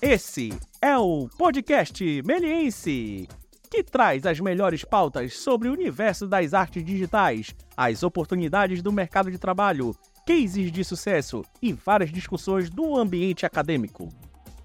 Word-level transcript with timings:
Esse 0.00 0.56
é 0.80 0.96
o 0.96 1.28
podcast 1.36 2.22
Meliense, 2.24 3.26
que 3.68 3.82
traz 3.82 4.24
as 4.26 4.38
melhores 4.38 4.84
pautas 4.84 5.36
sobre 5.36 5.68
o 5.68 5.72
universo 5.72 6.28
das 6.28 6.54
artes 6.54 6.84
digitais, 6.84 7.52
as 7.76 8.04
oportunidades 8.04 8.80
do 8.80 8.92
mercado 8.92 9.28
de 9.28 9.38
trabalho, 9.38 9.92
cases 10.24 10.70
de 10.70 10.84
sucesso 10.84 11.44
e 11.60 11.72
várias 11.72 12.12
discussões 12.12 12.70
do 12.70 12.96
ambiente 12.96 13.44
acadêmico. 13.44 14.08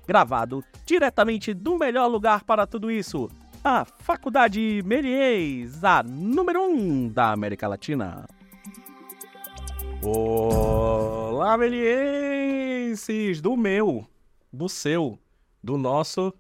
Gravado 0.08 0.64
diretamente 0.86 1.52
do 1.52 1.80
melhor 1.80 2.06
lugar 2.06 2.44
para 2.44 2.68
tudo 2.68 2.92
isso, 2.92 3.28
a 3.64 3.84
Faculdade 3.86 4.84
Melies, 4.86 5.84
a 5.84 6.04
número 6.04 6.62
1 6.62 6.76
um 6.76 7.08
da 7.08 7.32
América 7.32 7.68
Latina. 7.68 8.28
Olá, 10.00 11.58
melienses! 11.58 13.42
Do 13.42 13.58
meu, 13.58 14.06
do 14.54 14.70
seu, 14.70 15.18
do 15.64 15.78
nosso 15.78 16.34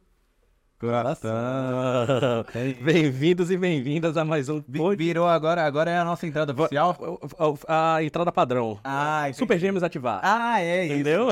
coração. 0.87 1.31
Bem-vindos 2.81 3.49
e 3.49 3.57
bem-vindas 3.57 4.17
a 4.17 4.25
mais 4.25 4.49
um... 4.49 4.61
Vi- 4.67 4.95
Virou 4.97 5.27
agora, 5.27 5.63
agora 5.65 5.89
é 5.89 5.97
a 5.97 6.03
nossa 6.03 6.27
entrada 6.27 6.51
oficial. 6.53 6.97
A, 7.67 7.95
a 7.95 8.03
entrada 8.03 8.31
padrão. 8.31 8.77
Ah, 8.83 9.25
Super 9.33 9.57
Gêmeos 9.57 9.81
ativar. 9.83 10.19
Ah, 10.23 10.61
é 10.61 10.85
isso. 10.85 10.93
Entendeu? 10.95 11.27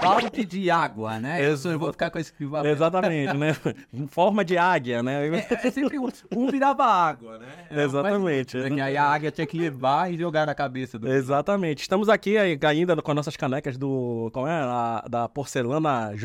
Balde 0.00 0.44
de 0.46 0.70
água, 0.70 1.18
né? 1.18 1.40
Eu, 1.44 1.56
eu 1.70 1.78
vou 1.78 1.92
ficar 1.92 2.10
com 2.10 2.18
esse 2.18 2.30
equivalente. 2.32 2.72
Exatamente, 2.74 3.36
né? 3.36 3.54
Em 3.92 4.06
forma 4.06 4.44
de 4.44 4.56
águia, 4.56 5.02
né? 5.02 5.26
É, 5.28 5.66
é 5.66 5.70
sempre 5.70 5.98
um, 5.98 6.08
um 6.34 6.50
virava 6.50 6.84
água, 6.84 7.38
né? 7.38 7.46
Exatamente. 7.70 8.56
Mas, 8.56 8.72
que 8.74 8.80
aí 8.80 8.96
a 8.96 9.04
águia 9.04 9.30
tinha 9.30 9.46
que 9.46 9.58
levar 9.58 10.12
e 10.12 10.16
jogar 10.16 10.46
na 10.46 10.54
cabeça 10.54 10.98
do. 10.98 11.08
Exatamente. 11.08 11.82
Estamos 11.82 12.08
aqui 12.08 12.36
ainda 12.38 12.96
com 13.02 13.10
as 13.10 13.16
nossas 13.16 13.36
canecas 13.36 13.76
do. 13.76 14.30
Como 14.32 14.46
é? 14.46 14.52
A- 14.52 15.04
da 15.08 15.28
porcelana 15.28 16.16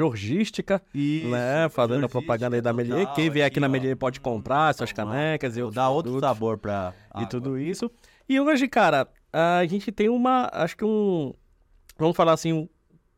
georgística. 0.54 0.82
Isso, 0.94 1.28
né? 1.30 1.68
Fazendo 1.70 2.06
a 2.06 2.10
propaganda 2.10 2.56
aí 2.56 2.62
da 2.62 2.72
Melier. 2.72 3.12
Quem 3.14 3.30
vier 3.30 3.46
aqui 3.46 3.54
aqui, 3.54 3.60
na 3.60 3.68
ó. 3.68 3.70
Melier 3.70 3.98
pode 3.98 4.20
comprar 4.20 4.74
suas 4.74 4.92
canecas 4.92 5.58
e 5.58 5.62
outros 5.62 5.76
Dá 5.76 5.90
outro 5.90 6.12
produtos 6.12 6.30
sabor 6.30 6.58
pra. 6.58 6.94
e 7.16 7.18
água. 7.18 7.30
tudo 7.30 7.58
isso. 7.58 7.90
E 8.30 8.40
hoje, 8.40 8.68
cara, 8.68 9.08
a 9.32 9.66
gente 9.66 9.92
tem 9.92 10.10
uma. 10.10 10.50
Acho 10.54 10.78
que 10.78 10.86
um. 10.86 11.34
Vamos 11.98 12.16
falar 12.16 12.34
assim, 12.34 12.54
um 12.54 12.70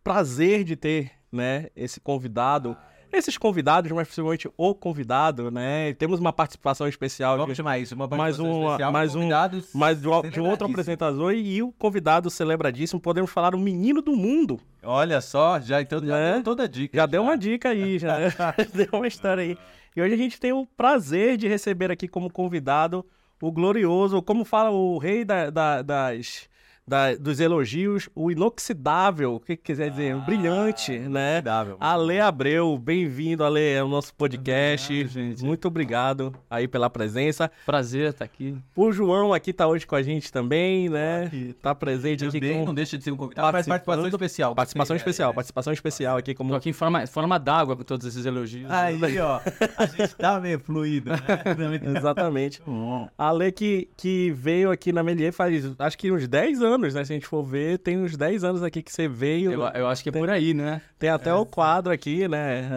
prazer 0.04 0.64
de 0.64 0.76
ter, 0.76 1.12
né? 1.32 1.68
Esse 1.76 2.00
convidado. 2.00 2.76
Esses 3.18 3.38
convidados, 3.38 3.92
mas 3.92 4.08
principalmente 4.08 4.50
o 4.58 4.76
convidado, 4.76 5.50
né? 5.50 5.94
Temos 5.94 6.20
uma 6.20 6.34
participação 6.34 6.88
especial 6.88 7.38
Vamos 7.38 7.54
de- 7.54 7.58
chamar 7.58 7.80
isso, 7.80 7.96
uma 7.96 8.08
Mais 8.08 8.38
participação 8.38 8.60
uma- 8.60 8.66
especial, 8.72 8.92
mais 8.92 9.16
um- 9.16 9.30
mas 9.74 10.02
de, 10.02 10.08
um- 10.10 10.22
de 10.30 10.40
um 10.42 10.50
outro 10.50 10.68
apresentador 10.68 11.34
e 11.34 11.64
o 11.64 11.72
convidado 11.72 12.30
celebradíssimo. 12.30 13.00
Podemos 13.00 13.32
falar 13.32 13.56
o 13.56 13.60
menino 13.60 14.02
do 14.02 14.16
mundo. 14.16 14.60
Olha 14.84 15.22
só, 15.22 15.60
já 15.60 15.82
então 15.82 16.00
já 16.06 16.14
Né? 16.18 16.34
deu 16.34 16.44
toda 16.44 16.64
a 16.64 16.68
dica. 16.68 16.98
Já 16.98 17.06
deu 17.06 17.24
uma 17.24 17.38
dica 17.38 17.70
aí, 17.70 17.98
já 17.98 18.18
deu 18.74 18.90
uma 18.94 19.08
história 19.08 19.44
aí. 19.44 19.58
E 19.96 20.02
hoje 20.02 20.14
a 20.14 20.18
gente 20.18 20.40
tem 20.40 20.52
o 20.52 20.66
prazer 20.66 21.38
de 21.38 21.48
receber 21.48 21.90
aqui 21.90 22.08
como 22.08 22.30
convidado 22.30 23.06
o 23.42 23.52
glorioso, 23.52 24.22
como 24.22 24.44
fala 24.44 24.70
o 24.72 24.98
rei 24.98 25.24
da- 25.24 25.50
da- 25.50 25.82
das, 25.82 26.50
da- 26.88 27.16
dos 27.16 27.40
elogios, 27.40 28.08
o 28.14 28.30
inoxidável, 28.32 29.36
o 29.36 29.40
que 29.40 29.58
quiser 29.58 29.90
dizer, 29.90 30.16
o 30.16 30.22
brilhante, 30.22 30.92
né? 31.00 31.34
Inoxidável. 31.40 31.78
Ale 31.80 32.20
Abreu, 32.20 32.78
bem-vindo, 32.78 33.44
Ale, 33.44 33.78
ao 33.78 33.88
nosso 33.88 34.14
podcast. 34.14 34.94
Obrigado, 34.94 35.12
gente. 35.14 35.44
Muito 35.44 35.68
obrigado 35.68 36.34
aí 36.50 36.68
pela 36.68 36.88
presença. 36.90 37.50
Prazer 37.66 38.10
estar 38.10 38.26
aqui. 38.26 38.56
O 38.76 38.92
João 38.92 39.34
aqui 39.34 39.52
tá 39.52 39.66
hoje 39.68 39.88
com 39.88 39.96
a 39.96 40.04
gente 40.04 40.32
também, 40.32 40.88
né? 40.90 41.32
Tá 41.62 41.74
presente 41.74 42.24
aqui 42.26 42.40
Também 42.40 42.60
com 42.60 42.66
não 42.66 42.74
deixa 42.76 42.98
de 42.98 43.04
ser 43.04 43.12
um 43.12 43.18
convidado, 43.18 43.52
Participando. 43.52 43.78
participação 43.80 44.08
especial. 44.08 44.56
participação 44.56 44.94
É, 44.96 44.98
especial, 44.98 45.32
é. 45.32 45.34
participação 45.34 45.74
especial 45.74 46.18
aqui 46.18 46.36
como 46.36 46.52
Tô 46.52 46.56
aqui 46.58 46.70
em 46.70 46.74
forma, 46.74 47.08
forma 47.08 47.40
d'água 47.40 47.76
com 47.76 47.84
todos 47.84 48.06
esses 48.06 48.26
elogios. 48.26 48.70
Aí, 48.70 49.00
ó, 49.20 49.40
a 49.78 49.86
gente 49.88 50.16
tá 50.16 50.40
meio 50.40 50.60
fluido, 50.60 51.10
né? 51.10 51.18
Exatamente. 51.98 52.62
Bom. 52.66 53.10
A 53.18 53.30
Ale 53.30 53.52
que, 53.52 53.90
que 53.98 54.32
veio 54.32 54.70
aqui 54.72 54.92
na 54.94 55.02
Melier 55.02 55.34
faz 55.34 55.74
acho 55.80 55.98
que 55.98 56.12
uns 56.12 56.28
10 56.28 56.62
anos, 56.62 56.75
né? 56.84 57.04
Se 57.06 57.12
a 57.14 57.16
gente 57.16 57.26
for 57.26 57.44
ver, 57.44 57.80
tem 57.80 57.98
uns 57.98 58.16
10 58.18 58.44
anos 58.44 58.64
aqui 58.64 58.82
que 58.84 58.92
você 58.92 59.08
veio. 59.08 59.52
Eu, 59.52 59.62
eu 59.62 59.88
acho 59.88 60.04
que 60.04 60.10
é 60.10 60.12
por 60.12 60.30
aí, 60.30 60.54
né? 60.54 60.82
Tem 61.00 61.10
até 61.10 61.34
o 61.34 61.46
quadro 61.46 61.92
aqui, 61.94 62.28
né? 62.28 62.70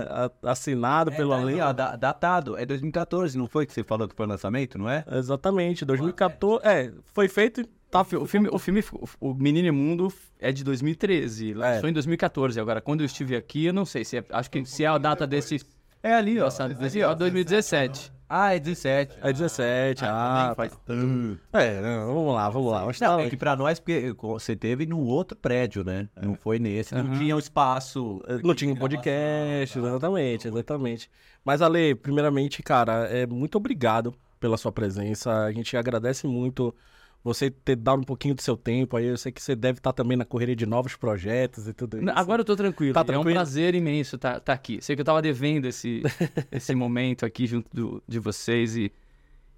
Assinado 0.43 1.11
pelo 1.13 1.31
tá 1.31 1.37
Ale. 1.37 1.53
ali, 1.53 1.61
ó, 1.61 1.73
datado. 1.73 2.57
É 2.57 2.65
2014, 2.65 3.37
não 3.37 3.47
foi 3.47 3.67
que 3.67 3.73
você 3.73 3.83
falou 3.83 4.09
que 4.09 4.15
foi 4.15 4.27
o 4.27 4.29
lançamento, 4.29 4.79
não 4.79 4.89
é? 4.89 5.05
Exatamente, 5.11 5.85
2014. 5.85 6.67
É, 6.67 6.93
foi 7.13 7.29
feito. 7.29 7.65
Tá, 7.91 8.03
O 8.03 8.27
filme, 8.27 8.51
o 8.53 8.59
filme, 8.59 8.85
o 9.19 9.33
Menino 9.33 9.69
Imundo 9.69 10.13
é 10.39 10.53
de 10.53 10.63
2013, 10.63 11.55
lançou 11.55 11.89
em 11.89 11.93
2014. 11.95 12.61
Agora, 12.61 12.83
quando 12.83 13.01
eu 13.01 13.07
estive 13.07 13.35
aqui, 13.35 13.65
eu 13.65 13.73
não 13.73 13.87
sei 13.87 14.05
se 14.05 14.19
é, 14.19 14.25
acho 14.31 14.51
que 14.51 14.63
se 14.67 14.85
é 14.85 14.89
a 14.89 14.99
data 14.99 15.27
desse, 15.27 15.59
É 16.03 16.13
ali, 16.13 16.39
ó. 16.39 16.51
desse 16.79 17.03
ó, 17.03 17.15
2017. 17.15 18.13
Ah, 18.29 18.55
é 18.55 18.59
17. 18.59 19.17
é 19.23 19.33
17. 19.33 20.05
Ah, 20.05 20.53
faz 20.55 20.79
tanto. 20.85 21.39
é, 21.53 21.81
não, 21.81 22.15
vamos 22.15 22.35
lá, 22.35 22.49
vamos 22.51 22.71
lá. 22.73 22.81
Vamos 22.81 23.01
Não, 23.01 23.17
tá- 23.17 23.23
é 23.23 23.31
que 23.31 23.37
pra 23.37 23.57
nós, 23.57 23.81
porque 23.81 24.15
você 24.21 24.55
teve 24.55 24.85
no 24.87 25.01
outro 25.01 25.37
prédio, 25.37 25.83
né? 25.83 26.09
Não 26.21 26.35
foi 26.35 26.59
nesse. 26.59 26.95
Não 26.95 27.17
tinha 27.19 27.35
um 27.35 27.39
espaço. 27.39 28.23
Não 28.45 28.55
tinha 28.55 28.73
um 28.73 28.77
podcast, 28.77 29.79
exatamente, 29.79 30.49
exatamente. 30.49 31.11
Mas, 31.45 31.63
Ale, 31.63 31.95
primeiramente, 31.95 32.63
cara, 32.63 33.07
é, 33.11 33.27
muito 33.27 33.57
obrigado 33.57 34.15
pela 34.39 34.57
sua 34.59 34.71
presença. 34.71 35.33
A 35.45 35.53
gente 35.53 35.77
agradece 35.77 36.27
muito 36.27 36.75
você 37.23 37.51
ter 37.51 37.77
dado 37.77 38.01
um 38.01 38.05
pouquinho 38.05 38.35
do 38.35 38.41
seu 38.43 38.57
tempo 38.57 38.97
aí. 38.97 39.07
Eu 39.07 39.17
sei 39.19 39.31
que 39.33 39.43
você 39.43 39.55
deve 39.57 39.79
estar 39.79 39.93
também 39.93 40.17
na 40.17 40.25
correria 40.25 40.55
de 40.57 40.65
novos 40.67 40.97
projetos 40.97 41.67
e 41.69 41.73
tudo 41.73 41.99
isso. 41.99 42.11
Agora 42.15 42.41
eu 42.41 42.45
tô 42.45 42.57
tranquilo. 42.57 42.95
Tá 42.95 43.01
É 43.01 43.03
um 43.03 43.07
tranquilo? 43.07 43.35
prazer 43.35 43.75
imenso 43.75 44.17
estar 44.17 44.43
aqui. 44.47 44.79
Sei 44.81 44.95
que 44.97 45.01
eu 45.03 45.05
tava 45.07 45.21
devendo 45.21 45.67
esse, 45.67 46.03
esse 46.53 46.75
momento 46.75 47.27
aqui 47.27 47.47
junto 47.47 47.69
do- 47.75 48.03
de 48.07 48.19
vocês 48.19 48.77
e, 48.77 48.93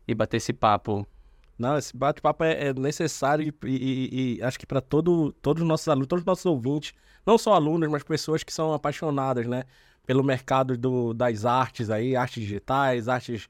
e 0.08 0.14
bater 0.14 0.38
esse 0.38 0.52
papo. 0.52 1.06
Não, 1.58 1.76
esse 1.76 1.94
bate-papo 1.94 2.42
é, 2.42 2.68
é 2.68 2.72
necessário 2.74 3.44
e, 3.62 3.68
e- 3.68 3.76
e- 3.76 4.36
e 4.38 4.42
acho 4.42 4.58
que 4.58 4.66
para 4.66 4.80
todo, 4.80 5.30
todos 5.42 5.62
os 5.62 5.68
nossos 5.68 5.86
alunos, 5.88 6.06
todos 6.08 6.22
os 6.22 6.26
nossos 6.26 6.46
ouvintes, 6.46 6.94
não 7.26 7.36
só 7.36 7.52
alunos, 7.52 7.88
mas 7.90 8.02
pessoas 8.02 8.42
que 8.42 8.52
são 8.52 8.72
apaixonadas, 8.72 9.46
né? 9.46 9.64
Pelo 10.06 10.24
mercado 10.24 10.76
do, 10.78 11.12
das 11.12 11.44
artes 11.44 11.90
aí, 11.90 12.16
artes 12.16 12.42
digitais, 12.42 13.06
artes 13.08 13.48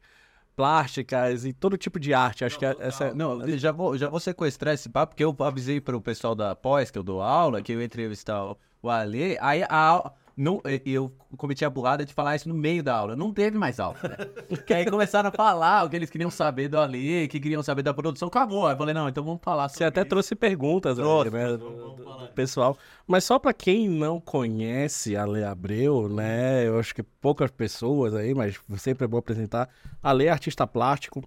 plásticas 0.60 1.46
e 1.46 1.54
todo 1.54 1.78
tipo 1.78 1.98
de 1.98 2.12
arte. 2.12 2.44
Acho 2.44 2.58
que 2.58 2.66
essa 2.66 3.14
Não, 3.14 3.40
eu 3.48 3.56
já 3.56 3.72
vou, 3.72 3.96
já 3.96 4.10
vou 4.10 4.20
sequestrar 4.20 4.74
esse 4.74 4.90
papo, 4.90 5.14
porque 5.14 5.24
eu 5.24 5.34
avisei 5.38 5.80
pro 5.80 5.98
pessoal 6.02 6.34
da 6.34 6.54
pós, 6.54 6.90
que 6.90 6.98
eu 6.98 7.02
dou 7.02 7.22
aula, 7.22 7.62
que 7.62 7.72
eu 7.72 7.80
ia 7.80 7.86
entrevistar 7.86 8.44
o, 8.44 8.58
o 8.82 8.90
Ale. 8.90 9.38
Aí 9.40 9.62
a 9.62 9.74
aula. 9.74 10.12
Não, 10.42 10.58
eh, 10.64 10.80
eu 10.86 11.12
cometi 11.36 11.66
a 11.66 11.68
burrada 11.70 12.02
de 12.02 12.14
falar 12.14 12.34
isso 12.34 12.48
no 12.48 12.54
meio 12.54 12.82
da 12.82 12.94
aula. 12.96 13.14
Não 13.14 13.30
teve 13.30 13.58
mais 13.58 13.78
aula, 13.78 13.98
né? 14.02 14.56
que 14.66 14.72
aí 14.72 14.86
começaram 14.90 15.28
a 15.28 15.32
falar 15.32 15.84
o 15.84 15.90
que 15.90 15.96
eles 15.96 16.08
queriam 16.08 16.30
saber 16.30 16.66
do 16.68 16.78
Ale, 16.78 17.28
que 17.28 17.38
queriam 17.38 17.62
saber 17.62 17.82
da 17.82 17.92
produção. 17.92 18.28
Acabou. 18.28 18.66
Aí 18.66 18.72
eu 18.72 18.78
falei, 18.78 18.94
não, 18.94 19.06
então 19.06 19.22
vamos 19.22 19.40
falar 19.42 19.68
Você 19.68 19.84
até 19.84 20.02
trouxe 20.02 20.34
perguntas 20.34 20.96
Trouxe. 20.96 21.30
né, 21.30 21.48
do, 21.48 21.58
do- 21.58 21.94
do 22.20 22.28
pessoal. 22.34 22.74
Mas 23.06 23.24
só 23.24 23.38
para 23.38 23.52
quem 23.52 23.86
não 23.86 24.18
conhece 24.18 25.14
a 25.14 25.26
Lê 25.26 25.44
Abreu, 25.44 26.08
né? 26.08 26.66
Eu 26.66 26.78
acho 26.78 26.94
que 26.94 27.02
poucas 27.02 27.50
pessoas 27.50 28.14
aí, 28.14 28.32
mas 28.34 28.58
sempre 28.78 29.04
é 29.04 29.08
bom 29.08 29.18
apresentar. 29.18 29.68
A 30.02 30.10
Lê 30.10 30.24
é 30.26 30.30
artista 30.30 30.66
plástico, 30.66 31.22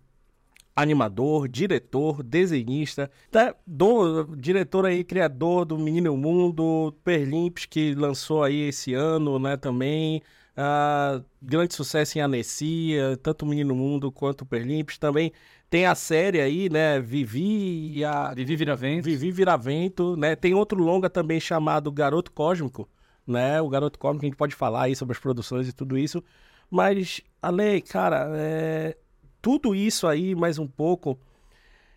animador, 0.75 1.47
diretor, 1.47 2.23
desenhista, 2.23 3.09
tá, 3.29 3.56
do, 3.66 4.35
diretor 4.35 4.85
aí, 4.85 5.03
criador 5.03 5.66
do 5.66 5.78
Menino 5.78 6.16
Mundo, 6.17 6.94
Perlimps, 7.03 7.66
que 7.66 7.94
lançou 7.94 8.44
aí 8.44 8.69
esse 8.69 8.94
ano, 8.94 9.38
né, 9.39 9.56
também. 9.57 10.22
Ah, 10.56 11.22
grande 11.41 11.73
sucesso 11.73 12.17
em 12.17 12.22
Anecia, 12.22 13.17
tanto 13.17 13.45
Menino 13.45 13.75
Mundo 13.75 14.11
quanto 14.11 14.45
Perlimps. 14.45 14.97
Também 14.97 15.31
tem 15.69 15.85
a 15.85 15.95
série 15.95 16.39
aí, 16.39 16.69
né, 16.69 17.00
Vivi 17.00 17.97
e 17.97 18.05
a 18.05 18.34
Vivi 18.34 18.55
Viravento. 18.55 19.03
Vivi 19.03 19.31
Viravento, 19.31 20.16
né? 20.16 20.35
Tem 20.35 20.53
outro 20.53 20.79
longa 20.79 21.09
também 21.09 21.40
chamado 21.40 21.91
Garoto 21.91 22.31
Cósmico, 22.31 22.88
né? 23.25 23.59
O 23.61 23.69
Garoto 23.69 23.97
Cósmico, 23.97 24.26
a 24.26 24.28
gente 24.28 24.37
pode 24.37 24.55
falar 24.55 24.84
aí 24.84 24.96
sobre 24.96 25.14
as 25.14 25.19
produções 25.19 25.67
e 25.67 25.73
tudo 25.73 25.97
isso. 25.97 26.23
Mas, 26.69 27.22
Ale, 27.41 27.81
cara, 27.81 28.28
é... 28.35 28.96
tudo 29.43 29.75
isso 29.75 30.07
aí, 30.07 30.34
mais 30.34 30.57
um 30.57 30.66
pouco, 30.66 31.19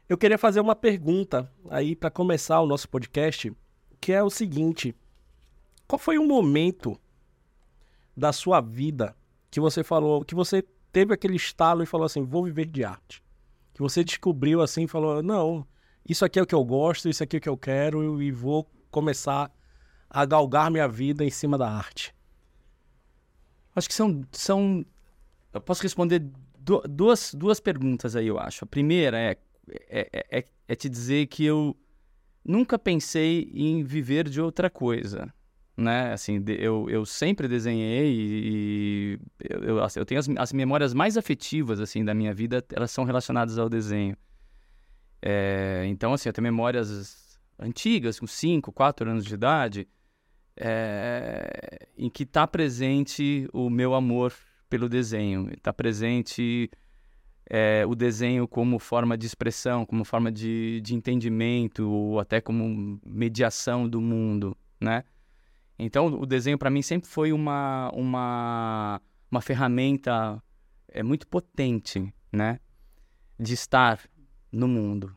eu 0.09 0.19
queria 0.19 0.37
fazer 0.37 0.59
uma 0.59 0.75
pergunta 0.75 1.49
aí 1.71 1.95
para 1.95 2.11
começar 2.11 2.61
o 2.61 2.67
nosso 2.67 2.89
podcast, 2.89 3.53
que 4.01 4.13
é 4.13 4.21
o 4.21 4.29
seguinte: 4.29 4.93
qual 5.87 5.97
foi 5.97 6.19
o 6.19 6.27
momento 6.27 7.01
da 8.17 8.33
sua 8.33 8.61
vida 8.61 9.17
que 9.49 9.61
você 9.61 9.85
falou, 9.85 10.25
que 10.25 10.35
você 10.35 10.61
teve 10.91 11.15
aquele 11.15 11.37
estalo 11.37 11.85
e 11.85 11.87
falou 11.87 12.05
assim, 12.05 12.25
vou 12.25 12.43
viver 12.43 12.67
de 12.67 12.83
arte? 12.83 13.23
Que 13.73 13.81
você 13.81 14.03
descobriu 14.03 14.61
assim 14.61 14.83
e 14.83 14.89
falou, 14.89 15.23
não, 15.23 15.65
isso 16.05 16.25
aqui 16.25 16.41
é 16.41 16.43
o 16.43 16.47
que 16.47 16.55
eu 16.55 16.65
gosto, 16.65 17.09
isso 17.09 17.23
aqui 17.23 17.37
é 17.37 17.39
o 17.39 17.43
que 17.43 17.49
eu 17.49 17.57
quero 17.57 18.21
e 18.21 18.33
vou 18.33 18.69
começar 18.91 19.53
a 20.11 20.25
galgar 20.25 20.69
minha 20.69 20.89
vida 20.89 21.25
em 21.25 21.31
cima 21.31 21.57
da 21.57 21.71
arte. 21.71 22.13
Acho 23.73 23.87
que 23.87 23.95
são. 23.95 24.25
são 24.33 24.85
eu 25.53 25.61
posso 25.61 25.83
responder 25.83 26.29
du- 26.67 26.83
duas, 26.89 27.33
duas 27.33 27.61
perguntas 27.61 28.17
aí, 28.17 28.27
eu 28.27 28.39
acho. 28.39 28.65
A 28.65 28.67
primeira 28.67 29.17
é, 29.19 29.37
é, 29.89 30.27
é, 30.39 30.45
é 30.69 30.75
te 30.75 30.89
dizer 30.89 31.27
que 31.29 31.45
eu 31.45 31.77
nunca 32.45 32.79
pensei 32.79 33.51
em 33.55 33.85
viver 33.85 34.29
de 34.29 34.41
outra 34.41 34.69
coisa. 34.69 35.33
né? 35.77 36.13
Assim, 36.13 36.43
eu, 36.59 36.91
eu 36.91 37.07
sempre 37.07 37.47
desenhei 37.47 38.13
e, 38.19 39.21
eu, 39.49 39.63
eu, 39.63 39.85
assim, 39.85 40.01
eu 40.01 40.07
tenho 40.07 40.19
as, 40.19 40.29
as 40.37 40.53
memórias 40.53 40.93
mais 40.93 41.17
afetivas, 41.17 41.81
assim, 41.81 42.05
da 42.05 42.15
minha 42.15 42.35
vida, 42.35 42.65
elas 42.73 42.91
são 42.91 43.05
relacionadas 43.05 43.59
ao 43.59 43.69
desenho. 43.69 44.17
É, 45.23 45.85
então, 45.87 46.13
assim, 46.13 46.29
eu 46.29 46.33
tenho 46.33 46.43
memórias 46.45 47.39
antigas, 47.59 48.19
com 48.21 48.27
5, 48.27 48.73
4 48.73 49.09
anos 49.11 49.25
de 49.25 49.35
idade, 49.35 49.89
é, 50.57 51.89
em 51.97 52.09
que 52.11 52.23
está 52.25 52.47
presente 52.47 53.49
o 53.53 53.69
meu 53.71 53.95
amor 53.95 54.33
pelo 54.69 54.89
desenho, 54.89 55.49
está 55.53 55.73
presente 55.73 56.71
é, 57.49 57.85
o 57.87 57.95
desenho 57.95 58.49
como 58.49 58.79
forma 58.79 59.17
de 59.17 59.27
expressão, 59.27 59.87
como 59.87 60.05
forma 60.05 60.33
de, 60.33 60.81
de 60.81 60.95
entendimento, 60.95 61.89
ou 61.89 62.19
até 62.19 62.41
como 62.41 63.01
mediação 63.05 63.89
do 63.89 64.01
mundo, 64.01 64.57
né? 64.81 65.05
Então, 65.79 66.07
o 66.07 66.27
desenho 66.27 66.59
para 66.59 66.71
mim 66.71 66.83
sempre 66.83 67.09
foi 67.09 67.33
uma, 67.33 67.91
uma, 67.93 69.01
uma 69.31 69.41
ferramenta 69.41 70.43
é, 70.89 71.03
muito 71.03 71.27
potente, 71.27 72.13
né? 72.33 72.59
De 73.39 73.55
estar 73.55 74.01
no 74.51 74.67
mundo. 74.67 75.15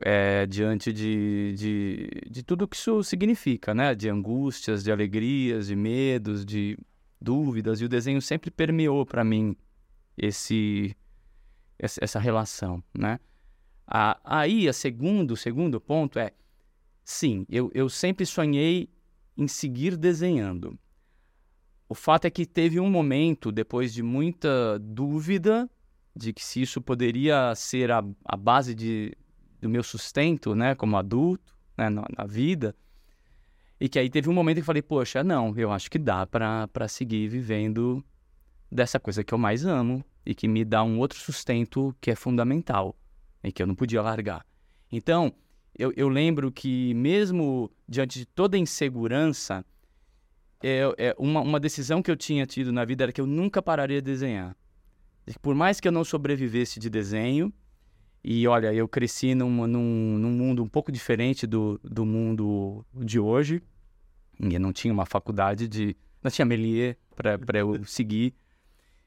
É, 0.00 0.46
diante 0.46 0.92
de, 0.92 1.54
de, 1.56 2.08
de 2.30 2.42
tudo 2.42 2.66
que 2.66 2.76
isso 2.76 3.02
significa, 3.02 3.74
né? 3.74 3.94
De 3.94 4.08
angústias, 4.08 4.82
de 4.82 4.90
alegrias, 4.90 5.66
de 5.66 5.76
medos, 5.76 6.44
de 6.44 6.78
dúvidas. 7.20 7.80
E 7.80 7.84
o 7.84 7.88
desenho 7.88 8.20
sempre 8.22 8.50
permeou 8.50 9.04
para 9.04 9.24
mim 9.24 9.56
esse, 10.16 10.96
essa 11.78 12.18
relação, 12.18 12.82
né? 12.96 13.18
Aí, 14.24 14.68
a 14.68 14.72
segundo, 14.72 15.32
o 15.32 15.36
segundo 15.36 15.80
ponto 15.80 16.18
é, 16.18 16.32
sim, 17.02 17.46
eu, 17.48 17.70
eu 17.74 17.88
sempre 17.88 18.26
sonhei 18.26 18.90
em 19.36 19.48
seguir 19.48 19.96
desenhando. 19.96 20.78
O 21.88 21.94
fato 21.94 22.26
é 22.26 22.30
que 22.30 22.44
teve 22.44 22.78
um 22.78 22.90
momento, 22.90 23.50
depois 23.50 23.94
de 23.94 24.02
muita 24.02 24.78
dúvida, 24.78 25.70
de 26.14 26.34
que 26.34 26.44
se 26.44 26.60
isso 26.60 26.82
poderia 26.82 27.54
ser 27.54 27.90
a, 27.90 28.04
a 28.24 28.36
base 28.36 28.74
de, 28.74 29.16
do 29.58 29.70
meu 29.70 29.82
sustento, 29.82 30.54
né, 30.54 30.74
como 30.74 30.98
adulto, 30.98 31.56
né, 31.78 31.88
na, 31.88 32.04
na 32.14 32.26
vida, 32.26 32.76
e 33.80 33.88
que 33.88 33.98
aí 33.98 34.10
teve 34.10 34.28
um 34.28 34.32
momento 34.32 34.56
que 34.56 34.60
eu 34.60 34.66
falei, 34.66 34.82
poxa, 34.82 35.22
não, 35.22 35.54
eu 35.56 35.70
acho 35.70 35.90
que 35.90 35.98
dá 35.98 36.26
para 36.26 36.88
seguir 36.88 37.28
vivendo 37.28 38.04
dessa 38.70 38.98
coisa 38.98 39.22
que 39.22 39.32
eu 39.32 39.38
mais 39.38 39.64
amo 39.64 40.04
e 40.26 40.34
que 40.34 40.48
me 40.48 40.64
dá 40.64 40.82
um 40.82 40.98
outro 40.98 41.18
sustento 41.18 41.94
que 42.00 42.10
é 42.10 42.14
fundamental 42.14 42.96
e 43.42 43.52
que 43.52 43.62
eu 43.62 43.66
não 43.66 43.74
podia 43.74 44.02
largar. 44.02 44.44
Então, 44.90 45.32
eu, 45.78 45.92
eu 45.96 46.08
lembro 46.08 46.50
que 46.50 46.92
mesmo 46.94 47.70
diante 47.88 48.18
de 48.18 48.26
toda 48.26 48.58
insegurança, 48.58 49.64
é, 50.60 50.80
é, 50.98 51.14
uma, 51.16 51.40
uma 51.40 51.60
decisão 51.60 52.02
que 52.02 52.10
eu 52.10 52.16
tinha 52.16 52.44
tido 52.44 52.72
na 52.72 52.84
vida 52.84 53.04
era 53.04 53.12
que 53.12 53.20
eu 53.20 53.26
nunca 53.26 53.62
pararia 53.62 54.02
de 54.02 54.10
desenhar. 54.10 54.56
E 55.26 55.38
por 55.38 55.54
mais 55.54 55.78
que 55.78 55.86
eu 55.86 55.92
não 55.92 56.04
sobrevivesse 56.04 56.80
de 56.80 56.90
desenho, 56.90 57.52
e 58.22 58.46
olha, 58.46 58.72
eu 58.72 58.88
cresci 58.88 59.34
num, 59.34 59.66
num, 59.66 60.18
num 60.18 60.30
mundo 60.30 60.62
um 60.62 60.68
pouco 60.68 60.90
diferente 60.90 61.46
do, 61.46 61.80
do 61.82 62.04
mundo 62.04 62.84
de 62.94 63.18
hoje, 63.18 63.62
e 64.40 64.58
não 64.58 64.72
tinha 64.72 64.92
uma 64.92 65.06
faculdade 65.06 65.66
de. 65.66 65.96
Não 66.22 66.30
tinha 66.30 66.44
Melier 66.44 66.96
para 67.14 67.58
eu 67.58 67.82
seguir. 67.86 68.34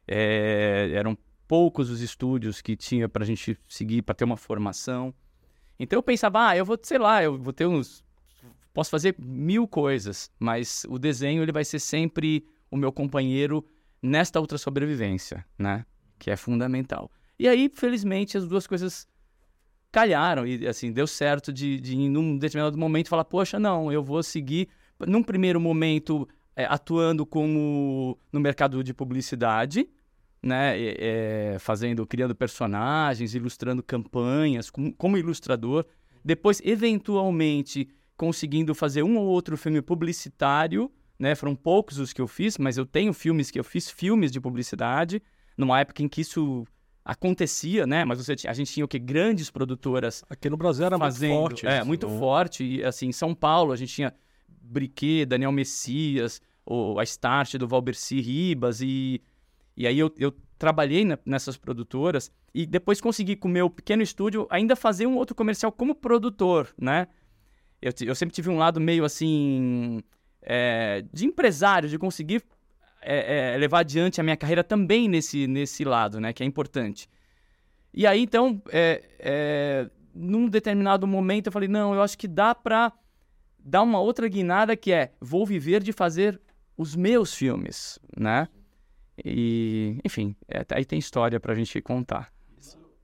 É, 0.08 0.92
eram 0.94 1.18
poucos 1.48 1.90
os 1.90 2.02
estúdios 2.02 2.62
que 2.62 2.76
tinha 2.76 3.08
para 3.08 3.24
a 3.24 3.26
gente 3.26 3.58
seguir, 3.68 4.02
para 4.02 4.16
ter 4.16 4.24
uma 4.24 4.38
formação. 4.38 5.14
Então 5.80 5.98
eu 5.98 6.04
pensava, 6.04 6.50
ah, 6.50 6.58
eu 6.58 6.66
vou, 6.66 6.78
sei 6.82 6.98
lá, 6.98 7.24
eu 7.24 7.38
vou 7.38 7.54
ter 7.54 7.66
uns. 7.66 8.04
Posso 8.74 8.90
fazer 8.90 9.16
mil 9.20 9.68
coisas, 9.68 10.32
mas 10.40 10.86
o 10.88 10.98
desenho 10.98 11.44
ele 11.44 11.52
vai 11.52 11.66
ser 11.66 11.80
sempre 11.80 12.46
o 12.70 12.78
meu 12.78 12.92
companheiro 12.92 13.66
nesta 14.02 14.40
outra 14.40 14.58
sobrevivência, 14.58 15.46
né? 15.58 15.86
Que 16.18 16.32
é 16.32 16.38
fundamental. 16.38 17.12
E 17.42 17.48
aí, 17.48 17.72
felizmente, 17.74 18.38
as 18.38 18.46
duas 18.46 18.68
coisas 18.68 19.08
calharam 19.92 20.46
e, 20.46 20.68
assim, 20.68 20.92
deu 20.92 21.08
certo 21.08 21.52
de, 21.52 21.80
de 21.80 21.98
em 21.98 22.16
um 22.16 22.38
determinado 22.38 22.78
momento, 22.78 23.10
falar, 23.10 23.26
poxa, 23.26 23.60
não, 23.60 23.92
eu 23.92 24.04
vou 24.04 24.22
seguir, 24.22 24.70
num 25.08 25.24
primeiro 25.24 25.60
momento, 25.60 26.30
é, 26.56 26.66
atuando 26.66 27.26
como 27.26 28.16
no 28.32 28.40
mercado 28.40 28.84
de 28.84 28.94
publicidade, 28.94 29.90
né, 30.40 30.76
é, 30.80 31.58
fazendo, 31.60 32.06
criando 32.06 32.36
personagens, 32.36 33.34
ilustrando 33.34 33.82
campanhas, 33.82 34.70
como, 34.70 34.94
como 34.94 35.18
ilustrador. 35.18 35.84
Depois, 36.24 36.62
eventualmente, 36.64 37.90
conseguindo 38.16 38.76
fazer 38.76 39.02
um 39.02 39.18
ou 39.18 39.26
outro 39.26 39.58
filme 39.58 39.82
publicitário, 39.82 40.92
né, 41.18 41.34
foram 41.34 41.56
poucos 41.56 41.98
os 41.98 42.14
que 42.14 42.22
eu 42.22 42.28
fiz, 42.28 42.60
mas 42.60 42.78
eu 42.78 42.86
tenho 42.86 43.12
filmes 43.14 43.50
que 43.50 43.60
eu 43.60 43.64
fiz, 43.64 43.90
filmes 43.90 44.32
de 44.32 44.40
publicidade, 44.40 45.24
numa 45.58 45.80
época 45.80 46.04
em 46.04 46.08
que 46.08 46.22
isso 46.22 46.68
acontecia, 47.04 47.88
né, 47.88 48.06
mas 48.06 48.18
você, 48.24 48.36
tinha- 48.36 48.52
a 48.52 48.54
gente 48.54 48.72
tinha 48.72 48.86
o 48.86 48.88
que? 48.88 49.00
Grandes 49.00 49.50
produtoras 49.50 50.24
Aqui 50.30 50.50
no 50.50 50.58
Brasil 50.58 50.86
era 50.86 50.98
fazendo, 50.98 51.32
muito 51.32 51.50
forte. 51.62 51.68
É, 51.68 51.78
isso, 51.78 51.88
muito 51.88 52.08
né? 52.08 52.20
forte. 52.20 52.64
E 52.64 52.84
assim, 52.84 53.08
em 53.08 53.12
São 53.12 53.34
Paulo 53.34 53.72
a 53.72 53.76
gente 53.76 53.94
tinha 53.94 54.14
Briquet, 54.48 55.26
Daniel 55.26 55.52
Messias, 55.52 56.42
o, 56.66 57.00
a 57.00 57.04
Start 57.04 57.56
do 57.56 57.68
Valberci 57.68 58.22
Ribas 58.22 58.82
e, 58.82 59.22
e 59.76 59.88
aí 59.88 59.98
eu, 59.98 60.14
eu 60.18 60.32
trabalhei 60.58 61.04
na- 61.04 61.18
nessas 61.26 61.58
produtoras 61.58 62.32
e 62.54 62.66
depois 62.66 63.02
consegui 63.02 63.36
com 63.36 63.48
o 63.48 63.52
meu 63.52 63.70
pequeno 63.70 64.04
estúdio 64.04 64.46
ainda 64.50 64.76
fazer 64.76 65.08
um 65.08 65.16
outro 65.18 65.36
comercial 65.36 65.72
como 65.72 65.96
produtor, 65.96 66.70
né? 66.80 67.08
Eu, 67.82 67.92
eu 68.06 68.14
sempre 68.14 68.36
tive 68.36 68.50
um 68.50 68.58
lado 68.58 68.80
meio 68.80 69.04
assim 69.04 70.04
é, 70.44 71.04
de 71.12 71.26
empresário, 71.26 71.90
de 71.90 71.98
conseguir 71.98 72.44
é, 73.02 73.54
é, 73.54 73.58
levar 73.58 73.80
adiante 73.80 74.20
a 74.22 74.24
minha 74.24 74.38
carreira 74.38 74.64
também 74.64 75.08
nesse, 75.08 75.48
nesse 75.48 75.84
lado, 75.84 76.20
né? 76.20 76.34
Que 76.34 76.44
é 76.44 76.46
importante. 76.46 77.10
E 77.94 78.08
aí, 78.08 78.22
então, 78.22 78.62
é, 78.70 79.04
é, 79.20 79.90
num 80.14 80.48
determinado 80.48 81.06
momento, 81.06 81.48
eu 81.48 81.52
falei, 81.52 81.68
não, 81.68 81.94
eu 81.94 82.02
acho 82.02 82.18
que 82.18 82.28
dá 82.28 82.56
pra 82.56 82.94
dar 83.60 83.82
uma 83.84 84.00
outra 84.00 84.28
guinada 84.28 84.76
que 84.76 84.92
é, 84.92 85.12
vou 85.20 85.46
viver 85.46 85.84
de 85.84 85.92
fazer 85.92 86.40
os 86.78 86.96
meus 86.96 87.34
filmes, 87.34 88.00
né? 88.18 88.48
E, 89.24 90.00
enfim, 90.04 90.36
é, 90.48 90.66
aí 90.72 90.86
tem 90.86 90.98
história 90.98 91.40
pra 91.40 91.54
gente 91.54 91.82
contar. 91.82 92.32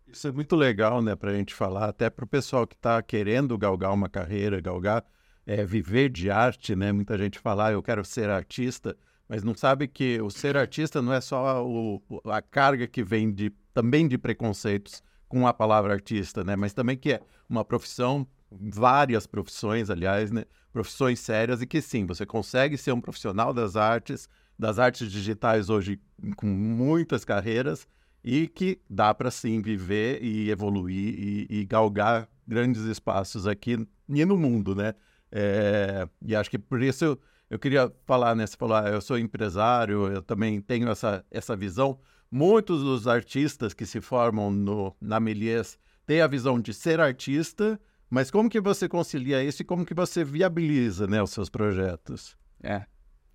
Isso 0.08 0.28
é 0.28 0.32
muito 0.32 0.56
legal, 0.56 1.02
né, 1.02 1.16
para 1.16 1.32
a 1.32 1.36
gente 1.36 1.54
falar, 1.54 1.90
até 1.90 2.10
para 2.10 2.24
o 2.24 2.28
pessoal 2.28 2.66
que 2.66 2.76
está 2.76 3.02
querendo 3.02 3.58
galgar 3.58 3.94
uma 3.94 4.08
carreira, 4.08 4.60
galgar, 4.62 5.04
é, 5.46 5.66
viver 5.66 6.10
de 6.10 6.32
arte, 6.32 6.76
né? 6.76 6.92
Muita 6.92 7.18
gente 7.18 7.38
fala, 7.38 7.68
ah, 7.68 7.72
eu 7.74 7.84
quero 7.84 8.04
ser 8.04 8.30
artista, 8.30 8.98
mas 9.28 9.44
não 9.44 9.56
sabe 9.56 9.88
que 9.88 10.22
o 10.22 10.30
ser 10.30 10.56
artista 10.58 11.02
não 11.02 11.14
é 11.14 11.22
só 11.22 11.66
o- 11.66 12.02
a 12.26 12.42
carga 12.42 12.88
que 12.88 13.04
vem 13.04 13.32
de, 13.32 13.52
também 13.74 14.08
de 14.08 14.18
preconceitos 14.18 15.04
com 15.28 15.46
a 15.48 15.54
palavra 15.54 15.94
artista, 15.94 16.44
né? 16.44 16.56
Mas 16.56 16.74
também 16.74 16.98
que 16.98 17.14
é 17.14 17.22
uma 17.50 17.66
profissão, 17.66 18.26
várias 18.52 19.28
profissões, 19.28 19.90
aliás, 19.90 20.32
né? 20.32 20.46
Profissões 20.72 21.20
sérias 21.20 21.62
e 21.62 21.68
que 21.68 21.82
sim, 21.82 22.06
você 22.06 22.26
consegue 22.26 22.78
ser 22.78 22.92
um 22.94 23.02
profissional 23.02 23.54
das 23.54 23.76
artes, 23.76 24.30
das 24.58 24.80
artes 24.80 25.12
digitais 25.12 25.70
hoje 25.70 26.00
com 26.36 26.48
muitas 26.48 27.26
carreiras, 27.26 27.88
e 28.24 28.48
que 28.48 28.80
dá 28.90 29.14
para 29.14 29.32
sim 29.32 29.62
viver 29.62 30.22
e 30.24 30.50
evoluir 30.50 31.16
e, 31.18 31.48
e 31.50 31.66
galgar 31.66 32.28
grandes 32.48 32.82
espaços 32.84 33.46
aqui 33.48 33.88
e 34.10 34.26
no 34.26 34.38
mundo, 34.38 34.74
né? 34.76 34.94
É, 35.32 36.08
e 36.26 36.36
acho 36.36 36.50
que 36.50 36.58
por 36.58 36.82
isso 36.82 37.04
eu, 37.04 37.20
eu 37.50 37.58
queria 37.60 37.92
falar, 38.06 38.36
né? 38.36 38.46
Você 38.46 38.58
falou, 38.58 38.76
ah, 38.78 38.90
eu 38.90 39.02
sou 39.02 39.18
empresário, 39.18 40.08
eu 40.08 40.22
também 40.22 40.60
tenho 40.62 40.90
essa, 40.90 41.26
essa 41.32 41.56
visão. 41.56 42.00
Muitos 42.30 42.84
dos 42.84 43.08
artistas 43.08 43.74
que 43.74 43.86
se 43.86 44.02
formam 44.02 44.52
no, 44.52 44.96
na 45.00 45.20
Melies 45.20 45.80
têm 46.06 46.22
a 46.22 46.28
visão 46.28 46.60
de 46.60 46.74
ser 46.74 47.00
artista, 47.00 47.80
mas 48.10 48.30
como 48.30 48.50
que 48.50 48.60
você 48.60 48.88
concilia 48.88 49.44
isso 49.44 49.62
e 49.62 49.66
como 49.66 49.86
que 49.86 49.94
você 49.94 50.24
viabiliza 50.24 51.08
né, 51.08 51.22
os 51.22 51.32
seus 51.32 51.50
projetos? 51.50 52.38
É, 52.62 52.86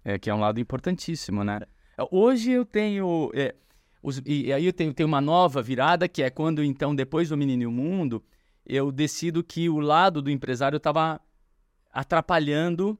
é 0.04 0.19
que 0.19 0.28
é 0.28 0.35
um 0.35 0.40
lado 0.40 0.61
importantíssimo, 0.61 1.42
né? 1.45 1.61
Hoje 2.11 2.52
eu 2.52 2.64
tenho. 2.64 3.31
é, 3.35 3.54
os- 4.02 4.21
e, 4.26 4.52
aí 4.52 4.66
eu 4.66 4.73
tenho, 4.73 4.92
tenho 4.92 5.07
uma 5.07 5.21
nova 5.21 5.62
virada, 5.62 6.09
que 6.09 6.23
é 6.23 6.28
quando, 6.31 6.62
então, 6.64 6.95
depois 6.95 7.28
do 7.28 7.37
Menino 7.37 7.62
e 7.62 7.66
o 7.66 7.71
Mundo, 7.73 8.23
eu 8.66 8.90
decido 8.90 9.42
que 9.45 9.69
o 9.69 9.78
lado 9.78 10.21
do 10.21 10.31
empresário 10.31 10.76
estava 10.76 11.21
atrapalhando, 11.92 12.99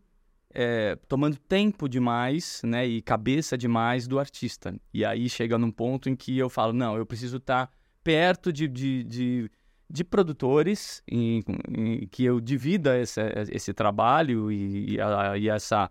é, 0.54 0.97
tomando 1.09 1.37
tempo 1.37 1.88
demais, 1.88 2.61
né? 2.64 2.87
E 2.87 3.00
cabeça 3.02 3.56
demais 3.56 4.06
do 4.06 4.18
artista. 4.18 4.75
E 4.92 5.04
aí 5.04 5.28
chega 5.28 5.59
num 5.59 5.71
ponto 5.71 6.09
em 6.09 6.16
que 6.16 6.37
eu 6.37 6.49
falo, 6.50 6.73
não, 6.73 6.97
eu 6.97 7.06
preciso 7.06 7.38
estar 7.38 7.71
perto 8.04 8.52
de, 8.52 8.68
de, 8.68 9.04
de, 9.04 9.50
de 9.88 10.04
produtores 10.04 11.02
em, 11.09 11.42
em 11.68 12.06
que 12.09 12.25
eu 12.25 12.40
divida 12.40 12.99
esse, 12.99 13.21
esse 13.50 13.73
trabalho 13.73 14.50
e, 14.50 14.94
e, 14.94 15.00
a- 15.00 15.38
e 15.38 15.49
essa, 15.49 15.90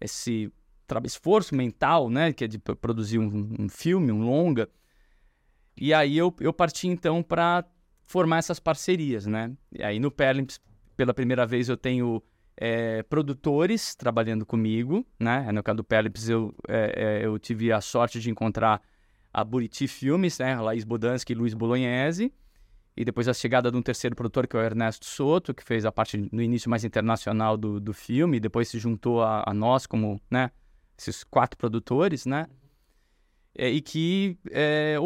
esse 0.00 0.52
esforço 1.04 1.54
mental, 1.54 2.08
né, 2.08 2.32
que 2.32 2.44
é 2.44 2.48
de 2.48 2.58
produzir 2.58 3.18
um, 3.18 3.54
um 3.58 3.68
filme, 3.68 4.10
um 4.10 4.22
longa. 4.22 4.68
E 5.76 5.92
aí 5.92 6.16
eu, 6.16 6.34
eu 6.40 6.52
parti 6.52 6.88
então 6.88 7.22
para 7.22 7.64
formar 8.04 8.38
essas 8.38 8.58
parcerias, 8.58 9.26
né? 9.26 9.52
E 9.70 9.82
aí 9.82 10.00
no 10.00 10.10
Perlimps, 10.10 10.58
pela 10.96 11.12
primeira 11.12 11.46
vez 11.46 11.68
eu 11.68 11.76
tenho 11.76 12.22
é, 12.60 13.04
produtores 13.04 13.94
trabalhando 13.94 14.44
comigo, 14.44 15.06
né? 15.18 15.50
No 15.52 15.62
caso 15.62 15.76
do 15.76 15.84
Pelips, 15.84 16.28
eu, 16.28 16.52
é, 16.66 17.20
é, 17.20 17.26
eu 17.26 17.38
tive 17.38 17.72
a 17.72 17.80
sorte 17.80 18.18
de 18.18 18.30
encontrar 18.30 18.82
a 19.32 19.44
Buriti 19.44 19.86
Filmes, 19.86 20.38
né? 20.40 20.60
Laís 20.60 20.82
Bodansky 20.82 21.32
e 21.32 21.36
Luiz 21.36 21.54
Bolognese. 21.54 22.32
E 22.96 23.04
depois 23.04 23.28
a 23.28 23.32
chegada 23.32 23.70
de 23.70 23.76
um 23.76 23.82
terceiro 23.82 24.16
produtor, 24.16 24.48
que 24.48 24.56
é 24.56 24.58
o 24.58 24.62
Ernesto 24.62 25.06
Soto, 25.06 25.54
que 25.54 25.62
fez 25.62 25.84
a 25.84 25.92
parte 25.92 26.28
no 26.32 26.42
início 26.42 26.68
mais 26.68 26.82
internacional 26.82 27.56
do, 27.56 27.78
do 27.78 27.94
filme, 27.94 28.40
depois 28.40 28.68
se 28.68 28.78
juntou 28.80 29.22
a, 29.22 29.44
a 29.46 29.54
nós 29.54 29.86
como, 29.86 30.20
né? 30.28 30.50
Esses 30.98 31.22
quatro 31.22 31.56
produtores, 31.56 32.26
né? 32.26 32.48
É, 33.56 33.70
e 33.70 33.80
que 33.80 34.36
é, 34.50 34.96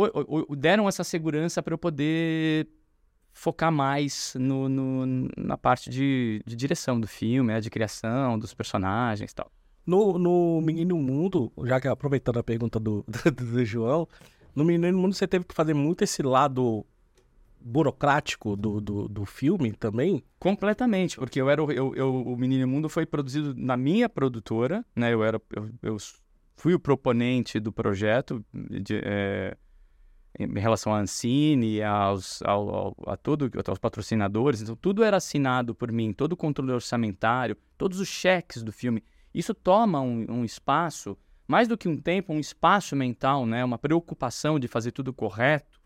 deram 0.56 0.88
essa 0.88 1.04
segurança 1.04 1.62
para 1.62 1.74
eu 1.74 1.78
poder 1.78 2.66
focar 3.32 3.72
mais 3.72 4.34
no, 4.38 4.68
no 4.68 5.28
na 5.36 5.56
parte 5.56 5.90
de, 5.90 6.42
de, 6.46 6.54
direção 6.54 7.00
do 7.00 7.06
filme, 7.06 7.52
né, 7.52 7.60
de 7.60 7.70
criação 7.70 8.38
dos 8.38 8.54
personagens 8.54 9.30
e 9.30 9.34
tal. 9.34 9.50
No, 9.84 10.18
no 10.18 10.60
Menino 10.60 10.96
Mundo, 10.96 11.50
já 11.64 11.80
que 11.80 11.88
aproveitando 11.88 12.38
a 12.38 12.42
pergunta 12.42 12.78
do, 12.78 13.04
do, 13.08 13.30
do, 13.30 13.64
João, 13.64 14.06
no 14.54 14.64
Menino 14.64 14.96
Mundo 14.96 15.14
você 15.14 15.26
teve 15.26 15.44
que 15.44 15.54
fazer 15.54 15.74
muito 15.74 16.04
esse 16.04 16.22
lado 16.22 16.86
burocrático 17.60 18.56
do, 18.56 18.80
do, 18.80 19.08
do 19.08 19.24
filme 19.24 19.72
também? 19.72 20.22
Completamente, 20.38 21.16
porque 21.16 21.40
eu 21.40 21.48
era 21.48 21.62
eu, 21.62 21.94
eu, 21.94 22.14
o 22.14 22.36
Menino 22.36 22.66
Mundo 22.68 22.88
foi 22.88 23.06
produzido 23.06 23.54
na 23.56 23.76
minha 23.76 24.08
produtora, 24.08 24.84
né? 24.94 25.12
Eu 25.12 25.24
era 25.24 25.40
eu, 25.54 25.70
eu 25.82 25.96
fui 26.56 26.74
o 26.74 26.78
proponente 26.78 27.58
do 27.58 27.72
projeto 27.72 28.44
de, 28.52 29.00
é, 29.04 29.56
em 30.38 30.58
relação 30.58 30.94
à 30.94 31.00
Ancine, 31.00 31.82
aos, 31.82 32.40
ao, 32.42 32.74
ao, 32.74 32.96
a 33.06 33.16
todo, 33.16 33.50
aos 33.66 33.78
patrocinadores, 33.78 34.62
então 34.62 34.74
tudo 34.74 35.04
era 35.04 35.18
assinado 35.18 35.74
por 35.74 35.92
mim, 35.92 36.12
todo 36.12 36.32
o 36.32 36.36
controle 36.36 36.72
orçamentário, 36.72 37.56
todos 37.76 38.00
os 38.00 38.08
cheques 38.08 38.62
do 38.62 38.72
filme. 38.72 39.02
Isso 39.34 39.54
toma 39.54 40.00
um, 40.00 40.26
um 40.28 40.44
espaço, 40.44 41.16
mais 41.46 41.68
do 41.68 41.76
que 41.76 41.88
um 41.88 41.96
tempo, 41.96 42.32
um 42.32 42.40
espaço 42.40 42.96
mental, 42.96 43.46
né? 43.46 43.64
Uma 43.64 43.78
preocupação 43.78 44.58
de 44.58 44.68
fazer 44.68 44.92
tudo 44.92 45.12
correto, 45.12 45.80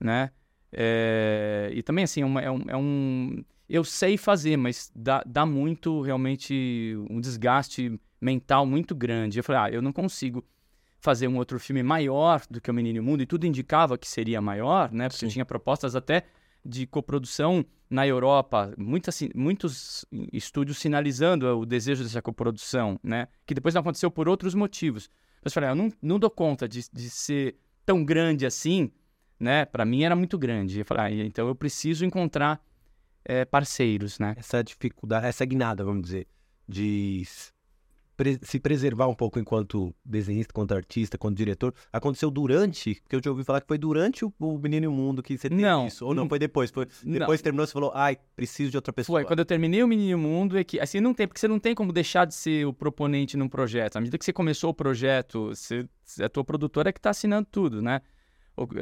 né? 0.00 0.30
É, 0.72 1.70
e 1.72 1.82
também, 1.82 2.04
assim, 2.04 2.22
é, 2.22 2.26
uma, 2.26 2.42
é, 2.42 2.50
um, 2.50 2.62
é, 2.68 2.76
um, 2.76 3.44
Eu 3.68 3.84
sei 3.84 4.16
fazer, 4.16 4.56
mas 4.56 4.90
dá, 4.94 5.22
dá 5.26 5.46
muito, 5.46 6.02
realmente, 6.02 6.94
um 7.08 7.20
desgaste 7.20 7.98
mental 8.20 8.66
muito 8.66 8.94
grande. 8.94 9.38
Eu 9.38 9.44
falei, 9.44 9.62
ah, 9.62 9.74
eu 9.74 9.82
não 9.82 9.92
consigo 9.92 10.44
fazer 10.98 11.28
um 11.28 11.36
outro 11.36 11.58
filme 11.58 11.82
maior 11.82 12.42
do 12.50 12.60
que 12.60 12.70
O 12.70 12.74
Menino 12.74 12.96
e 12.96 13.00
o 13.00 13.04
Mundo, 13.04 13.22
e 13.22 13.26
tudo 13.26 13.46
indicava 13.46 13.96
que 13.96 14.08
seria 14.08 14.40
maior, 14.40 14.92
né? 14.92 15.08
Porque 15.08 15.26
Sim. 15.26 15.32
tinha 15.32 15.44
propostas 15.44 15.94
até 15.94 16.24
de 16.64 16.86
coprodução 16.86 17.64
na 17.88 18.06
Europa, 18.06 18.74
muitas, 18.76 19.20
muitos 19.34 20.04
estúdios 20.32 20.78
sinalizando 20.78 21.46
o 21.58 21.64
desejo 21.64 22.02
dessa 22.02 22.20
coprodução, 22.20 22.98
né? 23.02 23.28
Que 23.46 23.54
depois 23.54 23.74
não 23.74 23.80
aconteceu 23.80 24.10
por 24.10 24.28
outros 24.28 24.54
motivos. 24.54 25.08
Mas 25.42 25.52
eu 25.52 25.54
falei, 25.54 25.70
ah, 25.70 25.72
eu 25.72 25.76
não, 25.76 25.92
não 26.02 26.18
dou 26.18 26.30
conta 26.30 26.68
de, 26.68 26.84
de 26.92 27.08
ser 27.08 27.56
tão 27.86 28.04
grande 28.04 28.44
assim, 28.44 28.90
né? 29.38 29.64
Para 29.64 29.84
mim 29.84 30.02
era 30.02 30.14
muito 30.14 30.36
grande. 30.36 30.80
Eu 30.80 30.84
falei, 30.84 31.22
ah, 31.22 31.24
então 31.24 31.46
eu 31.46 31.54
preciso 31.54 32.04
encontrar 32.04 32.60
é, 33.24 33.44
parceiros, 33.44 34.18
né? 34.18 34.34
Essa 34.36 34.62
dificuldade, 34.62 35.26
essa 35.26 35.44
guinada, 35.44 35.84
vamos 35.84 36.02
dizer, 36.02 36.26
de 36.68 37.22
pre 38.18 38.36
se 38.42 38.58
preservar 38.58 39.06
um 39.06 39.14
pouco 39.14 39.38
enquanto 39.38 39.94
desenhista, 40.04 40.52
quanto 40.52 40.74
artista, 40.74 41.16
quanto 41.16 41.36
diretor, 41.36 41.72
aconteceu 41.92 42.30
durante, 42.30 42.96
porque 42.96 43.14
eu 43.14 43.20
já 43.24 43.30
ouvi 43.30 43.44
falar 43.44 43.60
que 43.60 43.68
foi 43.68 43.78
durante 43.78 44.24
o, 44.24 44.34
o 44.40 44.58
Menino 44.58 44.84
e 44.84 44.88
o 44.88 44.92
Mundo 44.92 45.22
que 45.22 45.38
você 45.38 45.48
teve 45.48 45.62
não, 45.62 45.86
isso, 45.86 46.04
ou 46.04 46.12
não, 46.12 46.28
foi 46.28 46.38
depois, 46.40 46.70
foi 46.70 46.86
depois 47.04 47.38
não. 47.38 47.44
terminou, 47.44 47.64
você 47.64 47.72
falou, 47.72 47.92
ai, 47.94 48.18
preciso 48.34 48.72
de 48.72 48.76
outra 48.76 48.92
pessoa. 48.92 49.20
Foi, 49.20 49.24
quando 49.24 49.38
eu 49.38 49.44
terminei 49.44 49.84
o 49.84 49.88
Menino 49.88 50.10
e 50.10 50.14
o 50.16 50.18
Mundo, 50.18 50.58
é 50.58 50.64
que, 50.64 50.80
assim, 50.80 51.00
não 51.00 51.14
tem, 51.14 51.28
porque 51.28 51.38
você 51.38 51.46
não 51.46 51.60
tem 51.60 51.76
como 51.76 51.92
deixar 51.92 52.24
de 52.24 52.34
ser 52.34 52.66
o 52.66 52.72
proponente 52.72 53.36
num 53.36 53.48
projeto, 53.48 53.96
à 53.96 54.00
medida 54.00 54.18
que 54.18 54.24
você 54.24 54.32
começou 54.32 54.70
o 54.70 54.74
projeto, 54.74 55.46
você, 55.46 55.88
a 56.20 56.28
tua 56.28 56.42
produtora 56.42 56.88
é 56.88 56.92
que 56.92 56.98
está 56.98 57.10
assinando 57.10 57.46
tudo, 57.50 57.80
né? 57.80 58.02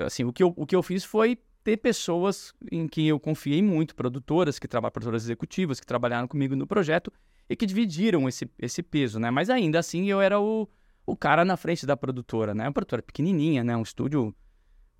Assim, 0.06 0.24
o 0.24 0.32
que 0.32 0.42
eu, 0.42 0.54
o 0.56 0.64
que 0.64 0.74
eu 0.74 0.82
fiz 0.82 1.04
foi 1.04 1.38
ter 1.62 1.76
pessoas 1.76 2.54
em 2.72 2.88
quem 2.88 3.06
eu 3.08 3.20
confiei 3.20 3.60
muito, 3.60 3.94
produtoras 3.94 4.58
que 4.58 4.66
trabalham, 4.66 4.92
produtoras 4.92 5.24
executivas 5.24 5.78
que 5.78 5.84
trabalharam 5.84 6.26
comigo 6.26 6.56
no 6.56 6.66
projeto 6.66 7.12
e 7.48 7.56
que 7.56 7.66
dividiram 7.66 8.28
esse, 8.28 8.50
esse 8.58 8.82
peso, 8.82 9.18
né? 9.18 9.30
Mas 9.30 9.50
ainda 9.50 9.78
assim 9.78 10.06
eu 10.06 10.20
era 10.20 10.40
o, 10.40 10.68
o 11.04 11.16
cara 11.16 11.44
na 11.44 11.56
frente 11.56 11.86
da 11.86 11.96
produtora, 11.96 12.54
né? 12.54 12.64
Uma 12.64 12.72
produtora 12.72 13.02
pequenininha, 13.02 13.62
né? 13.62 13.76
Um 13.76 13.82
estúdio 13.82 14.34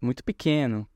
muito 0.01 0.23
pequeno. 0.23 0.89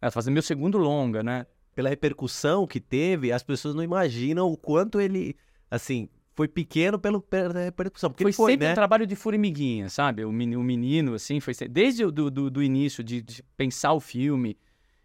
Ela 0.00 0.10
fazia 0.10 0.32
meu 0.32 0.42
segundo 0.42 0.78
longa, 0.78 1.22
né? 1.22 1.46
Pela 1.74 1.88
repercussão 1.88 2.66
que 2.66 2.80
teve, 2.80 3.32
as 3.32 3.42
pessoas 3.42 3.74
não 3.74 3.82
imaginam 3.82 4.50
o 4.50 4.56
quanto 4.56 5.00
ele, 5.00 5.36
assim, 5.70 6.08
foi 6.34 6.48
pequeno 6.48 6.98
pelo, 6.98 7.20
pela 7.20 7.64
repercussão. 7.64 8.10
Porque 8.10 8.24
foi, 8.24 8.32
foi 8.32 8.52
sempre 8.52 8.66
né? 8.66 8.72
um 8.72 8.74
trabalho 8.74 9.06
de 9.06 9.14
formiguinha, 9.14 9.88
sabe? 9.88 10.24
O 10.24 10.32
menino, 10.32 10.60
o 10.60 10.64
menino 10.64 11.14
assim, 11.14 11.38
foi 11.38 11.54
desde 11.68 12.04
o 12.04 12.10
do, 12.10 12.30
do, 12.30 12.50
do 12.50 12.62
início 12.62 13.04
de, 13.04 13.20
de, 13.20 13.42
pensar 13.56 13.92
o 13.92 14.00
filme. 14.00 14.56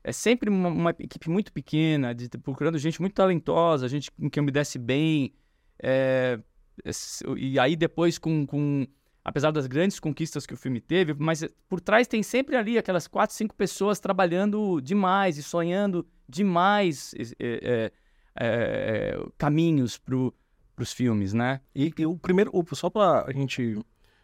É 0.03 0.11
sempre 0.11 0.49
uma, 0.49 0.69
uma, 0.69 0.89
equipe 0.91 1.29
muito 1.29 1.51
pequena, 1.51 2.13
de, 2.13 2.29
procurando 2.29 2.77
gente 2.77 3.01
muito 3.01 3.13
talentosa, 3.13 3.87
gente 3.87 4.09
com 4.11 4.29
quem 4.29 4.41
eu 4.41 4.45
me 4.45 4.51
desse 4.51 4.79
bem, 4.79 5.33
é, 5.81 6.39
e 7.37 7.59
aí 7.59 7.75
depois 7.75 8.17
com, 8.17 8.45
com, 8.45 8.85
apesar 9.23 9.51
das 9.51 9.67
grandes 9.67 9.99
conquistas 9.99 10.45
que 10.45 10.53
o 10.53 10.57
filme 10.57 10.79
teve, 10.79 11.13
mas 11.13 11.47
por 11.67 11.79
trás 11.79 12.07
tem 12.07 12.21
sempre 12.21 12.55
ali 12.55 12.77
aquelas 12.77 13.07
quatro, 13.07 13.35
cinco 13.35 13.55
pessoas 13.55 13.99
trabalhando 13.99 14.79
demais 14.81 15.37
e 15.37 15.43
sonhando 15.43 16.05
demais 16.27 17.13
é, 17.39 17.91
é, 18.35 19.19
caminhos 19.37 19.97
para 19.97 20.15
os 20.15 20.91
filmes, 20.91 21.33
né? 21.33 21.61
E, 21.73 21.93
e, 21.97 22.05
o 22.05 22.17
primeiro, 22.17 22.51
só 22.73 22.89
para 22.89 23.25
a 23.27 23.31
gente, 23.31 23.79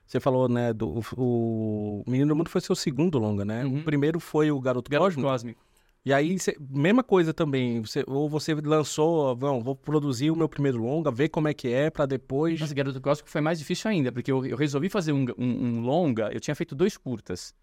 você 0.05 0.19
falou, 0.19 0.49
né, 0.49 0.73
do 0.73 1.01
o, 1.15 2.03
o 2.05 2.11
Menino 2.11 2.29
do 2.29 2.35
Mundo 2.35 2.49
foi 2.49 2.61
seu 2.61 2.75
segundo 2.75 3.17
longa, 3.17 3.45
né? 3.45 3.63
Uhum. 3.63 3.79
O 3.79 3.83
primeiro 3.83 4.19
foi 4.19 4.51
o 4.51 4.59
Garoto, 4.59 4.91
Garoto 4.91 5.15
Cósmico. 5.15 5.29
Cósmico. 5.29 5.70
E 6.03 6.11
aí, 6.11 6.39
cê, 6.39 6.57
mesma 6.59 7.03
coisa 7.03 7.31
também, 7.31 7.83
ou 8.07 8.27
você 8.27 8.55
lançou, 8.55 9.35
vamos, 9.35 9.63
vou 9.63 9.75
produzir 9.75 10.31
o 10.31 10.35
meu 10.35 10.49
primeiro 10.49 10.79
longa, 10.79 11.11
ver 11.11 11.29
como 11.29 11.47
é 11.47 11.53
que 11.53 11.67
é, 11.67 11.91
para 11.91 12.07
depois... 12.07 12.59
Nossa, 12.59 12.73
Garoto 12.73 12.99
Cósmico 12.99 13.29
foi 13.29 13.39
mais 13.39 13.59
difícil 13.59 13.91
ainda, 13.91 14.11
porque 14.11 14.31
eu, 14.31 14.43
eu 14.43 14.57
resolvi 14.57 14.89
fazer 14.89 15.11
um, 15.11 15.25
um, 15.37 15.45
um, 15.45 15.81
longa, 15.81 16.31
eu 16.33 16.39
tinha 16.39 16.55
feito 16.55 16.73
dois 16.73 16.97
curtas. 16.97 17.53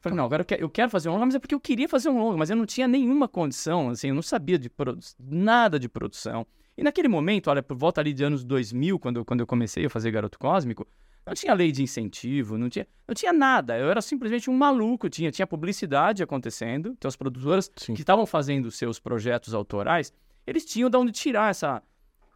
Falei, 0.00 0.16
não, 0.16 0.24
agora 0.24 0.40
eu 0.40 0.46
quero, 0.46 0.62
eu 0.62 0.68
quero, 0.68 0.90
fazer 0.90 1.08
um 1.10 1.12
longa, 1.12 1.26
mas 1.26 1.34
é 1.36 1.38
porque 1.38 1.54
eu 1.54 1.60
queria 1.60 1.88
fazer 1.88 2.08
um 2.08 2.18
longa, 2.18 2.36
mas 2.36 2.50
eu 2.50 2.56
não 2.56 2.66
tinha 2.66 2.88
nenhuma 2.88 3.28
condição, 3.28 3.90
assim, 3.90 4.08
eu 4.08 4.14
não 4.16 4.22
sabia 4.22 4.58
de 4.58 4.68
nada 5.20 5.78
de 5.78 5.88
produção. 5.88 6.44
E 6.76 6.82
naquele 6.82 7.06
momento, 7.06 7.50
olha, 7.50 7.62
por 7.62 7.76
volta 7.76 8.00
ali 8.00 8.12
de 8.12 8.24
anos 8.24 8.42
2000, 8.42 8.98
quando, 8.98 9.24
quando 9.24 9.40
eu 9.40 9.46
comecei 9.46 9.84
a 9.84 9.90
fazer 9.90 10.10
Garoto 10.10 10.38
Cósmico, 10.40 10.84
não 11.26 11.34
tinha 11.34 11.54
lei 11.54 11.70
de 11.70 11.82
incentivo, 11.82 12.58
não 12.58 12.68
tinha, 12.68 12.86
não 13.06 13.14
tinha 13.14 13.32
nada. 13.32 13.78
Eu 13.78 13.90
era 13.90 14.00
simplesmente 14.00 14.50
um 14.50 14.56
maluco. 14.56 15.08
Tinha, 15.08 15.30
tinha 15.30 15.46
publicidade 15.46 16.22
acontecendo. 16.22 16.94
Então, 16.96 17.08
as 17.08 17.16
produtoras 17.16 17.70
Sim. 17.76 17.94
que 17.94 18.00
estavam 18.00 18.26
fazendo 18.26 18.70
seus 18.70 18.98
projetos 18.98 19.54
autorais, 19.54 20.12
eles 20.46 20.64
tinham 20.64 20.90
de 20.90 20.96
onde 20.96 21.12
tirar 21.12 21.50
essa, 21.50 21.82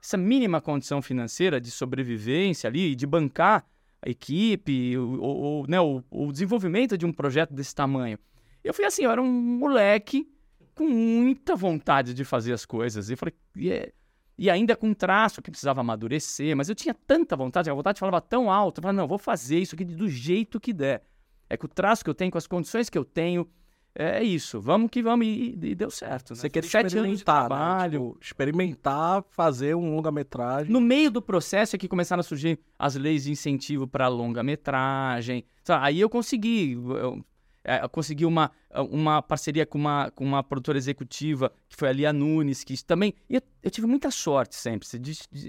essa 0.02 0.16
mínima 0.16 0.60
condição 0.60 1.00
financeira 1.02 1.60
de 1.60 1.70
sobrevivência 1.70 2.68
ali, 2.68 2.94
de 2.94 3.06
bancar 3.06 3.66
a 4.02 4.10
equipe, 4.10 4.96
o, 4.98 5.64
né, 5.66 5.80
o, 5.80 6.02
o 6.10 6.30
desenvolvimento 6.30 6.96
de 6.98 7.06
um 7.06 7.12
projeto 7.12 7.54
desse 7.54 7.74
tamanho. 7.74 8.18
Eu 8.62 8.74
fui 8.74 8.84
assim, 8.84 9.04
eu 9.04 9.10
era 9.10 9.20
um 9.20 9.32
moleque 9.32 10.28
com 10.74 10.86
muita 10.88 11.56
vontade 11.56 12.12
de 12.12 12.24
fazer 12.24 12.52
as 12.52 12.66
coisas. 12.66 13.08
E 13.08 13.16
falei, 13.16 13.34
yeah, 13.56 13.90
e 14.36 14.50
ainda 14.50 14.74
com 14.76 14.92
traço 14.92 15.40
que 15.40 15.50
precisava 15.50 15.80
amadurecer, 15.80 16.56
mas 16.56 16.68
eu 16.68 16.74
tinha 16.74 16.94
tanta 16.94 17.36
vontade, 17.36 17.70
a 17.70 17.74
vontade 17.74 18.00
falava 18.00 18.20
tão 18.20 18.50
alto, 18.50 18.78
eu 18.78 18.82
falava, 18.82 18.96
não, 18.96 19.08
vou 19.08 19.18
fazer 19.18 19.58
isso 19.58 19.74
aqui 19.74 19.84
do 19.84 20.08
jeito 20.08 20.60
que 20.60 20.72
der. 20.72 21.02
É 21.48 21.56
que 21.56 21.64
o 21.64 21.68
traço 21.68 22.02
que 22.02 22.10
eu 22.10 22.14
tenho, 22.14 22.32
com 22.32 22.38
as 22.38 22.46
condições 22.46 22.88
que 22.88 22.98
eu 22.98 23.04
tenho, 23.04 23.48
é 23.96 24.24
isso, 24.24 24.60
vamos 24.60 24.90
que 24.90 25.00
vamos, 25.00 25.24
e, 25.24 25.56
e 25.62 25.74
deu 25.74 25.88
certo. 25.88 26.30
Né? 26.32 26.36
Você 26.36 26.50
quer 26.50 26.64
sete 26.64 26.98
anos 26.98 27.12
de 27.12 27.18
né? 27.18 27.24
trabalho. 27.24 28.00
Né? 28.00 28.08
Tipo, 28.08 28.18
experimentar, 28.20 29.24
fazer 29.30 29.76
um 29.76 29.94
longa-metragem. 29.94 30.72
No 30.72 30.80
meio 30.80 31.12
do 31.12 31.22
processo 31.22 31.76
é 31.76 31.78
que 31.78 31.86
começaram 31.86 32.20
a 32.20 32.24
surgir 32.24 32.58
as 32.76 32.96
leis 32.96 33.22
de 33.22 33.30
incentivo 33.30 33.86
para 33.86 34.08
longa-metragem. 34.08 35.44
Aí 35.68 36.00
eu 36.00 36.10
consegui, 36.10 36.72
eu 36.72 37.24
é, 37.64 37.88
consegui 37.88 38.26
uma, 38.26 38.50
uma 38.90 39.22
parceria 39.22 39.64
com 39.64 39.78
uma, 39.78 40.10
com 40.10 40.22
uma 40.22 40.42
produtora 40.42 40.76
executiva, 40.76 41.50
que 41.68 41.76
foi 41.76 41.88
a 41.88 41.92
Lia 41.92 42.12
Nunes, 42.12 42.62
que 42.62 42.82
também... 42.84 43.14
Eu, 43.28 43.40
eu 43.62 43.70
tive 43.70 43.86
muita 43.86 44.10
sorte 44.10 44.54
sempre, 44.54 44.86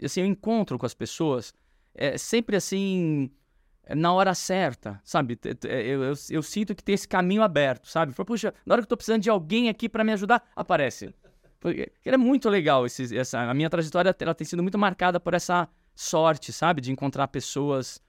assim, 0.03 0.21
eu 0.21 0.25
encontro 0.25 0.77
com 0.77 0.85
as 0.85 0.93
pessoas, 0.93 1.53
é, 1.93 2.17
sempre 2.17 2.55
assim, 2.55 3.29
na 3.93 4.13
hora 4.13 4.33
certa, 4.33 4.99
sabe? 5.03 5.37
Eu, 5.63 6.03
eu, 6.03 6.13
eu, 6.29 6.41
sinto 6.41 6.73
que 6.73 6.83
tem 6.83 6.95
esse 6.95 7.07
caminho 7.07 7.43
aberto, 7.43 7.89
sabe? 7.89 8.13
Puxa, 8.13 8.53
na 8.65 8.73
hora 8.73 8.81
que 8.81 8.85
eu 8.85 8.89
tô 8.89 8.97
precisando 8.97 9.21
de 9.21 9.29
alguém 9.29 9.67
aqui 9.67 9.89
para 9.89 10.03
me 10.03 10.13
ajudar, 10.13 10.47
aparece. 10.55 11.13
É 12.05 12.17
muito 12.17 12.47
legal, 12.47 12.85
esse, 12.85 13.15
essa, 13.17 13.39
a 13.39 13.53
minha 13.53 13.69
trajetória 13.69 14.15
ela 14.19 14.35
tem 14.35 14.45
sido 14.45 14.61
muito 14.61 14.77
marcada 14.77 15.19
por 15.19 15.33
essa 15.33 15.67
sorte, 15.95 16.53
sabe? 16.53 16.79
De 16.79 16.91
encontrar 16.91 17.27
pessoas 17.27 17.99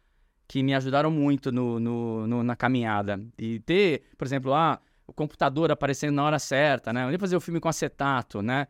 que 0.49 0.63
me 0.63 0.75
ajudaram 0.75 1.11
muito 1.11 1.51
no, 1.51 1.81
no, 1.81 2.27
no, 2.27 2.43
na 2.43 2.55
caminhada. 2.55 3.21
E 3.39 3.61
ter, 3.61 4.03
por 4.17 4.27
exemplo, 4.27 4.55
ah, 4.55 4.81
o 5.07 5.13
computador 5.13 5.71
aparecendo 5.71 6.15
na 6.15 6.25
hora 6.25 6.39
certa, 6.39 6.93
né? 6.93 7.05
Eu 7.05 7.11
ia 7.11 7.19
fazer 7.19 7.37
o 7.37 7.41
filme 7.41 7.61
com 7.61 7.69
acetato, 7.69 8.43
né? 8.43 8.67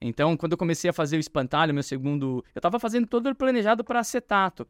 Então, 0.00 0.36
quando 0.36 0.52
eu 0.52 0.58
comecei 0.58 0.90
a 0.90 0.92
fazer 0.92 1.16
o 1.16 1.20
espantalho, 1.20 1.72
meu 1.72 1.82
segundo. 1.82 2.44
Eu 2.54 2.58
estava 2.58 2.78
fazendo 2.78 3.06
todo 3.06 3.34
planejado 3.34 3.82
para 3.82 4.00
acetato. 4.00 4.66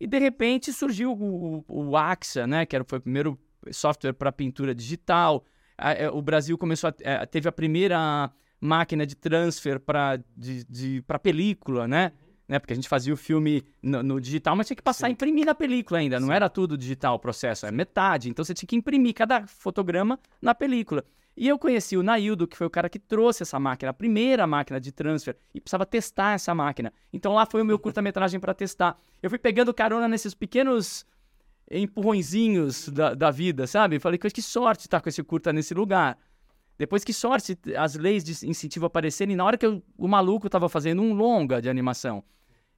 E 0.00 0.06
de 0.06 0.18
repente 0.18 0.72
surgiu 0.72 1.12
o, 1.12 1.64
o, 1.68 1.88
o 1.90 1.96
AXA, 1.96 2.46
né? 2.46 2.64
Que 2.64 2.76
era, 2.76 2.84
foi 2.84 2.98
o 2.98 3.02
primeiro 3.02 3.38
software 3.72 4.12
para 4.12 4.30
pintura 4.30 4.74
digital. 4.74 5.44
É, 5.76 6.08
o 6.08 6.22
Brasil 6.22 6.56
começou 6.56 6.90
a, 6.90 6.94
é, 7.00 7.26
teve 7.26 7.48
a 7.48 7.52
primeira 7.52 8.30
máquina 8.60 9.06
de 9.06 9.14
transfer 9.14 9.78
para 9.78 10.16
de, 10.36 10.64
de, 10.64 11.04
película, 11.22 11.86
né? 11.86 12.12
Né? 12.48 12.58
Porque 12.58 12.72
a 12.72 12.76
gente 12.76 12.88
fazia 12.88 13.12
o 13.12 13.16
filme 13.16 13.62
no, 13.82 14.02
no 14.02 14.20
digital, 14.20 14.56
mas 14.56 14.66
tinha 14.66 14.76
que 14.76 14.82
passar 14.82 15.08
a 15.08 15.10
imprimir 15.10 15.44
na 15.44 15.54
película 15.54 16.00
ainda. 16.00 16.18
Não 16.18 16.32
era 16.32 16.48
tudo 16.48 16.78
digital 16.78 17.16
o 17.16 17.18
processo, 17.18 17.66
é 17.66 17.70
metade. 17.70 18.30
Então 18.30 18.44
você 18.44 18.54
tinha 18.54 18.66
que 18.66 18.76
imprimir 18.76 19.14
cada 19.14 19.46
fotograma 19.46 20.18
na 20.40 20.54
película. 20.54 21.04
E 21.36 21.46
eu 21.46 21.56
conheci 21.56 21.96
o 21.96 22.02
Naildo, 22.02 22.48
que 22.48 22.56
foi 22.56 22.66
o 22.66 22.70
cara 22.70 22.88
que 22.88 22.98
trouxe 22.98 23.44
essa 23.44 23.60
máquina, 23.60 23.90
a 23.90 23.94
primeira 23.94 24.44
máquina 24.44 24.80
de 24.80 24.90
transfer, 24.90 25.36
e 25.54 25.60
precisava 25.60 25.86
testar 25.86 26.34
essa 26.34 26.52
máquina. 26.52 26.92
Então 27.12 27.32
lá 27.32 27.46
foi 27.46 27.62
o 27.62 27.64
meu 27.64 27.78
curta-metragem 27.78 28.40
para 28.40 28.52
testar. 28.52 28.98
Eu 29.22 29.30
fui 29.30 29.38
pegando 29.38 29.72
carona 29.72 30.08
nesses 30.08 30.34
pequenos 30.34 31.06
empurrõezinhos 31.70 32.88
da, 32.88 33.14
da 33.14 33.30
vida, 33.30 33.66
sabe? 33.66 34.00
Falei, 34.00 34.18
que 34.18 34.42
sorte 34.42 34.80
estar 34.80 35.00
com 35.00 35.08
esse 35.08 35.22
curta 35.22 35.52
nesse 35.52 35.74
lugar. 35.74 36.18
Depois 36.78 37.02
que 37.02 37.12
sorte 37.12 37.58
as 37.76 37.96
leis 37.96 38.22
de 38.22 38.46
incentivo 38.48 38.86
aparecerem, 38.86 39.34
na 39.34 39.44
hora 39.44 39.58
que 39.58 39.66
eu- 39.66 39.82
o 39.96 40.06
maluco 40.06 40.46
estava 40.46 40.68
fazendo 40.68 41.02
um 41.02 41.12
longa 41.12 41.60
de 41.60 41.68
animação. 41.68 42.22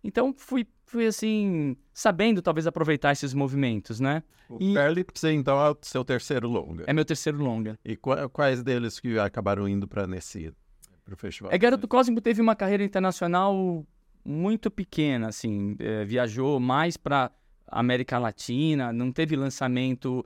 Então 0.02 0.34
fui, 0.36 0.66
fui 0.86 1.06
assim, 1.06 1.76
sabendo 1.92 2.40
talvez 2.40 2.66
aproveitar 2.66 3.12
esses 3.12 3.34
movimentos, 3.34 4.00
né? 4.00 4.22
O 4.48 4.56
E- 4.58 4.72
Perlips, 4.72 5.22
então, 5.24 5.60
é 5.64 5.70
o 5.70 5.76
seu 5.82 6.02
terceiro 6.04 6.48
longa. 6.48 6.84
É 6.86 6.92
meu 6.94 7.04
terceiro 7.04 7.38
longa. 7.38 7.78
E 7.84 7.94
qua- 7.96 8.28
quais 8.30 8.62
deles 8.62 8.98
que 8.98 9.18
acabaram 9.18 9.68
indo 9.68 9.86
para 9.86 10.06
nesse 10.06 10.50
pro 11.04 11.16
festival? 11.16 11.52
É, 11.52 11.58
Garoto 11.58 11.86
Cósmico 11.86 12.22
teve 12.22 12.40
uma 12.40 12.56
carreira 12.56 12.82
internacional 12.82 13.86
muito 14.24 14.70
pequena, 14.70 15.28
assim, 15.28 15.76
é, 15.78 16.04
viajou 16.06 16.58
mais 16.58 16.96
para 16.96 17.30
América 17.68 18.18
Latina, 18.18 18.92
não 18.92 19.12
teve 19.12 19.36
lançamento, 19.36 20.24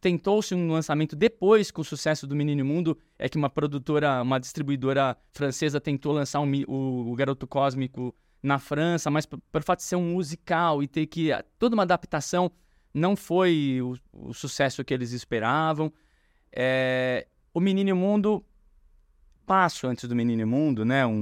tentou-se 0.00 0.54
um 0.54 0.72
lançamento 0.72 1.14
depois 1.14 1.70
com 1.70 1.82
o 1.82 1.84
sucesso 1.84 2.26
do 2.26 2.34
Menino 2.34 2.64
Mundo, 2.64 2.98
é 3.18 3.28
que 3.28 3.36
uma 3.36 3.48
produtora, 3.48 4.22
uma 4.22 4.38
distribuidora 4.40 5.16
francesa 5.30 5.80
tentou 5.80 6.12
lançar 6.12 6.40
um 6.40 6.50
o, 6.66 7.12
o 7.12 7.14
Garoto 7.14 7.46
Cósmico 7.46 8.14
na 8.42 8.58
França, 8.58 9.10
mas 9.10 9.24
por, 9.24 9.40
por 9.52 9.62
fato 9.62 9.78
de 9.78 9.84
ser 9.84 9.96
um 9.96 10.14
musical 10.14 10.82
e 10.82 10.88
ter 10.88 11.06
que 11.06 11.30
toda 11.58 11.74
uma 11.74 11.84
adaptação 11.84 12.50
não 12.92 13.14
foi 13.14 13.80
o, 13.80 13.96
o 14.12 14.34
sucesso 14.34 14.84
que 14.84 14.92
eles 14.92 15.12
esperavam. 15.12 15.92
É, 16.52 17.26
o 17.54 17.60
Menino 17.60 17.94
Mundo 17.94 18.44
passo 19.46 19.86
antes 19.86 20.08
do 20.08 20.14
Menino 20.14 20.42
Imundo, 20.42 20.84
né? 20.84 21.06
Um, 21.06 21.14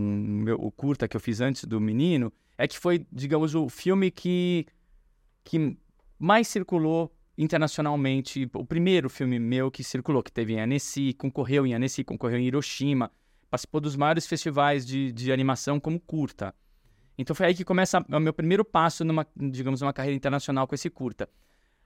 meu- 0.45 0.61
o 0.61 0.71
curta 0.71 1.07
que 1.07 1.17
eu 1.17 1.21
fiz 1.21 1.41
antes 1.41 1.65
do 1.65 1.81
Menino, 1.81 2.33
é 2.57 2.67
que 2.67 2.79
foi, 2.79 3.07
digamos, 3.13 3.55
o 3.55 3.69
filme 3.69 4.11
que, 4.11 4.67
que 5.45 5.77
mais 6.19 6.49
circulou 6.49 7.13
internacionalmente. 7.41 8.49
O 8.55 8.65
primeiro 8.65 9.09
filme 9.09 9.39
meu 9.39 9.71
que 9.71 9.83
circulou, 9.83 10.23
que 10.23 10.31
teve 10.31 10.53
em 10.53 10.61
Annecy, 10.61 11.15
concorreu 11.15 11.67
em 11.67 11.75
Annecy, 11.75 12.05
concorreu 12.05 12.39
em 12.39 12.47
Hiroshima, 12.47 13.11
participou 13.51 13.81
dos 13.81 13.97
maiores 13.97 14.27
festivais 14.27 14.87
de, 14.87 15.11
de 15.11 15.33
animação 15.33 15.81
como 15.81 15.99
curta. 15.99 16.55
Então 17.17 17.35
foi 17.35 17.47
aí 17.47 17.55
que 17.55 17.65
começa 17.65 18.05
o 18.09 18.21
meu 18.21 18.33
primeiro 18.33 18.65
passo 18.65 19.05
numa, 19.05 19.27
digamos, 19.35 19.81
uma 19.81 19.93
carreira 19.93 20.17
internacional 20.17 20.67
com 20.67 20.75
esse 20.75 20.91
curta. 20.91 21.29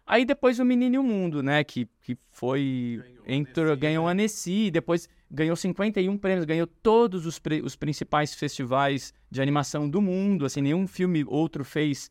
Aí 0.06 0.24
depois 0.24 0.58
o 0.58 0.64
Menino 0.64 0.96
e 0.96 0.98
o 0.98 1.02
Mundo, 1.02 1.42
né? 1.42 1.64
Que, 1.64 1.88
que 2.02 2.18
foi. 2.30 3.02
Entrou, 3.26 3.74
ganhou 3.76 4.06
a 4.06 4.10
Annecy, 4.10 4.70
depois 4.70 5.08
ganhou 5.30 5.56
51 5.56 6.18
prêmios, 6.18 6.44
ganhou 6.44 6.66
todos 6.66 7.24
os, 7.24 7.40
os 7.62 7.74
principais 7.74 8.34
festivais 8.34 9.14
de 9.30 9.40
animação 9.40 9.88
do 9.88 10.02
mundo. 10.02 10.44
Assim, 10.44 10.60
nenhum 10.60 10.86
filme 10.86 11.24
outro 11.26 11.64
fez 11.64 12.10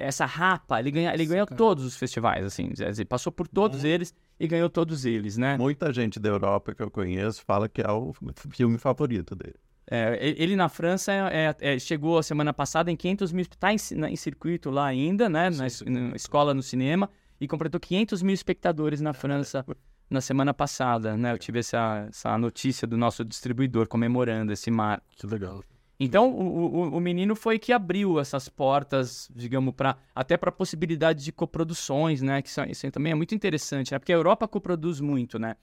essa 0.00 0.26
rapa. 0.26 0.80
Ele, 0.80 0.90
ganha, 0.90 1.12
ele 1.14 1.26
ganhou 1.26 1.46
todos 1.46 1.84
os 1.84 1.96
festivais, 1.96 2.44
assim. 2.44 2.70
dizer, 2.70 3.04
passou 3.04 3.30
por 3.32 3.46
todos 3.46 3.84
eles 3.84 4.14
e 4.38 4.46
ganhou 4.46 4.68
todos 4.70 5.04
eles, 5.04 5.36
né? 5.36 5.56
Muita 5.58 5.92
gente 5.92 6.18
da 6.18 6.28
Europa 6.28 6.74
que 6.74 6.82
eu 6.82 6.90
conheço 6.90 7.42
fala 7.44 7.68
que 7.68 7.80
é 7.82 7.90
o 7.90 8.12
filme 8.50 8.78
favorito 8.78 9.34
dele. 9.34 9.56
É, 9.92 10.16
ele 10.38 10.54
na 10.54 10.68
França 10.68 11.12
é- 11.12 11.54
é- 11.60 11.74
é, 11.74 11.78
chegou 11.78 12.16
a 12.16 12.22
semana 12.22 12.52
passada 12.52 12.92
em 12.92 12.96
500 12.96 13.32
mil, 13.32 13.42
está 13.42 13.72
em, 13.72 13.76
em 14.08 14.16
circuito 14.16 14.70
lá 14.70 14.86
ainda, 14.86 15.28
né, 15.28 15.50
na, 15.50 15.66
na 15.90 16.14
escola 16.16 16.54
no 16.54 16.62
cinema, 16.62 17.10
e 17.40 17.48
completou 17.48 17.80
500 17.80 18.22
mil 18.22 18.34
espectadores 18.34 19.00
na 19.00 19.12
França 19.12 19.66
na 20.08 20.20
semana 20.20 20.54
passada, 20.54 21.16
né, 21.16 21.32
eu 21.32 21.38
tive 21.38 21.58
essa, 21.58 22.06
essa 22.08 22.38
notícia 22.38 22.86
do 22.86 22.96
nosso 22.96 23.24
distribuidor 23.24 23.88
comemorando 23.88 24.52
esse 24.52 24.70
marco. 24.70 25.04
Que 25.16 25.26
legal. 25.26 25.62
Então, 26.02 26.32
o, 26.32 26.76
o, 26.76 26.96
o 26.96 27.00
menino 27.00 27.36
foi 27.36 27.58
que 27.58 27.74
abriu 27.74 28.18
essas 28.18 28.48
portas, 28.48 29.30
digamos, 29.34 29.74
para 29.74 29.98
até 30.14 30.34
para 30.38 30.48
a 30.48 30.52
possibilidade 30.52 31.22
de 31.22 31.30
coproduções, 31.30 32.22
né? 32.22 32.40
Que 32.40 32.48
isso, 32.48 32.62
isso 32.62 32.90
também 32.90 33.12
é 33.12 33.14
muito 33.14 33.34
interessante, 33.34 33.92
né? 33.92 33.98
Porque 33.98 34.12
a 34.12 34.16
Europa 34.16 34.48
coproduz 34.48 34.98
muito, 34.98 35.38
né? 35.38 35.56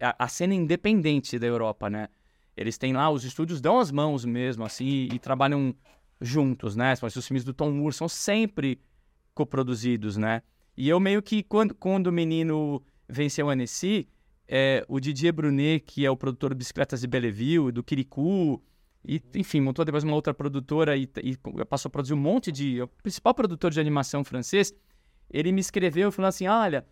A, 0.00 0.26
a 0.26 0.28
cena 0.28 0.54
independente 0.54 1.40
da 1.40 1.46
Europa, 1.48 1.90
né? 1.90 2.06
Eles 2.56 2.78
têm 2.78 2.92
lá, 2.92 3.10
os 3.10 3.24
estúdios 3.24 3.60
dão 3.60 3.80
as 3.80 3.90
mãos 3.90 4.24
mesmo, 4.24 4.64
assim, 4.64 5.08
e 5.12 5.18
trabalham 5.18 5.74
juntos, 6.20 6.76
né? 6.76 6.94
Os 7.02 7.26
filmes 7.26 7.42
do 7.42 7.52
Tom 7.52 7.72
Moore 7.72 7.92
são 7.92 8.08
sempre 8.08 8.80
coproduzidos, 9.34 10.16
né? 10.16 10.42
E 10.76 10.88
eu 10.88 11.00
meio 11.00 11.20
que, 11.20 11.42
quando, 11.42 11.74
quando 11.74 12.06
o 12.06 12.12
menino 12.12 12.80
venceu 13.08 13.50
a 13.50 13.54
Annecy, 13.54 14.08
é, 14.46 14.84
o 14.88 15.00
Didier 15.00 15.32
Brunet, 15.32 15.80
que 15.84 16.06
é 16.06 16.10
o 16.10 16.16
produtor 16.16 16.50
de 16.50 16.58
Bicicletas 16.58 17.00
de 17.00 17.08
Belleville, 17.08 17.72
do 17.72 17.82
Kirikou, 17.82 18.62
e, 19.04 19.22
enfim, 19.34 19.60
montou 19.60 19.84
depois 19.84 20.04
uma 20.04 20.14
outra 20.14 20.34
produtora 20.34 20.96
e, 20.96 21.08
e 21.22 21.36
passou 21.64 21.88
a 21.88 21.90
produzir 21.90 22.14
um 22.14 22.18
monte 22.18 22.52
de... 22.52 22.82
O 22.82 22.88
principal 22.88 23.34
produtor 23.34 23.70
de 23.70 23.80
animação 23.80 24.22
francês, 24.22 24.74
ele 25.30 25.52
me 25.52 25.60
escreveu 25.60 26.12
falando 26.12 26.28
assim, 26.28 26.46
olha, 26.46 26.86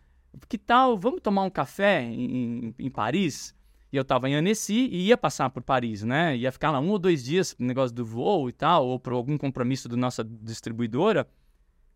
que 0.48 0.56
tal, 0.56 0.96
vamos 0.96 1.20
tomar 1.20 1.42
um 1.42 1.50
café 1.50 2.02
em, 2.02 2.74
em 2.78 2.90
Paris? 2.90 3.54
E 3.92 3.96
eu 3.96 4.04
tava 4.04 4.28
em 4.28 4.34
Annecy 4.34 4.88
e 4.90 5.06
ia 5.06 5.16
passar 5.16 5.48
por 5.50 5.62
Paris, 5.62 6.02
né? 6.02 6.36
Ia 6.36 6.52
ficar 6.52 6.70
lá 6.70 6.78
um 6.78 6.90
ou 6.90 6.98
dois 6.98 7.24
dias 7.24 7.56
negócio 7.58 7.94
do 7.94 8.04
voo 8.04 8.48
e 8.48 8.52
tal, 8.52 8.86
ou 8.86 9.00
por 9.00 9.14
algum 9.14 9.38
compromisso 9.38 9.88
da 9.88 9.96
nossa 9.96 10.22
distribuidora 10.22 11.26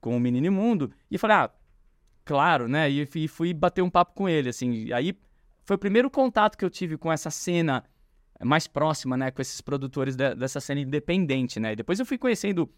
com 0.01 0.17
o 0.17 0.21
Menino 0.21 0.47
Imundo. 0.47 0.91
E 1.11 1.19
falei, 1.19 1.37
ah, 1.37 1.51
claro, 2.25 2.67
né? 2.67 2.91
E, 2.91 3.09
e 3.15 3.29
fui 3.29 3.53
bater 3.53 3.83
um 3.83 3.91
papo 3.91 4.15
com 4.15 4.27
ele, 4.27 4.49
assim. 4.49 4.91
Aí 4.93 5.15
foi 5.65 5.77
o 5.77 5.79
primeiro 5.79 6.11
contato 6.11 6.57
que 6.57 6.65
eu 6.65 6.71
tive 6.71 6.97
com 6.97 7.13
essa 7.13 7.31
cena 7.31 7.85
mais 8.45 8.67
próxima, 8.67 9.17
né? 9.17 9.31
Com 9.31 9.41
esses 9.43 9.61
produtores 9.61 10.17
de- 10.17 10.35
dessa 10.35 10.61
cena 10.61 10.81
independente, 10.81 11.61
né? 11.61 11.73
E 11.73 11.77
depois 11.77 11.99
eu 11.99 12.07
fui 12.07 12.19
conhecendo 12.19 12.69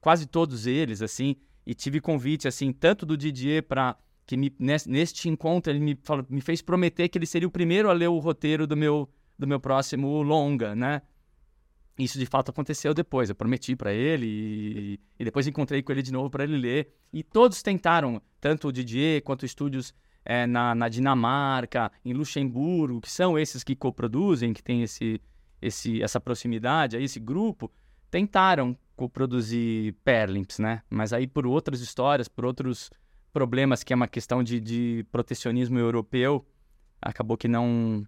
quase 0.00 0.26
todos 0.26 0.66
eles, 0.66 1.02
assim, 1.02 1.36
e 1.66 1.74
tive 1.74 2.00
convite, 2.00 2.46
assim, 2.46 2.72
tanto 2.72 3.04
do 3.04 3.16
Didier 3.16 3.62
para 3.62 3.96
que 4.26 4.36
me, 4.36 4.54
nes- 4.58 4.86
neste 4.86 5.28
encontro 5.28 5.72
ele 5.72 5.80
me, 5.80 5.98
falou, 6.02 6.24
me 6.28 6.40
fez 6.40 6.60
prometer 6.62 7.08
que 7.08 7.18
ele 7.18 7.26
seria 7.26 7.46
o 7.46 7.50
primeiro 7.50 7.88
a 7.88 7.92
ler 7.92 8.08
o 8.08 8.18
roteiro 8.18 8.66
do 8.66 8.76
meu, 8.76 9.08
do 9.38 9.46
meu 9.46 9.60
próximo 9.60 10.22
longa, 10.22 10.74
né? 10.74 11.02
Isso 11.98 12.18
de 12.18 12.26
fato 12.26 12.50
aconteceu 12.50 12.92
depois. 12.92 13.28
Eu 13.30 13.34
prometi 13.34 13.74
para 13.74 13.92
ele 13.92 14.26
e, 14.26 15.00
e 15.18 15.24
depois 15.24 15.46
encontrei 15.46 15.82
com 15.82 15.92
ele 15.92 16.02
de 16.02 16.12
novo 16.12 16.28
para 16.28 16.44
ele 16.44 16.56
ler. 16.56 16.92
E 17.12 17.22
todos 17.22 17.62
tentaram, 17.62 18.20
tanto 18.40 18.68
o 18.68 18.72
Didier 18.72 19.22
quanto 19.22 19.46
estúdios 19.46 19.94
eh, 20.26 20.46
na, 20.46 20.74
na 20.74 20.88
Dinamarca, 20.88 21.90
em 22.04 22.12
Luxemburgo, 22.12 23.00
que 23.00 23.10
são 23.10 23.38
esses 23.38 23.62
que 23.62 23.76
coproduzem, 23.76 24.52
que 24.52 24.62
tem 24.62 24.82
esse, 24.82 25.20
esse, 25.62 26.02
essa 26.02 26.20
proximidade, 26.20 26.96
aí, 26.96 27.04
esse 27.04 27.20
grupo, 27.20 27.70
tentaram 28.10 28.76
coproduzir 28.96 29.94
Perlimps, 30.04 30.58
né? 30.58 30.82
Mas 30.90 31.12
aí 31.12 31.26
por 31.26 31.46
outras 31.46 31.80
histórias, 31.80 32.28
por 32.28 32.44
outros 32.44 32.90
problemas, 33.32 33.84
que 33.84 33.92
é 33.92 33.96
uma 33.96 34.08
questão 34.08 34.42
de, 34.42 34.58
de 34.58 35.06
protecionismo 35.12 35.78
europeu, 35.78 36.44
acabou 37.00 37.36
que 37.36 37.46
não. 37.46 38.06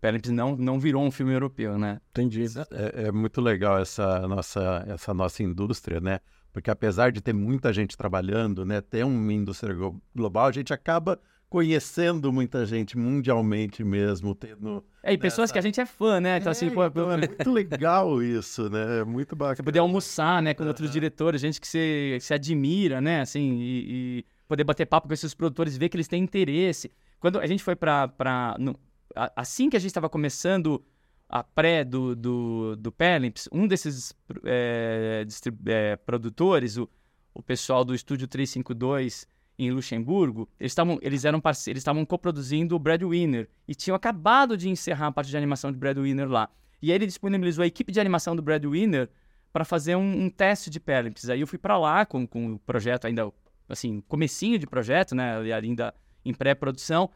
Perlimps 0.00 0.30
não, 0.30 0.54
não 0.54 0.78
virou 0.78 1.02
um 1.02 1.10
filme 1.10 1.32
europeu, 1.32 1.78
né? 1.78 1.98
Entendi. 2.10 2.44
É, 2.70 3.04
é 3.06 3.12
muito 3.12 3.40
legal 3.40 3.78
essa 3.78 4.28
nossa, 4.28 4.84
essa 4.86 5.14
nossa 5.14 5.42
indústria, 5.42 5.98
né? 5.98 6.20
Porque 6.52 6.70
apesar 6.70 7.10
de 7.10 7.22
ter 7.22 7.32
muita 7.32 7.72
gente 7.72 7.96
trabalhando, 7.96 8.66
né, 8.66 8.80
ter 8.80 9.04
uma 9.04 9.32
indústria 9.32 9.74
glo- 9.74 10.00
global, 10.14 10.46
a 10.46 10.52
gente 10.52 10.74
acaba 10.74 11.18
conhecendo 11.48 12.32
muita 12.32 12.66
gente 12.66 12.98
mundialmente 12.98 13.84
mesmo, 13.84 14.34
tendo... 14.34 14.84
É, 15.02 15.12
e 15.12 15.18
pessoas 15.18 15.52
que 15.52 15.58
a 15.58 15.62
gente 15.62 15.80
é 15.80 15.86
fã, 15.86 16.20
né? 16.20 16.38
Então, 16.38 16.50
assim, 16.50 16.66
É, 16.66 16.70
pô, 16.70 16.84
então 16.84 17.12
é 17.12 17.16
muito 17.16 17.52
legal 17.52 18.22
isso, 18.22 18.68
né? 18.70 19.00
É 19.00 19.04
muito 19.04 19.36
bacana. 19.36 19.56
Você 19.56 19.62
poder 19.62 19.78
almoçar, 19.78 20.42
né, 20.42 20.52
com 20.54 20.64
outros 20.66 20.90
diretores, 20.90 21.40
gente 21.40 21.60
que 21.60 21.66
você, 21.68 22.18
você 22.20 22.34
admira, 22.34 23.00
né, 23.00 23.20
assim, 23.20 23.58
e, 23.60 24.18
e 24.18 24.24
poder 24.48 24.64
bater 24.64 24.86
papo 24.86 25.06
com 25.06 25.14
esses 25.14 25.32
produtores, 25.34 25.76
ver 25.76 25.88
que 25.88 25.96
eles 25.96 26.08
têm 26.08 26.22
interesse. 26.22 26.90
Quando 27.20 27.38
a 27.38 27.46
gente 27.46 27.62
foi 27.62 27.76
pra... 27.76 28.08
pra 28.08 28.56
no- 28.58 28.74
a- 29.14 29.32
assim 29.36 29.70
que 29.70 29.76
a 29.76 29.80
gente 29.80 29.90
estava 29.90 30.08
começando 30.08 30.82
a 31.28 31.42
pré 31.44 31.84
do, 31.84 32.16
do, 32.16 32.76
do 32.76 32.90
Perlimps, 32.90 33.48
um 33.52 33.66
desses 33.66 34.12
é, 34.44 35.24
é, 35.66 35.96
produtores, 35.96 36.76
o, 36.76 36.88
o 37.32 37.42
pessoal 37.42 37.84
do 37.84 37.94
Estúdio 37.94 38.26
352 38.26 39.26
em 39.58 39.70
Luxemburgo, 39.70 40.48
eles 40.58 40.72
estavam 40.72 40.98
eles 41.00 41.24
eram 41.24 41.40
parceiros, 41.40 41.76
eles 41.76 41.80
estavam 41.80 42.04
coproduzindo 42.04 42.74
o 42.74 42.78
Breadwinner 42.78 43.48
e 43.68 43.74
tinham 43.74 43.94
acabado 43.94 44.56
de 44.56 44.68
encerrar 44.68 45.08
a 45.08 45.12
parte 45.12 45.30
de 45.30 45.36
animação 45.36 45.70
de 45.70 45.78
Breadwinner 45.78 46.28
lá. 46.28 46.48
E 46.82 46.90
aí 46.90 46.96
ele 46.96 47.06
disponibilizou 47.06 47.62
a 47.62 47.66
equipe 47.66 47.92
de 47.92 48.00
animação 48.00 48.34
do 48.34 48.42
Breadwinner 48.42 49.08
para 49.52 49.64
fazer 49.64 49.94
um, 49.94 50.24
um, 50.24 50.28
teste 50.28 50.68
de 50.68 50.80
Perlimps. 50.80 51.30
Aí 51.30 51.40
eu 51.40 51.46
fui 51.46 51.58
para 51.58 51.78
lá 51.78 52.04
com, 52.04 52.26
com 52.26 52.54
o 52.54 52.58
projeto 52.58 53.06
ainda, 53.06 53.32
assim, 53.68 54.00
comecinho 54.08 54.58
de 54.58 54.66
projeto, 54.66 55.14
né? 55.14 55.36
Ainda 55.54 55.94
em 56.24 56.34
pré-produção, 56.34 57.08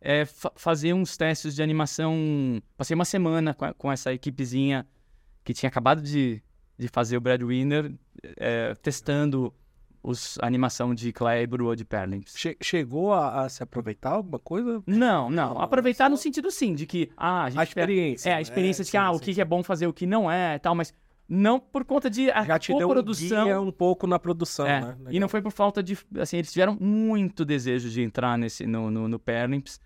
é, 0.00 0.24
fa 0.24 0.52
fazer 0.56 0.92
uns 0.92 1.16
testes 1.16 1.54
de 1.54 1.62
animação. 1.62 2.60
Passei 2.76 2.94
uma 2.94 3.04
semana 3.04 3.54
com, 3.54 3.64
a, 3.64 3.72
com 3.72 3.92
essa 3.92 4.12
equipezinha 4.12 4.86
que 5.44 5.54
tinha 5.54 5.68
acabado 5.68 6.02
de, 6.02 6.42
de 6.76 6.88
fazer 6.88 7.16
o 7.16 7.20
Breadwinner, 7.20 7.94
é, 8.36 8.74
testando 8.74 9.54
os, 10.04 10.38
a 10.40 10.46
animação 10.46 10.94
de 10.94 11.12
Kleber 11.12 11.62
ou 11.62 11.74
de 11.74 11.84
Perlings. 11.84 12.34
Che 12.36 12.56
chegou 12.60 13.12
a, 13.12 13.44
a, 13.44 13.48
se 13.48 13.62
aproveitar 13.62 14.10
alguma 14.10 14.38
coisa? 14.38 14.82
Não, 14.86 15.30
não. 15.30 15.58
Aproveitar 15.58 16.10
no 16.10 16.16
sentido 16.18 16.50
sim, 16.50 16.74
de 16.74 16.86
que 16.86 17.10
ah, 17.16 17.44
a, 17.44 17.50
gente 17.50 17.58
a 17.58 17.62
experiência. 17.64 18.30
É, 18.30 18.34
a 18.34 18.40
experiência 18.40 18.82
é, 18.82 18.84
de 18.84 18.90
que 18.90 18.98
sim, 18.98 19.02
ah, 19.02 19.10
sim. 19.10 19.16
o 19.16 19.20
que 19.20 19.40
é 19.40 19.44
bom 19.44 19.62
fazer, 19.62 19.86
o 19.86 19.92
que 19.94 20.06
não 20.06 20.30
é 20.30 20.58
tal, 20.58 20.74
mas 20.74 20.92
não 21.26 21.58
por 21.58 21.86
conta 21.86 22.10
de 22.10 22.30
a 22.30 22.44
Já 22.44 22.58
te 22.58 22.76
deu 22.76 22.86
produção 22.86 23.64
um, 23.64 23.68
um 23.68 23.72
pouco 23.72 24.06
na 24.06 24.18
produção, 24.18 24.66
é, 24.66 24.80
né? 24.82 24.96
E 25.08 25.18
não 25.18 25.28
foi 25.28 25.40
por 25.40 25.52
falta 25.52 25.82
de. 25.82 25.96
Assim, 26.18 26.36
eles 26.36 26.52
tiveram 26.52 26.76
muito 26.78 27.42
desejo 27.42 27.88
de 27.88 28.02
entrar 28.02 28.36
nesse, 28.36 28.66
no, 28.66 28.90
no, 28.90 29.08
no 29.08 29.18
Perlimps. 29.18 29.80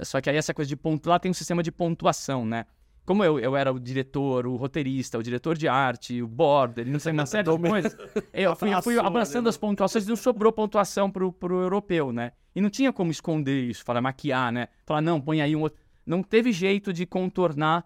Só 0.00 0.20
que 0.20 0.28
aí 0.28 0.36
essa 0.36 0.52
coisa 0.52 0.68
de 0.68 0.76
ponto. 0.76 1.08
Lá 1.08 1.20
tem 1.20 1.30
um 1.30 1.34
sistema 1.34 1.62
de 1.62 1.70
pontuação, 1.70 2.44
né? 2.44 2.66
Como 3.04 3.22
eu, 3.22 3.38
eu 3.38 3.54
era 3.54 3.70
o 3.70 3.78
diretor, 3.78 4.46
o 4.46 4.56
roteirista, 4.56 5.18
o 5.18 5.22
diretor 5.22 5.56
de 5.56 5.68
arte, 5.68 6.22
o 6.22 6.26
border, 6.26 6.86
não 6.86 6.98
sei, 6.98 7.12
uma 7.12 7.26
série 7.26 7.50
de 7.50 7.58
coisas. 7.68 7.96
Eu 8.32 8.56
fui, 8.56 8.74
eu 8.74 8.82
fui 8.82 8.98
abraçando 8.98 9.48
as 9.48 9.56
pontuações 9.58 10.06
e 10.06 10.08
não 10.08 10.16
sobrou 10.16 10.50
pontuação 10.50 11.10
pro, 11.10 11.30
pro 11.30 11.60
europeu, 11.60 12.12
né? 12.12 12.32
E 12.54 12.60
não 12.60 12.70
tinha 12.70 12.92
como 12.92 13.10
esconder 13.10 13.64
isso, 13.64 13.84
falar 13.84 14.00
maquiar, 14.00 14.50
né? 14.50 14.68
Falar, 14.86 15.02
não, 15.02 15.20
põe 15.20 15.42
aí 15.42 15.54
um 15.54 15.60
outro. 15.60 15.78
Não 16.06 16.22
teve 16.22 16.50
jeito 16.50 16.92
de 16.92 17.04
contornar 17.04 17.84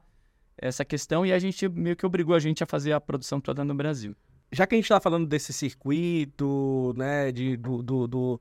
essa 0.56 0.84
questão 0.84 1.24
e 1.24 1.32
a 1.32 1.38
gente 1.38 1.68
meio 1.68 1.96
que 1.96 2.04
obrigou 2.04 2.34
a 2.34 2.38
gente 2.38 2.62
a 2.62 2.66
fazer 2.66 2.92
a 2.92 3.00
produção 3.00 3.40
toda 3.40 3.64
no 3.64 3.74
Brasil. 3.74 4.14
Já 4.50 4.66
que 4.66 4.74
a 4.74 4.78
gente 4.78 4.84
está 4.84 5.00
falando 5.00 5.26
desse 5.26 5.52
circuito, 5.52 6.94
né, 6.96 7.30
de, 7.30 7.56
do, 7.56 7.82
do, 7.82 8.06
do, 8.06 8.40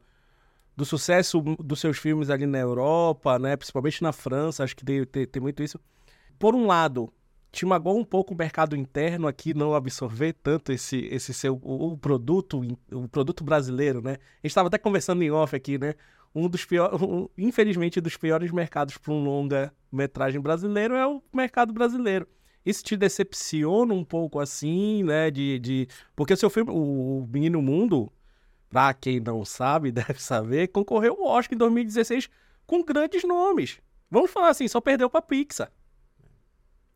do, 0.76 0.86
sucesso 0.86 1.42
dos 1.60 1.80
seus 1.80 1.98
filmes 1.98 2.30
ali 2.30 2.46
na 2.46 2.60
Europa, 2.60 3.38
né, 3.38 3.56
principalmente 3.56 4.02
na 4.02 4.12
França, 4.12 4.64
acho 4.64 4.76
que 4.76 4.86
tem, 4.86 5.04
tem, 5.06 5.26
tem 5.26 5.42
muito 5.42 5.62
isso. 5.62 5.80
Por 6.40 6.56
um 6.56 6.66
lado, 6.66 7.12
te 7.52 7.66
magoou 7.66 7.98
um 7.98 8.06
pouco 8.06 8.34
o 8.34 8.38
mercado 8.38 8.76
interno 8.76 9.28
aqui 9.28 9.54
não 9.54 9.74
absorver 9.74 10.34
tanto 10.34 10.72
esse, 10.72 11.08
esse 11.12 11.34
seu 11.34 11.60
o, 11.64 11.94
o 11.94 11.98
produto 11.98 12.62
o 12.92 13.08
produto 13.08 13.44
brasileiro, 13.44 14.02
né? 14.02 14.12
A 14.12 14.48
gente 14.48 14.48
estava 14.48 14.68
até 14.68 14.78
conversando 14.78 15.24
em 15.24 15.32
off 15.32 15.56
aqui, 15.56 15.78
né? 15.78 15.96
um 16.38 16.48
dos 16.48 16.66
piores, 16.66 17.02
um, 17.02 17.28
infelizmente, 17.38 18.00
dos 18.00 18.16
piores 18.16 18.52
mercados 18.52 18.98
para 18.98 19.12
um 19.12 19.24
longa-metragem 19.24 20.40
brasileiro 20.40 20.94
é 20.96 21.06
o 21.08 21.22
mercado 21.34 21.74
brasileiro. 21.74 22.28
Isso 22.66 22.84
te 22.84 22.96
decepciona 22.96 23.94
um 23.94 24.04
pouco 24.04 24.40
assim, 24.40 25.04
né? 25.04 25.32
De, 25.32 25.58
de... 25.58 25.88
Porque 26.16 26.34
o 26.34 26.38
seu 26.38 26.50
filme, 26.50 26.72
o 26.72 27.28
Menino 27.32 27.62
Mundo, 27.62 28.12
pra 28.70 28.94
quem 28.94 29.20
não 29.20 29.44
sabe, 29.46 29.90
deve 29.92 30.22
saber, 30.22 30.68
concorreu 30.68 31.14
ao 31.14 31.38
Oscar 31.38 31.56
em 31.56 31.58
2016 31.58 32.30
com 32.66 32.84
grandes 32.84 33.24
nomes. 33.24 33.80
Vamos 34.12 34.30
falar 34.30 34.50
assim, 34.50 34.68
só 34.68 34.80
perdeu 34.80 35.10
pra 35.10 35.22
Pixar 35.22 35.72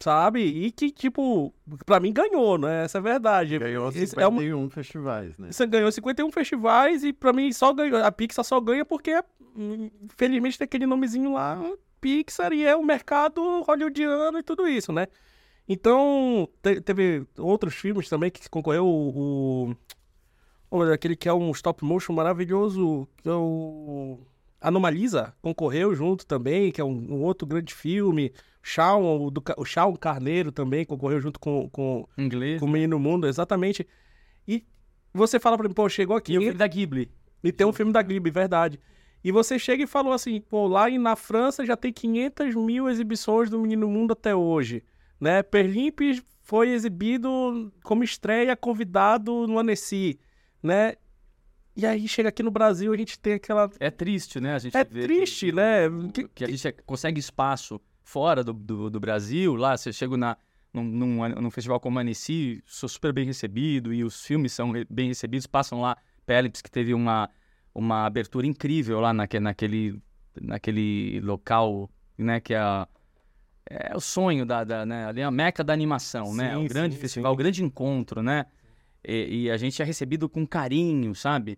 sabe? 0.03 0.41
E 0.41 0.71
que, 0.71 0.91
tipo, 0.91 1.53
pra 1.85 1.99
mim 1.99 2.11
ganhou, 2.11 2.57
né? 2.57 2.83
Essa 2.85 2.97
é 2.97 2.99
a 2.99 3.03
verdade. 3.03 3.57
Ganhou 3.59 3.91
51 3.91 4.21
é 4.21 4.55
uma... 4.55 4.69
festivais, 4.69 5.37
né? 5.37 5.51
Você 5.51 5.65
ganhou 5.65 5.91
51 5.91 6.31
festivais 6.31 7.03
e 7.03 7.13
pra 7.13 7.31
mim 7.31 7.51
só 7.51 7.73
ganhou. 7.73 8.03
A 8.03 8.11
Pixar 8.11 8.43
só 8.43 8.59
ganha 8.59 8.83
porque, 8.85 9.21
infelizmente, 9.55 10.57
tem 10.57 10.65
aquele 10.65 10.85
nomezinho 10.85 11.33
lá, 11.33 11.59
Pixar, 11.99 12.51
e 12.51 12.65
é 12.65 12.75
o 12.75 12.83
mercado 12.83 13.61
hollywoodiano 13.61 14.39
e 14.39 14.43
tudo 14.43 14.67
isso, 14.67 14.91
né? 14.91 15.07
Então, 15.67 16.49
te, 16.61 16.81
teve 16.81 17.25
outros 17.37 17.75
filmes 17.75 18.09
também 18.09 18.29
que 18.29 18.49
concorreu 18.49 18.85
o. 18.85 19.75
o 20.69 20.81
aquele 20.91 21.15
que 21.15 21.29
é 21.29 21.33
um 21.33 21.51
stop 21.51 21.83
motion 21.85 22.13
maravilhoso, 22.13 23.07
que 23.17 23.29
é 23.29 23.33
o. 23.33 24.19
Anomalisa, 24.59 25.33
concorreu 25.41 25.95
junto 25.95 26.25
também, 26.25 26.71
que 26.71 26.79
é 26.79 26.83
um, 26.83 27.13
um 27.13 27.23
outro 27.23 27.47
grande 27.47 27.73
filme. 27.73 28.31
Shawn, 28.61 29.25
o, 29.25 29.31
do, 29.31 29.43
o 29.57 29.65
Shawn 29.65 29.95
Carneiro 29.95 30.51
também 30.51 30.85
concorreu 30.85 31.19
junto 31.19 31.39
com, 31.39 31.69
com, 31.69 32.07
Inglês, 32.17 32.59
com 32.59 32.65
o 32.65 32.69
Menino 32.69 32.99
Mundo, 32.99 33.27
exatamente. 33.27 33.87
E 34.47 34.63
você 35.13 35.39
fala 35.39 35.57
pra 35.57 35.67
mim, 35.67 35.73
pô, 35.73 35.89
chegou 35.89 36.15
aqui. 36.15 36.33
E 36.33 36.37
o 36.37 36.41
filme 36.41 36.57
da 36.57 36.67
Ghibli. 36.67 37.11
E 37.43 37.51
tem 37.51 37.65
um 37.65 37.73
filme 37.73 37.91
da 37.91 38.01
Ghibli, 38.01 38.29
verdade. 38.29 38.79
E 39.23 39.31
você 39.31 39.59
chega 39.59 39.83
e 39.83 39.87
falou 39.87 40.13
assim, 40.13 40.41
pô, 40.41 40.67
lá 40.67 40.89
na 40.89 41.15
França 41.15 41.65
já 41.65 41.75
tem 41.75 41.91
500 41.91 42.55
mil 42.55 42.89
exibições 42.89 43.49
do 43.49 43.59
Menino 43.59 43.87
Mundo 43.87 44.13
até 44.13 44.35
hoje, 44.35 44.83
né? 45.19 45.43
Perlimpes 45.43 46.23
foi 46.41 46.69
exibido 46.69 47.71
como 47.83 48.03
estreia, 48.03 48.55
convidado 48.55 49.47
no 49.47 49.59
Annecy, 49.59 50.19
né? 50.61 50.95
E 51.75 51.85
aí 51.85 52.07
chega 52.07 52.29
aqui 52.29 52.43
no 52.43 52.51
Brasil, 52.51 52.91
a 52.91 52.97
gente 52.97 53.17
tem 53.17 53.33
aquela... 53.33 53.69
É 53.79 53.89
triste, 53.89 54.39
né? 54.39 54.55
A 54.55 54.59
gente 54.59 54.75
é 54.75 54.83
triste, 54.83 55.47
que, 55.47 55.51
né? 55.51 55.89
Que, 56.13 56.27
que, 56.27 56.43
a 56.43 56.47
gente 56.47 56.71
consegue 56.85 57.19
espaço 57.19 57.79
fora 58.03 58.43
do, 58.43 58.53
do, 58.53 58.89
do 58.89 58.99
Brasil, 58.99 59.55
lá 59.55 59.77
você 59.77 59.93
chega 59.93 60.17
na, 60.17 60.37
num, 60.73 60.83
num, 60.83 61.29
num, 61.29 61.51
festival 61.51 61.79
como 61.79 61.99
Annecy, 61.99 62.63
sou 62.65 62.87
super 62.87 63.13
bem 63.13 63.25
recebido 63.25 63.93
e 63.93 64.03
os 64.03 64.25
filmes 64.25 64.53
são 64.53 64.71
bem 64.89 65.09
recebidos, 65.09 65.47
passam 65.47 65.81
lá. 65.81 65.97
Pélips, 66.25 66.61
que 66.61 66.71
teve 66.71 66.93
uma, 66.93 67.29
uma 67.73 68.05
abertura 68.05 68.45
incrível 68.45 68.99
lá 68.99 69.13
naque, 69.13 69.39
naquele, 69.39 69.99
naquele 70.39 71.19
local, 71.21 71.89
né, 72.17 72.39
que 72.39 72.53
é, 72.53 72.59
a, 72.59 72.87
é 73.69 73.95
o 73.95 73.99
sonho 73.99 74.45
da, 74.45 74.63
da 74.63 74.85
né, 74.85 75.05
ali 75.07 75.21
é 75.21 75.23
a 75.23 75.31
meca 75.31 75.63
da 75.63 75.73
animação, 75.73 76.33
né, 76.33 76.51
sim, 76.51 76.57
né, 76.59 76.65
o 76.65 76.67
grande 76.67 76.95
sim, 76.95 77.01
festival, 77.01 77.33
o 77.33 77.35
grande 77.35 77.63
encontro, 77.63 78.21
né, 78.21 78.45
e, 79.03 79.43
e 79.43 79.51
a 79.51 79.57
gente 79.57 79.81
é 79.81 79.85
recebido 79.85 80.29
com 80.29 80.45
carinho, 80.45 81.13
sabe, 81.15 81.57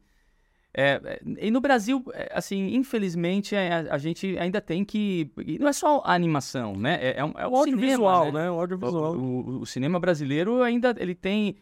é, 0.76 1.00
é, 1.04 1.22
e 1.38 1.52
no 1.52 1.62
Brasil, 1.62 2.04
é, 2.14 2.32
assim, 2.34 2.74
infelizmente, 2.74 3.56
é, 3.56 3.72
a, 3.72 3.94
a, 3.94 3.98
gente 4.00 4.38
ainda 4.40 4.60
tem 4.60 4.84
que. 4.84 5.32
Não 5.60 5.68
é 5.68 5.74
só 5.74 6.02
a 6.04 6.14
animação, 6.14 6.76
né? 6.76 6.98
É, 7.00 7.20
é, 7.20 7.24
um, 7.24 7.34
é 7.38 7.48
o 7.48 7.56
audiovisual, 7.56 8.32
né? 8.32 8.44
né? 8.44 8.52
O 8.52 8.60
audiovisual. 8.60 9.16
O, 9.16 9.20
o, 9.20 9.60
o, 9.60 9.66
cinema 9.68 10.00
brasileiro 10.00 10.64
ainda 10.64 10.96
ele 10.98 11.14
tem, 11.14 11.58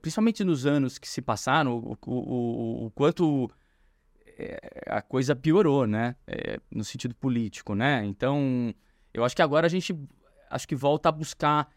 principalmente 0.00 0.42
nos 0.42 0.64
anos 0.64 0.96
que 0.96 1.06
se 1.06 1.20
passaram, 1.20 1.76
o, 1.76 1.98
o, 2.06 2.86
o 2.86 2.90
quanto 2.92 3.50
a 4.86 5.02
coisa 5.02 5.36
piorou, 5.36 5.86
né? 5.86 6.16
no 6.70 6.82
sentido 6.82 7.14
político, 7.14 7.74
né? 7.74 8.04
Então, 8.06 8.74
eu 9.12 9.22
acho 9.22 9.36
que 9.36 9.42
agora 9.42 9.66
a 9.66 9.70
gente 9.70 9.94
acho 10.50 10.66
que 10.66 10.74
volta 10.74 11.10
a 11.10 11.12
buscar 11.12 11.68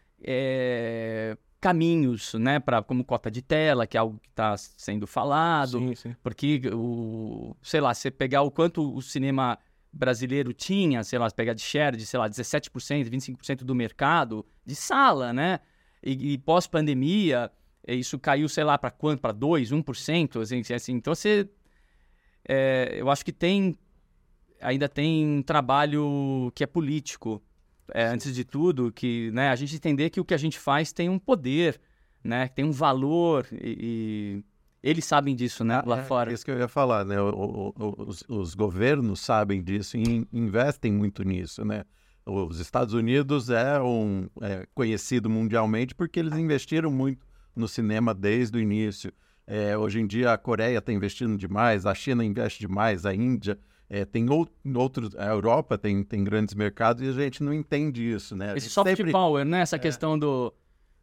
caminhos, 1.60 2.34
né, 2.34 2.60
para 2.60 2.82
como 2.82 3.04
cota 3.04 3.30
de 3.30 3.42
tela, 3.42 3.86
que 3.86 3.96
é 3.96 4.00
algo 4.00 4.18
que 4.20 4.28
está 4.28 4.56
sendo 4.56 5.06
falado, 5.06 5.78
sim, 5.78 5.94
sim. 5.94 6.16
porque 6.22 6.60
o, 6.72 7.56
sei 7.62 7.80
lá, 7.80 7.92
você 7.92 8.10
pegar 8.10 8.42
o 8.42 8.50
quanto 8.50 8.94
o 8.94 9.02
cinema 9.02 9.58
brasileiro 9.92 10.52
tinha, 10.52 11.02
sei 11.02 11.18
lá, 11.18 11.30
pegar 11.30 11.54
de 11.54 11.62
share 11.62 11.96
de, 11.96 12.06
sei 12.06 12.18
lá, 12.18 12.28
17%, 12.28 12.70
25% 13.08 13.64
do 13.64 13.74
mercado 13.74 14.46
de 14.64 14.74
sala, 14.74 15.32
né? 15.32 15.58
E, 16.02 16.34
e 16.34 16.38
pós-pandemia, 16.38 17.50
isso 17.86 18.18
caiu, 18.18 18.48
sei 18.48 18.64
lá, 18.64 18.78
para 18.78 18.90
quanto? 18.90 19.20
Para 19.20 19.32
2, 19.32 19.72
1%, 19.72 20.40
assim, 20.40 20.74
assim. 20.74 20.92
Então 20.92 21.14
você 21.14 21.48
é, 22.48 22.94
eu 22.96 23.10
acho 23.10 23.24
que 23.24 23.32
tem 23.32 23.76
ainda 24.60 24.88
tem 24.88 25.26
um 25.26 25.42
trabalho 25.42 26.50
que 26.54 26.64
é 26.64 26.66
político 26.66 27.42
é, 27.94 28.06
antes 28.06 28.34
de 28.34 28.44
tudo, 28.44 28.92
que 28.92 29.30
né, 29.32 29.48
a 29.48 29.56
gente 29.56 29.74
entender 29.74 30.10
que 30.10 30.20
o 30.20 30.24
que 30.24 30.34
a 30.34 30.38
gente 30.38 30.58
faz 30.58 30.92
tem 30.92 31.08
um 31.08 31.18
poder, 31.18 31.80
né, 32.22 32.48
tem 32.48 32.64
um 32.64 32.72
valor 32.72 33.46
e, 33.52 34.42
e 34.82 34.90
eles 34.90 35.04
sabem 35.04 35.34
disso, 35.34 35.64
né, 35.64 35.82
lá 35.84 36.00
é, 36.00 36.04
fora. 36.04 36.30
É 36.30 36.34
isso 36.34 36.44
que 36.44 36.50
eu 36.50 36.58
ia 36.58 36.68
falar, 36.68 37.04
né, 37.04 37.20
o, 37.20 37.72
o, 37.76 37.94
os, 38.06 38.24
os, 38.28 38.54
governos 38.54 39.20
sabem 39.20 39.62
disso 39.62 39.96
e 39.96 40.26
investem 40.32 40.92
muito 40.92 41.22
nisso, 41.22 41.64
né. 41.64 41.84
Os 42.24 42.60
Estados 42.60 42.92
Unidos 42.92 43.48
é 43.48 43.80
um 43.80 44.28
é 44.42 44.66
conhecido 44.74 45.30
mundialmente 45.30 45.94
porque 45.94 46.20
eles 46.20 46.36
investiram 46.36 46.90
muito 46.90 47.26
no 47.56 47.66
cinema 47.66 48.12
desde 48.14 48.58
o 48.58 48.60
início. 48.60 49.10
É, 49.46 49.78
hoje 49.78 49.98
em 49.98 50.06
dia 50.06 50.34
a 50.34 50.36
Coreia 50.36 50.76
está 50.76 50.92
investindo 50.92 51.38
demais, 51.38 51.86
a 51.86 51.94
China 51.94 52.22
investe 52.22 52.60
demais, 52.60 53.06
a 53.06 53.14
Índia. 53.14 53.58
É, 53.90 54.04
tem 54.04 54.28
ou, 54.28 54.46
outros, 54.76 55.14
a 55.16 55.26
Europa 55.26 55.78
tem, 55.78 56.02
tem 56.02 56.22
grandes 56.22 56.54
mercados 56.54 57.02
e 57.02 57.08
a 57.08 57.12
gente 57.12 57.42
não 57.42 57.54
entende 57.54 58.02
isso, 58.02 58.36
né? 58.36 58.54
Esse 58.56 58.68
soft 58.68 58.94
sempre... 58.94 59.10
power, 59.10 59.46
né? 59.46 59.60
Essa 59.60 59.76
é. 59.76 59.78
questão 59.78 60.18
do, 60.18 60.52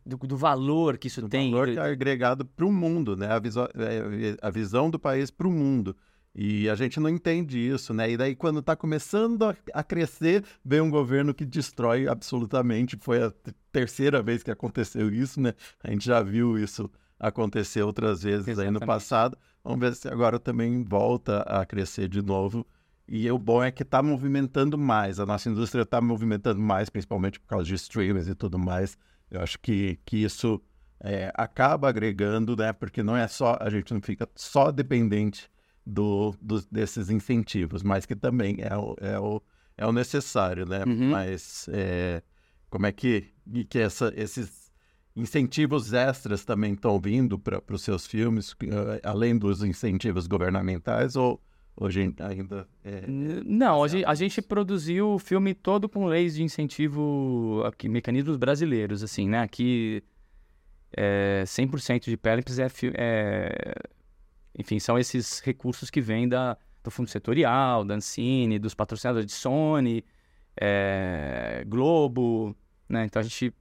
do, 0.06 0.18
do, 0.18 0.38
valor 0.38 0.98
que 0.98 1.08
isso 1.08 1.22
do 1.22 1.28
tem. 1.28 1.50
valor 1.50 1.68
que 1.68 1.80
é 1.80 1.82
agregado 1.82 2.46
para 2.46 2.66
o 2.66 2.72
mundo, 2.72 3.18
né? 3.18 3.28
A, 3.28 3.40
viso... 3.40 3.62
É, 3.62 4.38
a 4.40 4.50
visão 4.52 4.90
do 4.90 5.00
país 5.00 5.32
para 5.32 5.48
o 5.48 5.52
mundo. 5.52 5.96
E 6.36 6.70
a 6.70 6.76
gente 6.76 7.00
não 7.00 7.10
entende 7.10 7.58
isso, 7.58 7.94
né? 7.94 8.12
E 8.12 8.18
daí, 8.18 8.36
quando 8.36 8.60
está 8.60 8.76
começando 8.76 9.44
a, 9.44 9.56
a, 9.74 9.82
crescer, 9.82 10.44
vem 10.64 10.82
um 10.82 10.90
governo 10.90 11.34
que 11.34 11.46
destrói 11.46 12.08
absolutamente. 12.08 12.98
Foi 13.00 13.24
a 13.24 13.34
terceira 13.72 14.22
vez 14.22 14.44
que 14.44 14.52
aconteceu 14.52 15.12
isso, 15.12 15.40
né? 15.40 15.54
A 15.82 15.90
gente 15.90 16.06
já 16.06 16.22
viu 16.22 16.60
isso 16.60 16.92
acontecer 17.18 17.82
outras 17.82 18.22
vezes 18.22 18.50
Exatamente. 18.50 18.76
aí 18.76 18.80
no 18.80 18.86
passado. 18.86 19.38
Vamos 19.64 19.80
ver 19.80 19.96
se 19.96 20.08
agora 20.08 20.38
também 20.38 20.84
volta 20.84 21.40
a 21.44 21.66
crescer 21.66 22.10
de 22.10 22.22
novo 22.22 22.68
E 23.08 23.30
o 23.30 23.38
bom 23.38 23.64
é 23.64 23.72
que 23.72 23.84
está 23.84 24.02
movimentando 24.02 24.78
mais, 24.78 25.20
a 25.20 25.26
nossa 25.26 25.48
indústria 25.50 25.84
está 25.84 26.02
movimentando 26.02 26.60
mais, 26.60 26.90
principalmente 26.90 27.40
por 27.40 27.48
causa 27.48 27.66
de 27.66 27.76
streamers 27.76 28.28
e 28.28 28.34
tudo 28.36 28.58
mais. 28.58 28.98
Eu 29.30 29.42
acho 29.42 29.60
que, 29.60 30.00
que 30.06 30.18
isso 30.24 30.60
é, 31.00 31.32
acaba 31.36 31.88
agregando, 31.90 32.56
né? 32.56 32.74
Porque 32.74 33.04
não 33.04 33.16
é 33.16 33.28
só, 33.28 33.58
a 33.62 33.70
gente 33.70 33.94
não 33.94 34.02
fica 34.02 34.28
só 34.36 34.72
dependente 34.72 35.50
do, 35.86 36.36
do- 36.42 36.66
desses 36.72 37.10
incentivos, 37.12 37.84
mas 37.84 38.06
que 38.08 38.16
também 38.16 38.58
é 38.60 38.76
o, 38.76 38.96
é 39.00 39.20
o, 39.20 39.42
é 39.78 39.86
o 39.86 39.92
necessário, 39.92 40.66
né? 40.66 40.84
Uhum. 40.88 41.12
Mas 41.12 41.68
é, 41.72 42.24
como 42.72 42.88
é 42.88 42.92
que, 42.92 43.28
que 43.70 43.78
essa, 43.78 44.12
esses 44.16 44.72
incentivos 45.16 45.94
extras 45.94 46.44
também 46.44 46.74
estão 46.74 47.00
vindo 47.00 47.38
para 47.40 47.62
os 47.72 47.82
seus 47.84 48.06
filmes, 48.08 48.56
eh, 48.64 49.02
além 49.04 49.38
dos 49.38 49.64
incentivos 49.64 50.28
governamentais, 50.28 51.16
ou 51.16 51.42
hoje 51.76 52.02
ainda 52.02 52.68
é, 52.84 53.06
Não, 53.08 53.84
a 53.84 53.88
gente, 53.88 54.06
a 54.06 54.16
gente 54.16 54.42
produziu 54.42 55.14
o 55.14 55.20
filme 55.20 55.54
todo 55.54 55.90
com 55.90 56.06
leis 56.06 56.36
de 56.36 56.44
incentivo, 56.44 57.64
aqui, 57.66 57.90
mecanismos 57.90 58.38
brasileiros, 58.38 59.04
assim, 59.04 59.28
né? 59.28 59.40
Aqui, 59.40 60.04
é, 60.96 61.44
100% 61.46 62.06
de 62.06 62.18
Pelimps 62.18 62.60
é, 62.60 62.68
é... 62.96 63.76
Enfim, 64.58 64.80
são 64.80 64.98
esses 64.98 65.42
recursos 65.42 65.90
que 65.90 66.00
vêm 66.00 66.30
da, 66.30 66.58
do 66.82 66.90
fundo 66.90 67.10
setorial, 67.10 67.84
da 67.84 67.96
Ancine, 67.96 68.58
dos 68.58 68.74
patrocinadores 68.74 69.28
de 69.28 69.34
Sony, 69.34 70.04
é, 70.56 71.66
Globo, 71.68 72.56
né? 72.88 73.06
Então 73.06 73.20
a 73.20 73.24
gente 73.24 73.54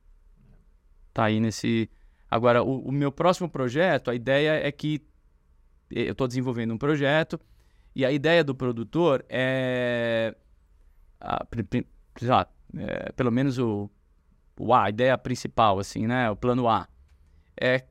tá 1.12 1.24
aí 1.24 1.40
nesse... 1.40 1.90
Agora, 2.31 2.62
o, 2.62 2.88
o 2.88 2.92
meu 2.92 3.11
próximo 3.11 3.48
projeto, 3.48 4.11
a 4.11 4.14
ideia 4.14 4.66
é 4.66 4.70
que 4.70 5.03
eu 5.90 6.12
estou 6.12 6.27
desenvolvendo 6.27 6.72
um 6.72 6.79
projeto 6.79 7.38
e 7.94 8.04
a 8.04 8.11
ideia 8.11 8.42
do 8.42 8.54
produtor 8.54 9.24
é, 9.28 10.35
é, 12.76 13.12
pelo 13.12 13.30
menos 13.30 13.59
o, 13.59 13.88
o 14.59 14.74
A, 14.74 14.85
a 14.85 14.90
ideia 14.90 15.16
principal, 15.16 15.78
assim, 15.78 16.07
né? 16.07 16.30
O 16.30 16.37
plano 16.37 16.68
A. 16.68 16.88
É 17.61 17.85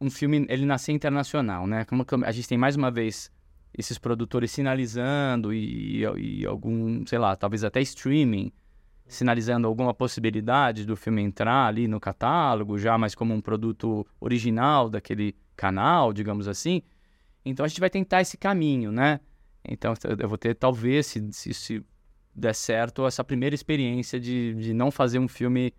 um 0.00 0.10
filme, 0.10 0.46
ele 0.48 0.64
nascer 0.64 0.92
internacional, 0.92 1.66
né? 1.66 1.84
Como 1.84 2.04
a 2.24 2.32
gente 2.32 2.48
tem 2.48 2.58
mais 2.58 2.76
uma 2.76 2.90
vez 2.90 3.30
esses 3.76 3.98
produtores 3.98 4.50
sinalizando 4.50 5.52
e, 5.52 6.02
e, 6.02 6.40
e 6.40 6.46
algum, 6.46 7.06
sei 7.06 7.18
lá, 7.18 7.36
talvez 7.36 7.62
até 7.62 7.80
streaming, 7.80 8.52
sinalizando 9.06 9.66
alguma 9.66 9.94
possibilidade 9.94 10.84
do 10.84 10.96
filme 10.96 11.22
entrar 11.22 11.66
ali 11.66 11.86
no 11.86 12.00
catálogo, 12.00 12.78
já 12.78 12.98
mais 12.98 13.14
como 13.14 13.34
um 13.34 13.40
produto 13.40 14.06
original 14.20 14.88
daquele 14.90 15.34
canal, 15.56 16.12
digamos 16.12 16.48
assim. 16.48 16.82
Então 17.50 17.64
a 17.64 17.68
gente 17.68 17.80
vai 17.80 17.90
tentar 17.90 18.20
esse 18.20 18.36
caminho, 18.36 18.90
né? 18.92 19.20
Então 19.68 19.94
eu 20.18 20.28
vou 20.28 20.38
ter, 20.38 20.54
talvez, 20.54 21.06
se, 21.06 21.32
se, 21.32 21.52
se 21.54 21.84
der 22.34 22.54
certo, 22.54 23.06
essa 23.06 23.24
primeira 23.24 23.54
experiência 23.54 24.18
de, 24.20 24.54
de 24.54 24.72
não 24.72 24.90
fazer 24.90 25.18
um 25.18 25.28
filme 25.28 25.72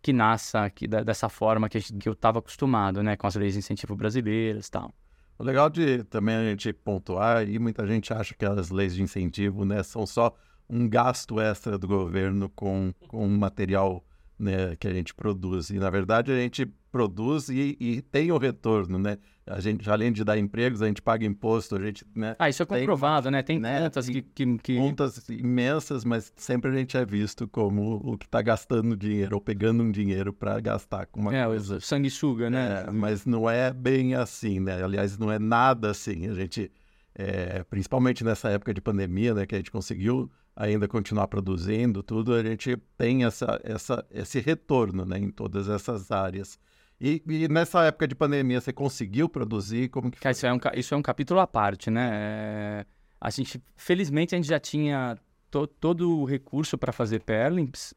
que 0.00 0.12
nasça 0.12 0.64
aqui 0.64 0.86
da- 0.86 1.02
dessa 1.02 1.28
forma 1.28 1.68
que, 1.68 1.78
gente- 1.78 1.98
que 1.98 2.08
eu 2.08 2.12
estava 2.12 2.38
acostumado, 2.38 3.02
né? 3.02 3.16
Com 3.16 3.26
as 3.26 3.34
leis 3.34 3.52
de 3.54 3.58
incentivo 3.58 3.94
brasileiras 3.96 4.66
e 4.66 4.70
tal. 4.70 4.94
O 5.38 5.44
legal 5.44 5.70
de 5.70 6.02
também 6.04 6.34
a 6.34 6.42
gente 6.50 6.72
pontuar, 6.72 7.48
e 7.48 7.58
muita 7.58 7.86
gente 7.86 8.12
acha 8.12 8.34
que 8.34 8.44
as 8.44 8.70
leis 8.70 8.94
de 8.94 9.02
incentivo 9.02 9.64
né, 9.64 9.82
são 9.84 10.04
só 10.06 10.34
um 10.68 10.88
gasto 10.88 11.40
extra 11.40 11.78
do 11.78 11.86
governo 11.86 12.48
com, 12.50 12.92
com 13.06 13.26
material 13.28 14.04
né, 14.38 14.74
que 14.76 14.88
a 14.88 14.92
gente 14.92 15.14
produz. 15.14 15.70
E, 15.70 15.78
na 15.78 15.90
verdade, 15.90 16.32
a 16.32 16.36
gente 16.36 16.66
produz 16.90 17.48
e, 17.48 17.76
e 17.78 18.02
tem 18.02 18.32
o 18.32 18.38
retorno, 18.38 18.98
né? 18.98 19.18
A 19.46 19.60
gente, 19.60 19.88
além 19.88 20.12
de 20.12 20.22
dar 20.24 20.36
empregos, 20.36 20.82
a 20.82 20.86
gente 20.86 21.00
paga 21.00 21.24
imposto, 21.24 21.76
a 21.76 21.80
gente, 21.82 22.04
né? 22.14 22.36
Ah, 22.38 22.50
isso 22.50 22.62
é 22.62 22.66
Tem- 22.66 22.80
comprovado, 22.80 23.30
né? 23.30 23.42
Tem 23.42 23.58
né, 23.58 23.80
contas 23.84 24.06
que... 24.08 24.20
que, 24.20 24.58
que... 24.58 24.76
Contas 24.76 25.26
imensas, 25.30 26.04
mas 26.04 26.30
sempre 26.36 26.70
a 26.70 26.74
gente 26.74 26.96
é 26.98 27.04
visto 27.06 27.48
como 27.48 27.96
o 28.04 28.18
que 28.18 28.26
está 28.26 28.42
gastando 28.42 28.94
dinheiro 28.94 29.36
ou 29.36 29.40
pegando 29.40 29.82
um 29.82 29.90
dinheiro 29.90 30.32
para 30.34 30.60
gastar 30.60 31.06
com 31.06 31.20
uma 31.20 31.34
É, 31.34 31.46
coisa. 31.46 31.76
o 31.76 31.80
sanguessuga, 31.80 32.50
né? 32.50 32.84
É, 32.86 32.90
mas 32.90 33.24
não 33.24 33.48
é 33.48 33.72
bem 33.72 34.14
assim, 34.14 34.60
né? 34.60 34.82
Aliás, 34.82 35.16
não 35.16 35.32
é 35.32 35.38
nada 35.38 35.90
assim. 35.90 36.28
A 36.28 36.34
gente, 36.34 36.70
é, 37.14 37.64
principalmente 37.64 38.22
nessa 38.22 38.50
época 38.50 38.74
de 38.74 38.82
pandemia, 38.82 39.32
né, 39.32 39.46
que 39.46 39.54
a 39.54 39.58
gente 39.58 39.70
conseguiu 39.70 40.30
ainda 40.54 40.86
continuar 40.86 41.26
produzindo 41.28 42.02
tudo, 42.02 42.34
a 42.34 42.42
gente 42.42 42.76
tem 42.98 43.24
essa, 43.24 43.58
essa, 43.64 44.04
esse 44.10 44.40
retorno, 44.40 45.06
né, 45.06 45.16
em 45.18 45.30
todas 45.30 45.68
essas 45.70 46.10
áreas. 46.10 46.58
E, 47.00 47.22
e 47.28 47.48
nessa 47.48 47.84
época 47.84 48.08
de 48.08 48.14
pandemia, 48.14 48.60
você 48.60 48.72
conseguiu 48.72 49.28
produzir? 49.28 49.88
Como 49.88 50.10
que 50.10 50.18
Cara, 50.18 50.32
isso 50.32 50.46
é 50.46 50.52
um, 50.52 50.58
isso 50.74 50.94
é 50.94 50.96
um 50.96 51.02
capítulo 51.02 51.38
à 51.40 51.46
parte, 51.46 51.90
né? 51.90 52.10
É, 52.12 52.86
a 53.20 53.30
gente, 53.30 53.62
felizmente, 53.76 54.34
a 54.34 54.38
gente 54.38 54.48
já 54.48 54.58
tinha 54.58 55.16
to- 55.50 55.66
todo 55.66 56.18
o 56.18 56.24
recurso 56.24 56.76
para 56.76 56.92
fazer 56.92 57.20
Perlimps. 57.20 57.94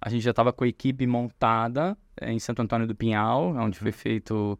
A 0.00 0.08
gente 0.10 0.22
já 0.22 0.30
estava 0.30 0.52
com 0.52 0.64
a 0.64 0.68
equipe 0.68 1.06
montada 1.06 1.96
é, 2.20 2.30
em 2.30 2.38
Santo 2.38 2.60
Antônio 2.62 2.86
do 2.86 2.94
Pinhal, 2.94 3.54
onde 3.56 3.78
foi 3.78 3.92
feito 3.92 4.58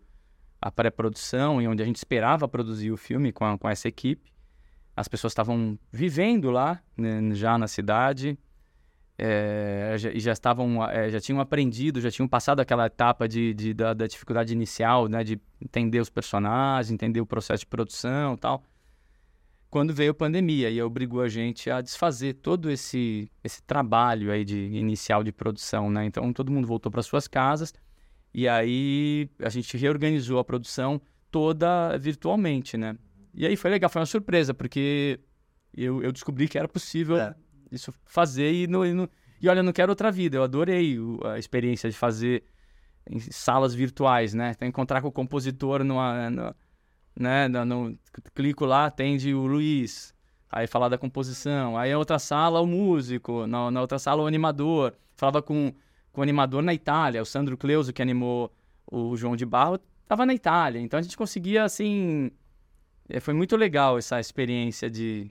a 0.61 0.71
pré-produção 0.73 1.61
e 1.63 1.69
onde 1.69 1.83
a 1.83 1.87
gente 1.87 1.97
esperava 1.97 2.49
produzir 2.49 2.91
o 2.91 2.97
filme 2.97 3.33
com, 3.33 3.45
a- 3.45 3.59
com 3.59 3.69
essa 3.69 3.87
equipe. 3.87 4.33
As 4.97 5.07
pessoas 5.07 5.31
estavam 5.33 5.79
vivendo 5.93 6.51
lá, 6.51 6.81
né, 6.97 7.21
já 7.35 7.57
na 7.59 7.69
cidade, 7.69 8.37
é, 9.19 9.95
já- 9.99 10.13
já 10.15 10.33
estavam, 10.33 10.85
é, 10.89 11.11
já 11.11 11.21
tinham 11.21 11.41
aprendido, 11.41 12.01
já 12.01 12.11
tinham 12.11 12.29
passado 12.29 12.61
aquela 12.61 12.87
etapa 12.87 13.27
de, 13.29 13.53
de- 13.53 13.75
da, 13.75 13.93
da 13.93 14.07
dificuldade 14.07 14.53
inicial, 14.53 15.09
né, 15.09 15.25
de 15.25 15.41
entender 15.61 15.99
os 16.01 16.09
personagens, 16.09 16.93
entender 16.93 17.21
o 17.21 17.27
processo 17.27 17.61
de 17.61 17.67
produção 17.67 18.37
tal. 18.37 18.63
Quando 19.71 19.93
veio 19.93 20.13
a 20.13 20.15
pandemia 20.15 20.71
e 20.71 20.81
obrigou 20.81 21.21
a 21.21 21.29
gente 21.29 21.69
a 21.71 21.83
desfazer 21.83 22.35
todo 22.35 22.71
esse, 22.71 23.31
esse 23.45 23.63
trabalho 23.63 24.31
aí 24.33 24.43
de 24.43 24.57
inicial 24.57 25.23
de 25.23 25.31
produção, 25.31 25.91
né? 25.91 26.07
Então 26.07 26.33
todo 26.33 26.51
mundo 26.51 26.67
voltou 26.67 26.91
para 26.91 27.03
suas 27.03 27.29
casas 27.29 27.75
e 28.33 28.49
aí 28.49 29.29
a 29.43 29.51
gente 29.51 29.77
reorganizou 29.77 30.39
a 30.39 30.45
produção 30.45 30.99
toda 31.31 31.99
virtualmente, 31.99 32.79
né? 32.79 32.97
E 33.35 33.45
aí 33.47 33.57
foi 33.57 33.71
legal, 33.71 33.91
foi 33.91 34.01
uma 34.01 34.07
surpresa, 34.07 34.55
porque 34.55 35.21
eu, 35.77 36.03
eu 36.03 36.13
descobri 36.13 36.49
que 36.49 36.57
era 36.57 36.67
possível 36.67 37.19
É. 37.19 37.35
isso 37.71 37.93
fazer 38.05 38.53
e, 38.53 38.67
no, 38.67 38.85
e, 38.87 38.93
no- 38.93 39.09
e 39.41 39.49
olha, 39.49 39.61
eu 39.61 39.65
não 39.65 39.73
quero 39.73 39.91
outra 39.93 40.11
vida. 40.11 40.37
Eu 40.37 40.43
adorei 40.43 40.99
a 41.25 41.39
experiência 41.39 41.89
de 41.91 41.97
fazer 41.97 42.45
em 43.11 43.19
salas 43.21 43.75
virtuais, 43.75 44.35
né? 44.35 44.53
Então, 44.57 44.67
encontrar 44.69 45.01
com 45.01 45.09
o 45.09 45.13
compositor 45.13 45.83
no, 45.85 45.97
né? 47.17 47.49
No, 47.49 47.65
no- 47.65 47.99
clico 48.35 48.65
lá, 48.65 48.87
atende 48.87 49.35
o 49.35 49.47
Luiz. 49.47 50.15
Aí 50.51 50.67
falar 50.67 50.89
da 50.89 50.97
composição. 50.99 51.77
Aí 51.77 51.93
a 51.93 51.99
outra 51.99 52.19
sala, 52.19 52.61
o 52.61 52.67
músico. 52.67 53.47
Na, 53.47 53.71
na 53.71 53.81
outra 53.81 53.99
sala, 53.99 54.23
o 54.23 54.27
animador. 54.27 54.95
Falava 55.15 55.43
com, 55.43 55.73
com 56.13 56.21
o 56.21 56.23
animador 56.23 56.63
na 56.63 56.73
Itália. 56.73 57.21
O 57.23 57.27
Sandro 57.27 57.57
Cleuso, 57.57 57.93
que 57.93 58.01
animou 58.03 58.53
o 58.91 59.15
João 59.17 59.37
de 59.37 59.45
Barro, 59.45 59.79
estava 60.03 60.25
na 60.25 60.33
Itália. 60.35 60.81
Então 60.81 60.99
a 60.99 61.03
gente 61.03 61.17
conseguia, 61.17 61.65
assim... 61.65 62.31
eh, 63.09 63.21
Foi 63.21 63.35
muito 63.35 63.57
legal 63.57 63.99
essa 63.99 64.19
experiência 64.21 64.89
de 64.89 65.31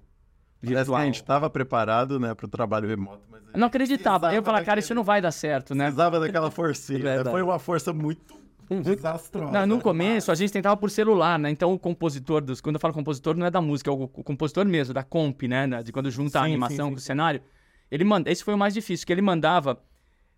Parece 0.59 0.73
que 0.73 0.75
virtual. 0.75 1.01
a 1.01 1.05
gente 1.05 1.15
estava 1.15 1.49
preparado, 1.49 2.19
né, 2.19 2.33
para 2.33 2.45
o 2.45 2.49
trabalho 2.49 2.87
remoto, 2.87 3.21
mas 3.29 3.41
Eu 3.53 3.59
não 3.59 3.67
acreditava. 3.67 4.33
Eu 4.33 4.41
falava, 4.43 4.65
cara, 4.65 4.79
isso 4.79 4.93
não 4.95 5.03
vai 5.03 5.21
dar 5.21 5.31
certo, 5.31 5.75
né? 5.75 5.85
precisava 5.85 6.19
daquela 6.19 6.49
forcinha. 6.51 6.99
né? 7.23 7.31
Foi 7.31 7.41
uma 7.41 7.59
força 7.59 7.93
muito 7.93 8.35
desastrosa. 8.69 9.51
Não, 9.51 9.65
no 9.65 9.81
começo 9.81 10.31
a 10.31 10.35
gente 10.35 10.51
tentava 10.51 10.75
por 10.75 10.89
celular, 10.89 11.37
né? 11.39 11.49
Então 11.49 11.73
o 11.73 11.79
compositor 11.79 12.41
dos. 12.41 12.59
Quando 12.59 12.75
eu 12.75 12.79
falo 12.79 12.93
compositor, 12.93 13.35
não 13.35 13.45
é 13.45 13.51
da 13.51 13.61
música, 13.61 13.89
é 13.89 13.93
o, 13.93 14.03
o 14.03 14.07
compositor 14.23 14.65
mesmo, 14.65 14.93
da 14.93 15.03
comp, 15.03 15.43
né? 15.43 15.67
De 15.83 15.91
quando 15.91 16.09
junta 16.11 16.39
a 16.39 16.43
Sim, 16.43 16.49
animação 16.49 16.87
sim, 16.87 16.91
com 16.93 16.97
o 16.97 16.99
sim, 16.99 17.05
cenário. 17.05 17.41
Ele 17.89 18.03
manda. 18.03 18.29
Esse 18.29 18.43
foi 18.43 18.53
o 18.53 18.57
mais 18.57 18.73
difícil, 18.73 19.07
que 19.07 19.13
ele 19.13 19.21
mandava 19.21 19.79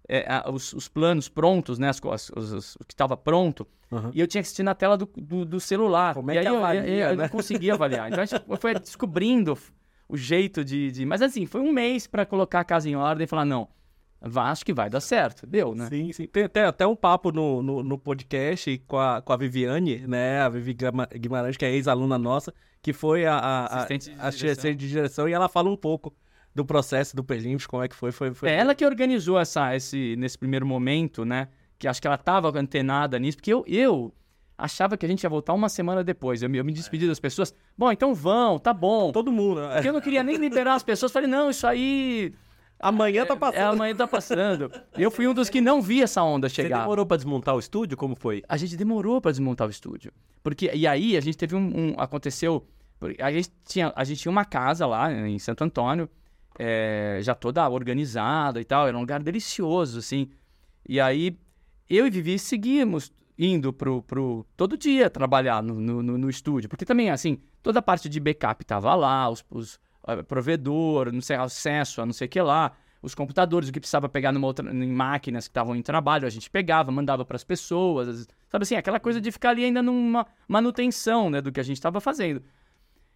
é, 0.08 0.25
a- 0.32 0.49
os, 0.51 0.73
os 0.73 0.88
planos 0.88 1.27
prontos, 1.27 1.79
né? 1.79 1.89
As, 1.89 1.99
co- 1.99 2.12
as- 2.12 2.29
os- 2.36 2.51
os- 2.51 2.75
o 2.75 2.86
que 2.86 2.93
estava 2.93 3.17
pronto. 3.17 3.65
E 4.13 4.19
eu 4.21 4.27
tinha 4.27 4.43
que 4.43 4.45
assistir 4.45 4.62
na 4.62 4.75
tela 4.75 4.95
do, 4.95 5.10
do, 5.17 5.43
do 5.45 5.60
celular. 5.60 6.13
Como 6.13 6.29
é 6.29 6.36
e 6.36 6.38
aí 6.38 6.43
que 6.45 6.51
eu, 6.51 6.58
avalia, 6.58 6.82
eu, 6.88 7.10
eu 7.10 7.15
né? 7.15 7.23
não 7.23 7.29
conseguia 7.29 7.73
avaliar. 7.73 8.10
Então 8.12 8.21
a 8.21 8.25
gente 8.25 8.43
foi 8.60 8.75
descobrindo 8.75 9.58
o 10.09 10.17
jeito 10.17 10.65
de, 10.65 10.91
de. 10.91 11.05
Mas 11.05 11.21
assim, 11.21 11.45
foi 11.45 11.61
um 11.61 11.71
mês 11.71 12.07
para 12.07 12.25
colocar 12.25 12.59
a 12.61 12.63
casa 12.65 12.89
em 12.89 12.95
ordem 12.95 13.25
e 13.25 13.27
falar: 13.27 13.45
não, 13.45 13.69
acho 14.35 14.65
que 14.65 14.73
vai 14.73 14.89
dar 14.89 14.99
certo. 14.99 15.45
Deu, 15.45 15.75
né? 15.75 15.87
Sim, 15.87 16.11
sim. 16.11 16.27
Tem, 16.27 16.49
tem 16.49 16.63
até 16.63 16.85
um 16.85 16.95
papo 16.95 17.31
no, 17.31 17.61
no, 17.61 17.83
no 17.83 17.97
podcast 17.97 18.77
com 18.87 18.97
a, 18.97 19.21
com 19.21 19.31
a 19.31 19.37
Viviane, 19.37 20.07
né? 20.07 20.41
A 20.41 20.49
Vivi 20.49 20.75
Guimarães, 21.15 21.55
que 21.55 21.63
é 21.63 21.71
ex-aluna 21.71 22.17
nossa, 22.17 22.53
que 22.81 22.91
foi 22.91 23.25
a, 23.25 23.35
a, 23.35 23.65
a, 23.65 23.77
Assistente 23.77 24.09
de 24.09 24.19
a 24.19 24.27
assistente 24.27 24.77
de 24.77 24.89
direção, 24.89 25.29
e 25.29 25.33
ela 25.33 25.47
fala 25.47 25.69
um 25.69 25.77
pouco 25.77 26.13
do 26.53 26.65
processo 26.65 27.15
do 27.15 27.23
Perlimps, 27.23 27.67
como 27.67 27.83
é 27.83 27.87
que 27.87 27.95
foi. 27.95 28.11
foi, 28.11 28.33
foi... 28.33 28.49
É 28.49 28.55
ela 28.55 28.73
que 28.73 28.85
organizou 28.85 29.39
essa, 29.39 29.75
esse, 29.75 30.15
nesse 30.17 30.37
primeiro 30.37 30.65
momento, 30.65 31.23
né? 31.23 31.47
Que 31.77 31.87
acho 31.87 32.01
que 32.01 32.07
ela 32.07 32.15
estava 32.15 32.51
antenada 32.59 33.17
nisso, 33.19 33.37
porque 33.37 33.53
eu, 33.53 33.63
eu 33.67 34.13
achava 34.59 34.97
que 34.97 35.05
a 35.05 35.09
gente 35.09 35.23
ia 35.23 35.29
voltar 35.29 35.53
uma 35.53 35.69
semana 35.69 36.03
depois. 36.03 36.43
Eu 36.43 36.49
me, 36.49 36.57
eu 36.57 36.65
me 36.65 36.71
despedi 36.73 37.07
das 37.07 37.19
pessoas. 37.19 37.53
Bom, 37.77 37.91
então 37.91 38.13
vão, 38.13 38.59
tá 38.59 38.73
bom. 38.73 39.11
Todo 39.11 39.31
mundo, 39.31 39.61
né? 39.61 39.73
Porque 39.75 39.89
eu 39.89 39.93
não 39.93 40.01
queria 40.01 40.23
nem 40.23 40.35
liberar 40.37 40.75
as 40.75 40.83
pessoas. 40.83 41.11
Falei, 41.11 41.29
não, 41.29 41.49
isso 41.49 41.65
aí. 41.65 42.33
Amanhã 42.79 43.25
tá 43.25 43.33
É, 43.33 43.37
passando. 43.37 43.73
amanhã 43.73 43.95
tá 43.95 44.07
passando. 44.07 44.71
Eu 44.97 45.11
fui 45.11 45.27
um 45.27 45.33
dos 45.33 45.49
que 45.49 45.59
não 45.59 45.81
vi 45.81 46.01
essa 46.01 46.23
onda 46.23 46.47
Você 46.47 46.55
chegar. 46.63 46.79
demorou 46.81 47.05
pra 47.05 47.17
desmontar 47.17 47.53
o 47.55 47.59
estúdio? 47.59 47.97
Como 47.97 48.15
foi? 48.15 48.41
A 48.47 48.55
gente 48.55 48.77
demorou 48.77 49.19
para 49.19 49.31
desmontar 49.31 49.67
o 49.67 49.69
estúdio. 49.69 50.13
Porque, 50.41 50.71
e 50.73 50.87
aí 50.87 51.17
a 51.17 51.21
gente 51.21 51.37
teve 51.37 51.55
um. 51.55 51.59
um- 51.91 51.95
aconteceu 51.97 52.65
A 53.19 53.31
gente 53.31 53.49
tinha, 53.67 53.91
a 53.95 54.03
gente 54.03 54.21
tinha 54.21 54.31
uma 54.31 54.45
casa 54.45 54.85
lá 54.85 55.11
em 55.11 55.37
Santo 55.39 55.63
Antônio, 55.63 56.09
é, 56.57 57.19
já 57.21 57.33
toda 57.35 57.67
organizada 57.69 58.59
e 58.61 58.65
tal, 58.65 58.87
era 58.87 58.95
um 58.97 59.01
lugar 59.01 59.21
delicioso, 59.23 59.99
assim. 59.99 60.29
E 60.87 60.99
aí, 60.99 61.37
eu 61.89 62.07
e 62.07 62.09
Vivi 62.09 62.37
seguíamos 62.39 63.11
indo 63.39 63.71
pro, 63.71 64.04
pro 64.04 64.45
todo 64.58 64.78
dia 64.78 65.10
trabalhar 65.10 65.63
no, 65.63 65.75
no, 65.75 66.04
no- 66.04 66.30
estúdio, 66.30 66.69
porque 66.69 66.86
também, 66.86 67.10
assim, 67.10 67.39
toda 67.63 67.80
a 67.80 67.82
parte 67.82 68.10
de 68.10 68.19
backup 68.19 68.65
tava 68.65 68.93
lá, 68.95 69.30
os, 69.30 69.43
os 69.49 69.80
provedor, 70.28 71.12
não 71.12 71.21
sei, 71.21 71.38
acesso 71.38 72.02
a 72.02 72.06
não 72.06 72.12
sei 72.13 72.28
o 72.28 72.30
que 72.30 72.41
lá, 72.41 72.73
os 73.02 73.15
computadores, 73.15 73.69
o 73.69 73.71
que 73.71 73.80
precisava 73.80 74.10
pegar 74.10 74.32
numa 74.34 74.45
outra, 74.45 74.69
em 74.69 74.91
máquinas 74.91 75.47
que 75.47 75.52
estavam 75.52 75.73
em 75.75 75.82
trabalho, 75.82 76.28
a 76.28 76.30
gente 76.30 76.49
pegava, 76.49 76.91
mandava 76.91 77.23
para 77.23 77.38
as 77.38 77.43
pessoas, 77.45 78.28
sabe 78.49 78.63
assim, 78.63 78.75
aquela 78.75 78.99
coisa 78.99 79.21
de 79.21 79.32
ficar 79.32 79.52
ali 79.52 79.63
ainda 79.63 79.82
numa 79.82 80.25
manutenção, 80.47 81.30
né, 81.30 81.41
do 81.41 81.52
que 81.52 81.60
a 81.60 81.63
gente 81.63 81.78
estava 81.78 82.02
fazendo. 82.02 82.43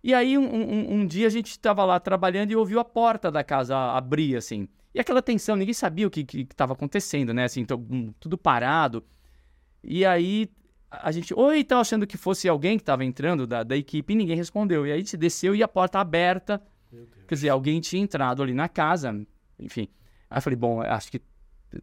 E 0.03 0.13
aí, 0.13 0.37
um, 0.37 0.43
um- 0.43 0.93
um 0.95 1.05
dia 1.07 1.27
a 1.27 1.29
gente 1.29 1.47
estava 1.51 1.83
lá 1.85 1.99
trabalhando 1.99 2.51
e 2.51 2.55
ouviu 2.55 2.79
a 2.79 2.85
porta 2.85 3.31
da 3.31 3.43
casa 3.43 3.75
abrir, 3.77 4.35
assim. 4.35 4.67
E 4.93 4.99
aquela 4.99 5.21
tensão, 5.21 5.55
ninguém 5.55 5.73
sabia 5.73 6.05
o 6.07 6.11
que 6.11 6.25
estava 6.49 6.73
acontecendo, 6.73 7.33
né? 7.33 7.45
Assim, 7.45 7.65
to- 7.65 7.75
um, 7.89 8.13
tudo 8.19 8.37
parado. 8.37 9.03
E 9.83 10.05
aí, 10.05 10.49
a 10.89 11.11
gente, 11.11 11.33
oi, 11.33 11.63
tava 11.63 11.81
achando 11.81 12.07
que 12.07 12.17
fosse 12.17 12.47
alguém 12.47 12.77
que 12.77 12.83
estava 12.83 13.03
entrando 13.03 13.45
da, 13.45 13.63
da 13.63 13.75
equipe 13.75 14.13
e 14.13 14.15
ninguém 14.15 14.35
respondeu. 14.35 14.85
E 14.87 14.91
aí 14.91 14.95
a 14.95 14.99
gente 14.99 15.17
desceu 15.17 15.55
e 15.55 15.61
a 15.63 15.67
porta 15.67 15.99
aberta. 15.99 16.61
Quer 17.27 17.35
dizer, 17.35 17.49
alguém 17.49 17.79
tinha 17.81 18.01
entrado 18.01 18.41
ali 18.43 18.53
na 18.53 18.69
casa, 18.69 19.25
enfim. 19.59 19.87
Aí 20.29 20.37
eu 20.37 20.41
falei, 20.41 20.57
bom, 20.57 20.81
acho 20.81 21.11
que 21.11 21.21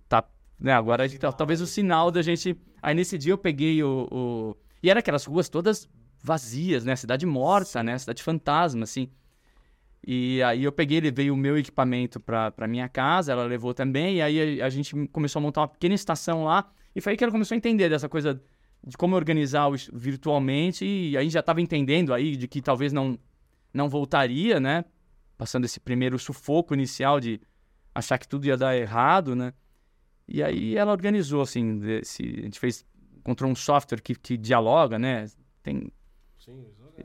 tá. 0.08 0.24
Né, 0.58 0.72
agora 0.72 1.04
a 1.04 1.06
gente, 1.06 1.20
talvez 1.36 1.60
o 1.60 1.66
sinal 1.66 2.10
da 2.10 2.20
gente. 2.22 2.56
Aí 2.82 2.94
nesse 2.94 3.16
dia 3.18 3.32
eu 3.32 3.38
peguei 3.38 3.82
o. 3.82 4.06
o- 4.10 4.56
E 4.82 4.88
era 4.90 5.00
aquelas 5.00 5.24
ruas 5.24 5.48
todas 5.48 5.88
vazias, 6.22 6.84
né? 6.84 6.94
Cidade 6.96 7.24
morta, 7.26 7.82
né? 7.82 7.96
Cidade 7.98 8.22
fantasma, 8.22 8.84
assim. 8.84 9.08
E 10.06 10.42
aí 10.42 10.64
eu 10.64 10.72
peguei, 10.72 11.00
levei 11.00 11.30
o 11.30 11.36
meu 11.36 11.58
equipamento 11.58 12.18
pra 12.20 12.66
minha 12.68 12.88
casa, 12.88 13.32
ela 13.32 13.44
levou 13.44 13.74
também, 13.74 14.16
e 14.16 14.22
aí 14.22 14.62
a, 14.62 14.66
a 14.66 14.70
gente 14.70 14.94
começou 15.08 15.40
a 15.40 15.42
montar 15.42 15.60
uma 15.62 15.68
pequena 15.68 15.94
estação 15.94 16.44
lá, 16.44 16.70
e 16.94 17.00
foi 17.00 17.12
aí 17.12 17.16
que 17.16 17.24
ela 17.24 17.32
começou 17.32 17.54
a 17.54 17.58
entender 17.58 17.88
dessa 17.88 18.08
coisa 18.08 18.40
de 18.86 18.96
como 18.96 19.14
organizar 19.14 19.68
virtualmente, 19.92 20.84
e 20.84 21.16
aí 21.16 21.28
já 21.28 21.40
estava 21.40 21.60
entendendo 21.60 22.14
aí 22.14 22.36
de 22.36 22.48
que 22.48 22.62
talvez 22.62 22.92
não, 22.92 23.18
não 23.72 23.88
voltaria, 23.88 24.58
né? 24.58 24.84
Passando 25.36 25.64
esse 25.64 25.78
primeiro 25.78 26.18
sufoco 26.18 26.74
inicial 26.74 27.20
de 27.20 27.40
achar 27.94 28.18
que 28.18 28.26
tudo 28.26 28.46
ia 28.46 28.56
dar 28.56 28.76
errado, 28.76 29.36
né? 29.36 29.52
E 30.26 30.42
aí 30.42 30.76
ela 30.76 30.92
organizou, 30.92 31.42
assim, 31.42 31.80
esse, 32.00 32.22
a 32.22 32.42
gente 32.42 32.58
fez, 32.58 32.86
encontrou 33.18 33.50
um 33.50 33.54
software 33.54 34.00
que, 34.00 34.14
que 34.14 34.36
dialoga, 34.36 34.98
né? 34.98 35.26
Tem 35.62 35.92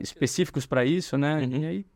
específicos 0.00 0.64
para 0.66 0.84
isso, 0.84 1.18
né? 1.18 1.42
Uhum. 1.42 1.62
E 1.62 1.66
aí 1.66 1.86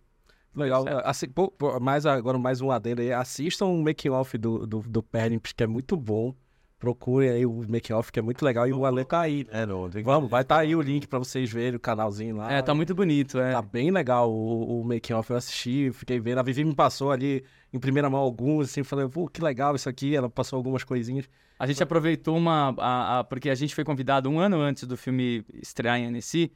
Legal. 0.54 0.84
Assim, 1.04 1.28
pô, 1.28 1.48
pô, 1.50 1.78
mais 1.78 2.04
agora 2.06 2.38
mais 2.38 2.60
um 2.60 2.70
adendo 2.70 3.00
aí. 3.00 3.12
Assistam 3.12 3.66
o 3.66 3.82
making 3.82 4.10
off 4.10 4.36
do, 4.36 4.66
do, 4.66 4.80
do 4.80 5.02
Pernips, 5.02 5.52
que 5.52 5.62
é 5.62 5.66
muito 5.66 5.96
bom. 5.96 6.34
Procurem 6.80 7.28
aí 7.28 7.44
o 7.44 7.62
making 7.68 7.92
off, 7.92 8.10
que 8.10 8.18
é 8.18 8.22
muito 8.22 8.42
legal. 8.42 8.66
E 8.66 8.72
o 8.72 8.86
Ale 8.86 9.04
tá 9.04 9.20
aí. 9.20 9.46
É, 9.50 9.66
não, 9.66 9.82
tem 9.90 10.00
que- 10.00 10.06
Vamos, 10.06 10.30
vai 10.30 10.40
estar 10.40 10.54
tá 10.56 10.60
aí 10.62 10.74
o 10.74 10.80
link 10.80 11.06
pra 11.06 11.18
vocês 11.18 11.52
verem 11.52 11.76
o 11.76 11.78
canalzinho 11.78 12.36
lá. 12.36 12.50
É, 12.50 12.62
tá 12.62 12.74
muito 12.74 12.94
bonito, 12.94 13.38
é. 13.38 13.52
Tá 13.52 13.60
bem 13.60 13.90
legal 13.90 14.32
o, 14.32 14.80
o 14.80 14.84
making 14.84 15.12
off. 15.12 15.30
Eu 15.30 15.36
assisti, 15.36 15.92
fiquei 15.92 16.18
vendo. 16.18 16.38
A 16.38 16.42
Vivi 16.42 16.64
me 16.64 16.74
passou 16.74 17.12
ali 17.12 17.44
em 17.70 17.78
primeira 17.78 18.08
mão 18.08 18.18
alguns, 18.20 18.70
assim, 18.70 18.82
falei, 18.82 19.06
pô, 19.06 19.28
que 19.28 19.42
legal 19.42 19.76
isso 19.76 19.90
aqui. 19.90 20.16
Ela 20.16 20.30
passou 20.30 20.56
algumas 20.56 20.82
coisinhas. 20.82 21.28
A 21.58 21.66
gente 21.66 21.82
aproveitou 21.82 22.34
uma. 22.34 22.74
a- 22.78 23.18
a- 23.18 23.24
porque 23.24 23.50
a 23.50 23.54
gente 23.54 23.74
foi 23.74 23.84
convidado 23.84 24.30
um 24.30 24.40
ano 24.40 24.58
antes 24.58 24.84
do 24.84 24.96
filme 24.96 25.44
estrear 25.52 25.98
em 25.98 26.06
Annecy. 26.06 26.50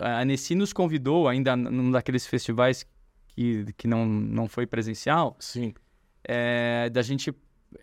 A 0.00 0.22
Annecy 0.22 0.56
nos 0.56 0.72
convidou, 0.72 1.28
ainda 1.28 1.54
num 1.54 1.92
daqueles 1.92 2.26
festivais 2.26 2.84
que, 3.28 3.66
que 3.76 3.86
não, 3.86 4.04
não 4.04 4.48
foi 4.48 4.66
presencial, 4.66 5.36
Sim. 5.38 5.72
é, 6.24 6.90
da 6.90 7.02
gente 7.02 7.32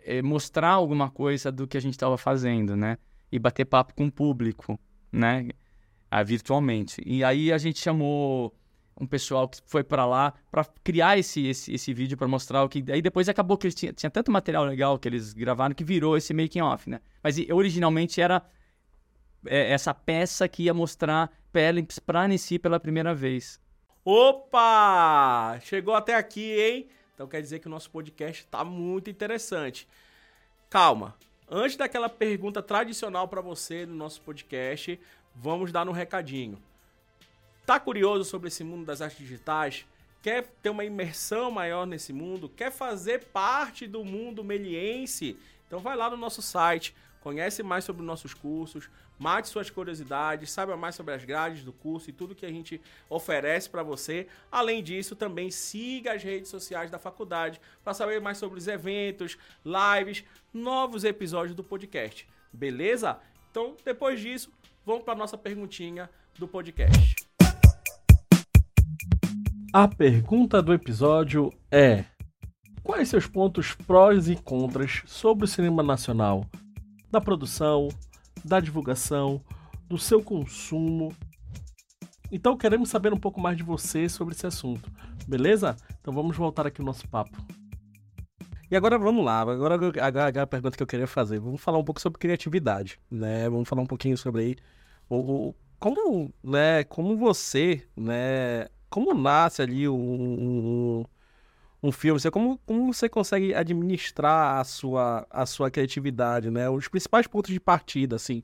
é, 0.04 0.22
mostrar 0.22 0.72
alguma 0.72 1.10
coisa 1.10 1.52
do 1.52 1.68
que 1.68 1.78
a 1.78 1.82
gente 1.82 1.94
estava 1.94 2.18
fazendo, 2.18 2.76
né? 2.76 2.98
E 3.32 3.40
bater 3.40 3.66
papo 3.66 3.94
com 3.94 4.08
o 4.08 4.12
público, 4.12 4.80
né? 5.12 5.50
Ah, 6.10 6.24
virtualmente. 6.24 7.02
E 7.06 7.24
aí 7.24 7.52
a 7.52 7.58
gente 7.58 7.80
chamou 7.80 8.54
um 9.00 9.06
pessoal 9.06 9.48
que 9.48 9.60
foi 9.66 9.84
para 9.84 10.06
lá 10.06 10.34
para 10.50 10.66
criar 10.84 11.18
esse, 11.18 11.46
esse, 11.46 11.74
esse 11.74 11.94
vídeo 11.94 12.18
para 12.18 12.28
mostrar 12.28 12.64
o 12.64 12.70
que. 12.70 12.84
Aí 12.92 13.02
depois 13.02 13.30
acabou 13.30 13.58
que 13.58 13.68
eles 13.68 13.76
tinha, 13.76 13.94
tinha 13.94 14.10
tanto 14.10 14.32
material 14.32 14.66
legal 14.66 14.98
que 14.98 15.08
eles 15.08 15.34
gravaram 15.34 15.76
que 15.76 15.84
virou 15.84 16.18
esse 16.18 16.34
making 16.34 16.62
off, 16.62 16.90
né? 16.90 17.00
Mas 17.24 17.38
originalmente 17.52 18.20
era 18.20 18.44
é, 19.46 19.72
essa 19.72 19.94
peça 19.94 20.48
que 20.48 20.64
ia 20.64 20.74
mostrar 20.74 21.32
Pelimps 21.52 22.00
para 22.00 22.24
Annecy 22.24 22.58
pela 22.58 22.80
primeira 22.80 23.14
vez. 23.14 23.60
Opa! 24.04 25.60
Chegou 25.62 25.94
até 25.94 26.16
aqui, 26.16 26.60
hein? 26.60 26.88
Então 27.18 27.28
quer 27.28 27.42
dizer 27.42 27.58
que 27.58 27.66
o 27.66 27.70
nosso 27.72 27.90
podcast 27.90 28.46
tá 28.46 28.64
muito 28.64 29.10
interessante. 29.10 29.88
Calma. 30.70 31.16
Antes 31.50 31.76
daquela 31.76 32.08
pergunta 32.08 32.62
tradicional 32.62 33.28
para 33.28 33.42
você 33.42 33.88
no 33.88 33.96
nosso 33.96 34.22
podcast, 34.22 35.00
vamos 35.34 35.72
dar 35.72 35.90
um 35.90 35.92
recadinho. 35.92 36.62
Tá 37.66 37.80
curioso 37.80 38.24
sobre 38.24 38.50
esse 38.50 38.64
mundo 38.64 38.86
das 38.86 39.02
artes 39.02 39.18
digitais? 39.18 39.84
Quer 40.22 40.46
ter 40.62 40.70
uma 40.70 40.86
imersão 40.86 41.50
maior 41.50 41.88
nesse 41.88 42.14
mundo? 42.14 42.50
Quer 42.50 42.72
fazer 42.72 43.24
parte 43.26 43.88
do 43.88 44.06
mundo 44.06 44.44
meliense? 44.44 45.36
Então 45.66 45.80
vai 45.80 45.98
lá 45.98 46.12
no 46.12 46.18
nosso 46.18 46.44
site, 46.44 46.96
conhece 47.28 47.62
mais 47.62 47.84
sobre 47.84 48.02
os 48.02 48.08
nossos 48.08 48.34
cursos, 48.34 48.90
mate 49.20 49.50
suas 49.50 49.70
curiosidades, 49.70 50.50
saiba 50.50 50.78
mais 50.78 50.96
sobre 50.96 51.14
as 51.14 51.26
grades 51.26 51.62
do 51.62 51.74
curso 51.74 52.10
e 52.10 52.14
tudo 52.14 52.34
que 52.34 52.46
a 52.46 52.50
gente 52.50 52.80
oferece 53.10 53.70
para 53.70 53.84
você. 53.84 54.28
Além 54.50 54.82
disso, 54.82 55.14
também 55.14 55.52
siga 55.52 56.14
as 56.14 56.24
redes 56.24 56.50
sociais 56.50 56.90
da 56.90 56.98
faculdade 56.98 57.60
para 57.84 57.94
saber 57.94 58.22
mais 58.22 58.38
sobre 58.38 58.58
os 58.58 58.66
eventos, 58.66 59.38
lives, 59.66 60.24
novos 60.54 61.04
episódios 61.04 61.54
do 61.54 61.66
podcast. 61.66 62.26
Beleza? 62.54 63.20
Então, 63.52 63.76
depois 63.84 64.22
disso, 64.22 64.50
vamos 64.86 65.04
para 65.04 65.14
nossa 65.14 65.38
perguntinha 65.38 66.10
do 66.40 66.48
podcast. 66.48 67.28
A 69.74 69.86
pergunta 69.86 70.62
do 70.62 70.74
episódio 70.74 71.52
é: 71.70 72.06
Quais 72.82 73.10
seus 73.10 73.28
pontos 73.28 73.74
prós 73.74 74.30
e 74.30 74.38
contras 74.38 75.04
sobre 75.06 75.44
o 75.44 75.48
cinema 75.48 75.84
nacional? 75.84 76.46
Da 77.12 77.22
produção, 77.22 77.88
da 78.44 78.60
divulgação, 78.60 79.42
do 79.88 79.98
seu 79.98 80.22
consumo. 80.22 81.14
Então 82.32 82.58
queremos 82.58 82.90
saber 82.90 83.14
um 83.14 83.20
pouco 83.20 83.40
mais 83.40 83.56
de 83.56 83.64
você 83.64 84.10
sobre 84.10 84.34
esse 84.34 84.46
assunto, 84.46 84.92
beleza? 85.28 85.78
Então 86.02 86.14
vamos 86.14 86.36
voltar 86.36 86.68
aqui 86.68 86.82
ao 86.82 86.86
nosso 86.86 87.08
papo. 87.08 87.38
E 88.70 88.76
agora 88.76 88.98
vamos 89.00 89.24
lá, 89.24 89.40
agora, 89.40 89.76
agora, 89.76 90.06
agora 90.06 90.42
a 90.42 90.48
pergunta 90.48 90.76
que 90.76 90.84
eu 90.84 90.88
queria 90.88 91.08
fazer. 91.08 91.40
Vamos 91.40 91.62
falar 91.62 91.78
um 91.78 91.84
pouco 91.86 92.02
sobre 92.02 92.20
criatividade, 92.20 93.00
né? 93.10 93.50
Vamos 93.50 93.68
falar 93.70 93.82
um 93.82 93.86
pouquinho 93.88 94.18
sobre 94.18 94.42
aí 94.42 94.56
o, 95.10 95.48
o- 95.50 95.56
como, 95.80 96.34
né, 96.44 96.84
como 96.86 97.16
você, 97.16 97.88
né, 97.96 98.68
como 98.90 99.14
nasce 99.14 99.62
ali 99.62 99.88
um, 99.88 99.94
um, 99.96 101.06
um 101.82 101.92
filme, 101.92 102.20
você, 102.20 102.32
como, 102.32 102.60
como 102.66 102.94
você 102.94 103.08
consegue 103.08 103.54
administrar 103.54 104.60
a 104.60 104.64
sua, 104.64 105.28
a 105.30 105.46
sua 105.46 105.70
criatividade, 105.70 106.50
né? 106.50 106.70
Os 106.70 106.88
principais 106.88 107.28
pontos 107.28 107.54
de 107.54 107.60
partida, 107.60 108.16
assim, 108.16 108.42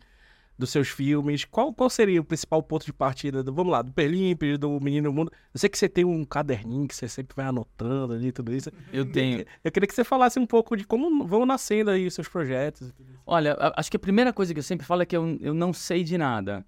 dos 0.57 0.69
seus 0.69 0.87
filmes. 0.89 1.45
Qual, 1.45 1.73
qual 1.73 1.89
seria 1.89 2.21
o 2.21 2.23
principal 2.23 2.61
ponto 2.61 2.85
de 2.85 2.93
partida, 2.93 3.43
do, 3.43 3.53
vamos 3.53 3.71
lá, 3.71 3.81
do 3.81 3.91
Perlimpe, 3.91 4.57
do 4.57 4.79
Menino 4.79 5.11
Mundo? 5.11 5.31
Eu 5.53 5.59
sei 5.59 5.69
que 5.69 5.77
você 5.77 5.89
tem 5.89 6.05
um 6.05 6.23
caderninho 6.23 6.87
que 6.87 6.95
você 6.95 7.07
sempre 7.07 7.35
vai 7.35 7.45
anotando 7.45 8.13
ali, 8.13 8.31
tudo 8.31 8.53
isso. 8.53 8.71
Eu 8.91 9.11
tenho. 9.11 9.45
Eu 9.63 9.71
queria 9.71 9.87
que 9.87 9.95
você 9.95 10.03
falasse 10.03 10.39
um 10.39 10.45
pouco 10.45 10.77
de 10.77 10.85
como 10.85 11.25
vão 11.25 11.45
nascendo 11.45 11.89
aí 11.89 12.05
os 12.05 12.13
seus 12.13 12.27
projetos. 12.27 12.93
Olha, 13.25 13.57
acho 13.75 13.89
que 13.89 13.97
a 13.97 13.99
primeira 13.99 14.31
coisa 14.31 14.53
que 14.53 14.59
eu 14.59 14.63
sempre 14.63 14.85
falo 14.85 15.01
é 15.01 15.05
que 15.05 15.17
eu, 15.17 15.37
eu 15.41 15.53
não 15.53 15.73
sei 15.73 16.03
de 16.03 16.17
nada. 16.17 16.65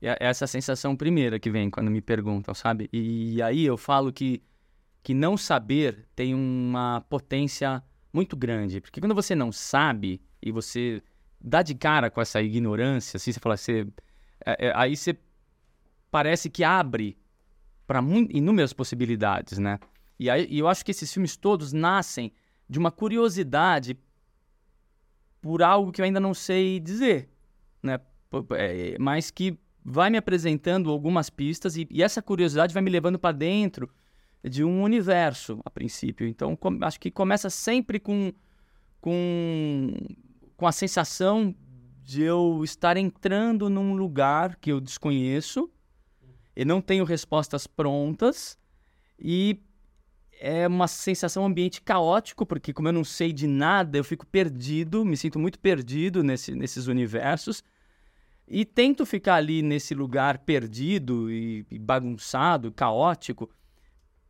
É 0.00 0.10
é 0.10 0.26
essa 0.28 0.46
sensação 0.46 0.96
primeira 0.96 1.38
que 1.38 1.50
vem 1.50 1.70
quando 1.70 1.90
me 1.90 2.00
perguntam, 2.00 2.54
sabe? 2.54 2.88
E 2.92 3.42
aí 3.42 3.64
eu 3.64 3.76
falo 3.76 4.12
que, 4.12 4.42
que 5.02 5.14
não 5.14 5.36
saber 5.36 6.06
tem 6.14 6.34
uma 6.34 7.00
potência 7.08 7.82
muito 8.12 8.36
grande. 8.36 8.80
Porque 8.80 9.00
quando 9.00 9.14
você 9.14 9.34
não 9.34 9.52
sabe 9.52 10.20
e 10.42 10.50
você 10.50 11.02
dá 11.40 11.62
de 11.62 11.74
cara 11.74 12.10
com 12.10 12.20
essa 12.20 12.42
ignorância, 12.42 13.16
assim, 13.16 13.32
você 13.32 13.40
fala, 13.40 13.56
você, 13.56 13.86
é- 14.44 14.68
é- 14.68 14.72
aí 14.74 14.96
você 14.96 15.16
parece 16.10 16.50
que 16.50 16.64
abre 16.64 17.16
para 17.86 18.00
inúmeras 18.30 18.72
possibilidades, 18.72 19.58
né? 19.58 19.78
E 20.18 20.28
aí 20.28 20.46
e 20.50 20.58
eu 20.58 20.68
acho 20.68 20.84
que 20.84 20.90
esses 20.90 21.12
filmes 21.12 21.36
todos 21.36 21.72
nascem 21.72 22.32
de 22.68 22.78
uma 22.78 22.90
curiosidade 22.90 23.96
por 25.40 25.62
algo 25.62 25.92
que 25.92 26.00
eu 26.00 26.04
ainda 26.04 26.20
não 26.20 26.34
sei 26.34 26.80
dizer, 26.80 27.30
né? 27.82 28.00
É, 28.56 28.96
mas 28.98 29.30
que 29.30 29.58
vai 29.82 30.10
me 30.10 30.18
apresentando 30.18 30.90
algumas 30.90 31.30
pistas 31.30 31.76
e, 31.76 31.86
e 31.90 32.02
essa 32.02 32.20
curiosidade 32.20 32.74
vai 32.74 32.82
me 32.82 32.90
levando 32.90 33.18
para 33.18 33.32
dentro 33.32 33.88
de 34.42 34.64
um 34.64 34.82
universo 34.82 35.60
a 35.64 35.70
princípio. 35.70 36.26
Então 36.26 36.54
com- 36.56 36.78
acho 36.82 37.00
que 37.00 37.10
começa 37.10 37.50
sempre 37.50 37.98
com 37.98 38.32
com 39.00 39.92
com 40.56 40.66
a 40.66 40.72
sensação 40.72 41.54
de 42.02 42.22
eu 42.22 42.62
estar 42.64 42.96
entrando 42.96 43.68
num 43.70 43.94
lugar 43.94 44.56
que 44.56 44.72
eu 44.72 44.80
desconheço. 44.80 45.70
Eu 46.56 46.66
não 46.66 46.80
tenho 46.80 47.04
respostas 47.04 47.66
prontas 47.66 48.58
e 49.18 49.60
é 50.40 50.66
uma 50.66 50.88
sensação 50.88 51.42
um 51.42 51.46
ambiente 51.46 51.82
caótico, 51.82 52.46
porque 52.46 52.72
como 52.72 52.88
eu 52.88 52.92
não 52.92 53.04
sei 53.04 53.32
de 53.32 53.46
nada, 53.46 53.98
eu 53.98 54.04
fico 54.04 54.26
perdido, 54.26 55.04
me 55.04 55.16
sinto 55.16 55.38
muito 55.38 55.58
perdido 55.58 56.22
nesse, 56.22 56.54
nesses 56.54 56.86
universos. 56.86 57.62
E 58.46 58.64
tento 58.64 59.04
ficar 59.04 59.34
ali 59.34 59.62
nesse 59.62 59.94
lugar 59.94 60.38
perdido 60.38 61.30
e, 61.30 61.66
e 61.70 61.78
bagunçado, 61.78 62.72
caótico, 62.72 63.50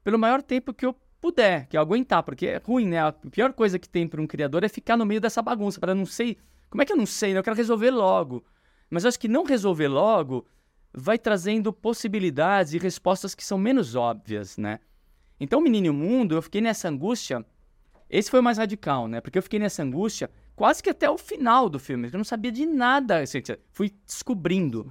pelo 0.08 0.18
maior 0.18 0.42
tempo 0.42 0.72
que 0.72 0.86
eu 0.86 0.96
puder, 1.20 1.66
que 1.66 1.76
eu 1.76 1.82
aguentar, 1.82 2.22
porque 2.22 2.46
é 2.46 2.62
ruim, 2.64 2.86
né? 2.86 2.98
A 2.98 3.12
pior 3.12 3.52
coisa 3.52 3.78
que 3.78 3.86
tem 3.86 4.08
para 4.08 4.22
um 4.22 4.26
criador 4.26 4.64
é 4.64 4.68
ficar 4.68 4.96
no 4.96 5.04
meio 5.04 5.20
dessa 5.20 5.42
bagunça, 5.42 5.78
para 5.78 5.94
não 5.94 6.06
sei. 6.06 6.38
Como 6.70 6.80
é 6.80 6.86
que 6.86 6.92
eu 6.94 6.96
não 6.96 7.04
sei? 7.04 7.34
Né? 7.34 7.40
Eu 7.40 7.42
quero 7.42 7.54
resolver 7.54 7.90
logo. 7.90 8.42
Mas 8.88 9.04
acho 9.04 9.20
que 9.20 9.28
não 9.28 9.44
resolver 9.44 9.86
logo 9.86 10.46
vai 10.94 11.18
trazendo 11.18 11.74
possibilidades 11.74 12.72
e 12.72 12.78
respostas 12.78 13.34
que 13.34 13.44
são 13.44 13.58
menos 13.58 13.94
óbvias, 13.94 14.56
né? 14.56 14.80
Então, 15.38 15.60
Menino 15.60 15.92
Mundo, 15.92 16.36
eu 16.36 16.40
fiquei 16.40 16.62
nessa 16.62 16.88
angústia. 16.88 17.44
Esse 18.08 18.30
foi 18.30 18.40
o 18.40 18.42
mais 18.42 18.56
radical, 18.56 19.06
né? 19.08 19.20
Porque 19.20 19.36
eu 19.36 19.42
fiquei 19.42 19.58
nessa 19.58 19.82
angústia 19.82 20.30
quase 20.56 20.82
que 20.82 20.88
até 20.88 21.10
o 21.10 21.18
final 21.18 21.68
do 21.68 21.78
filme. 21.78 22.08
Eu 22.10 22.16
não 22.16 22.24
sabia 22.24 22.50
de 22.50 22.64
nada. 22.64 23.18
Assim, 23.18 23.42
fui 23.72 23.92
descobrindo. 24.06 24.90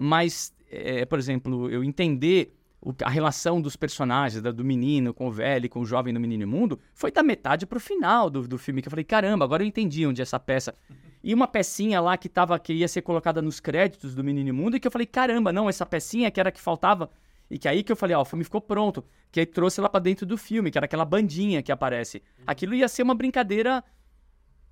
Mas, 0.00 0.54
é, 0.70 1.04
por 1.04 1.18
exemplo, 1.18 1.68
eu 1.68 1.82
entender 1.82 2.54
a 3.02 3.08
relação 3.08 3.60
dos 3.60 3.76
personagens, 3.76 4.42
da, 4.42 4.50
do 4.50 4.64
menino 4.64 5.14
com 5.14 5.28
o 5.28 5.30
velho, 5.30 5.68
com 5.68 5.80
o 5.80 5.86
jovem 5.86 6.12
no 6.12 6.20
Menino 6.20 6.46
Mundo, 6.46 6.78
foi 6.92 7.10
da 7.10 7.22
metade 7.22 7.66
pro 7.66 7.80
final 7.80 8.28
do, 8.28 8.46
do 8.46 8.58
filme. 8.58 8.82
Que 8.82 8.88
eu 8.88 8.90
falei, 8.90 9.04
caramba, 9.04 9.44
agora 9.44 9.62
eu 9.62 9.66
entendi 9.66 10.06
onde 10.06 10.20
é 10.20 10.24
essa 10.24 10.38
peça. 10.38 10.74
E 11.22 11.32
uma 11.32 11.48
pecinha 11.48 12.00
lá 12.00 12.16
que, 12.16 12.28
tava, 12.28 12.58
que 12.58 12.72
ia 12.74 12.88
ser 12.88 13.02
colocada 13.02 13.40
nos 13.40 13.60
créditos 13.60 14.14
do 14.14 14.22
Menino 14.22 14.48
e 14.48 14.52
Mundo, 14.52 14.76
e 14.76 14.80
que 14.80 14.86
eu 14.86 14.92
falei, 14.92 15.06
caramba, 15.06 15.52
não, 15.52 15.68
essa 15.68 15.86
pecinha 15.86 16.30
que 16.30 16.38
era 16.38 16.52
que 16.52 16.60
faltava 16.60 17.10
e 17.50 17.58
que 17.58 17.68
aí 17.68 17.82
que 17.82 17.92
eu 17.92 17.96
falei, 17.96 18.16
ó, 18.16 18.22
o 18.22 18.24
filme 18.24 18.44
ficou 18.44 18.60
pronto. 18.60 19.04
Que 19.30 19.40
aí 19.40 19.46
trouxe 19.46 19.80
lá 19.80 19.88
pra 19.88 20.00
dentro 20.00 20.26
do 20.26 20.36
filme, 20.36 20.70
que 20.70 20.78
era 20.78 20.86
aquela 20.86 21.04
bandinha 21.04 21.62
que 21.62 21.72
aparece. 21.72 22.22
Aquilo 22.46 22.74
ia 22.74 22.88
ser 22.88 23.02
uma 23.02 23.14
brincadeira 23.14 23.82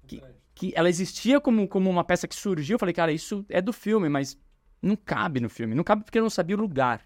que, 0.07 0.23
que 0.55 0.73
ela 0.75 0.89
existia 0.89 1.41
como, 1.41 1.67
como 1.69 1.91
uma 1.91 2.05
peça 2.05 2.27
que 2.27 2.35
surgiu. 2.35 2.75
Eu 2.75 2.79
falei, 2.79 2.95
cara, 2.95 3.13
isso 3.13 3.45
é 3.49 3.61
do 3.61 3.73
filme, 3.73 4.09
mas 4.09 4.39
não 4.81 4.97
cabe 4.97 5.41
no 5.41 5.49
filme. 5.49 5.75
Não 5.75 5.85
cabe 5.85 6.05
porque 6.05 6.19
eu 6.19 6.23
não 6.23 6.31
sabia 6.31 6.57
o 6.57 6.61
lugar. 6.61 7.03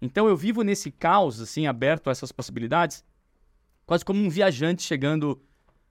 Então 0.00 0.28
eu 0.28 0.36
vivo 0.36 0.62
nesse 0.62 0.90
caos, 0.90 1.40
assim, 1.40 1.66
aberto 1.66 2.08
a 2.08 2.10
essas 2.10 2.30
possibilidades, 2.32 3.04
quase 3.84 4.04
como 4.04 4.22
um 4.22 4.28
viajante 4.28 4.82
chegando 4.82 5.40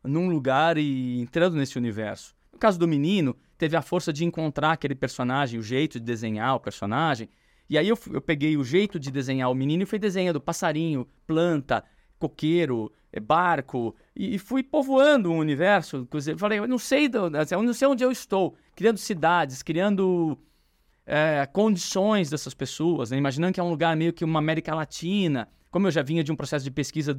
num 0.04 0.30
lugar 0.30 0.78
e 0.78 1.20
entrando 1.20 1.56
nesse 1.56 1.78
universo. 1.78 2.36
No 2.54 2.60
caso 2.60 2.80
do 2.80 2.88
menino, 2.88 3.36
teve 3.58 3.76
a 3.76 3.82
força 3.82 4.14
de 4.14 4.24
encontrar 4.24 4.72
aquele 4.72 4.96
personagem, 4.96 5.60
o 5.60 5.64
jeito 5.64 6.00
de 6.00 6.06
desenhar 6.06 6.56
o 6.56 6.60
personagem, 6.60 7.30
e 7.70 7.78
aí 7.78 7.88
eu, 7.88 8.00
eu 8.14 8.22
peguei 8.22 8.56
o 8.56 8.64
jeito 8.64 8.98
de 8.98 9.12
desenhar 9.12 9.52
o 9.52 9.56
menino 9.56 9.84
e 9.84 9.86
fui 9.86 10.00
desenhando 10.00 10.40
passarinho, 10.40 11.06
planta, 11.26 11.84
coqueiro, 12.18 12.92
eh, 13.12 13.20
barco, 13.20 13.94
e, 14.16 14.36
e 14.36 14.40
fui 14.40 14.64
povoando 14.64 15.32
o 15.32 15.38
universo. 15.38 16.08
Eu 16.28 16.38
falei, 16.38 16.60
eu 16.60 16.68
não 16.68 16.78
sei, 16.78 17.10
assim, 17.40 17.56
eu 17.56 17.64
não 17.64 17.74
sei 17.74 17.88
onde 17.88 18.04
eu 18.04 18.12
estou, 18.12 18.56
criando 18.76 18.98
cidades, 18.98 19.62
criando 19.62 20.38
é, 21.08 21.46
condições 21.46 22.30
dessas 22.30 22.54
pessoas, 22.54 23.12
né? 23.12 23.18
imaginando 23.18 23.54
que 23.54 23.60
é 23.62 23.64
um 23.64 23.70
lugar 23.70 23.96
meio 23.96 24.12
que 24.12 24.26
uma 24.26 24.40
América 24.40 24.76
Latina. 24.76 25.48
Como 25.72 25.88
eu 25.88 25.92
já 25.92 26.02
vinha 26.02 26.22
de 26.22 26.34
um 26.34 26.36
processo 26.36 26.66
de 26.66 26.72
pesquisa 26.72 27.16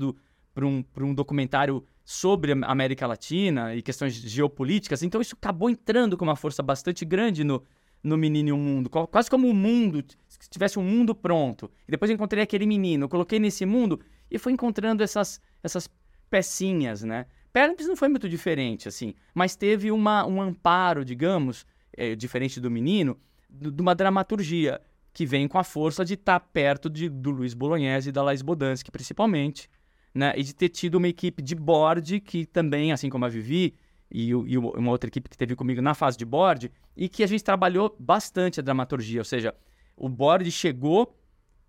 para 0.54 0.66
um, 0.66 0.84
um 1.00 1.14
documentário 1.14 1.82
sobre 2.04 2.52
América 2.52 3.06
Latina 3.06 3.74
e 3.74 3.80
questões 3.80 4.14
geopolíticas, 4.14 5.02
então 5.02 5.20
isso 5.20 5.34
acabou 5.40 5.70
entrando 5.70 6.16
com 6.16 6.24
uma 6.24 6.36
força 6.36 6.62
bastante 6.62 7.04
grande 7.04 7.44
no, 7.44 7.62
no 8.02 8.16
Menino 8.16 8.50
e 8.50 8.52
o 8.52 8.56
Mundo, 8.58 8.90
quase 8.90 9.30
como 9.30 9.48
um 9.48 9.54
mundo, 9.54 10.04
se 10.26 10.50
tivesse 10.50 10.78
um 10.78 10.82
mundo 10.82 11.14
pronto. 11.14 11.70
E 11.86 11.90
depois 11.90 12.10
eu 12.10 12.14
encontrei 12.14 12.42
aquele 12.42 12.66
menino, 12.66 13.08
coloquei 13.08 13.38
nesse 13.38 13.64
mundo 13.64 14.00
e 14.30 14.38
fui 14.38 14.52
encontrando 14.52 15.02
essas, 15.02 15.40
essas 15.62 15.88
pecinhas, 16.28 17.02
né? 17.02 17.26
Pernips 17.52 17.86
não 17.86 17.96
foi 17.96 18.08
muito 18.08 18.28
diferente, 18.28 18.88
assim, 18.88 19.14
mas 19.34 19.56
teve 19.56 19.90
uma, 19.90 20.26
um 20.26 20.40
amparo, 20.40 21.04
digamos, 21.04 21.66
é, 21.96 22.14
diferente 22.14 22.60
do 22.60 22.70
menino, 22.70 23.18
de 23.48 23.80
uma 23.80 23.94
dramaturgia 23.94 24.80
que 25.12 25.26
vem 25.26 25.48
com 25.48 25.58
a 25.58 25.64
força 25.64 26.04
de 26.04 26.14
estar 26.14 26.38
tá 26.38 26.46
perto 26.52 26.88
de, 26.88 27.08
do 27.08 27.30
Luiz 27.30 27.54
Bolognese 27.54 28.10
e 28.10 28.12
da 28.12 28.22
Laís 28.22 28.42
Bodansky, 28.42 28.90
principalmente, 28.90 29.68
né? 30.14 30.32
E 30.36 30.42
de 30.42 30.54
ter 30.54 30.68
tido 30.68 30.96
uma 30.96 31.08
equipe 31.08 31.42
de 31.42 31.54
board 31.54 32.20
que 32.20 32.46
também, 32.46 32.92
assim 32.92 33.08
como 33.08 33.24
a 33.24 33.28
Vivi, 33.28 33.74
e, 34.10 34.30
e, 34.30 34.58
uma 34.58 34.90
outra 34.90 35.08
equipe 35.08 35.28
que 35.28 35.36
teve 35.36 35.54
comigo 35.54 35.82
na 35.82 35.94
fase 35.94 36.16
de 36.16 36.24
board, 36.24 36.70
e 36.96 37.08
que 37.08 37.22
a 37.22 37.26
gente 37.26 37.44
trabalhou 37.44 37.94
bastante 37.98 38.60
a 38.60 38.62
dramaturgia, 38.62 39.20
ou 39.20 39.24
seja, 39.24 39.54
o 39.96 40.08
board 40.08 40.50
chegou 40.50 41.14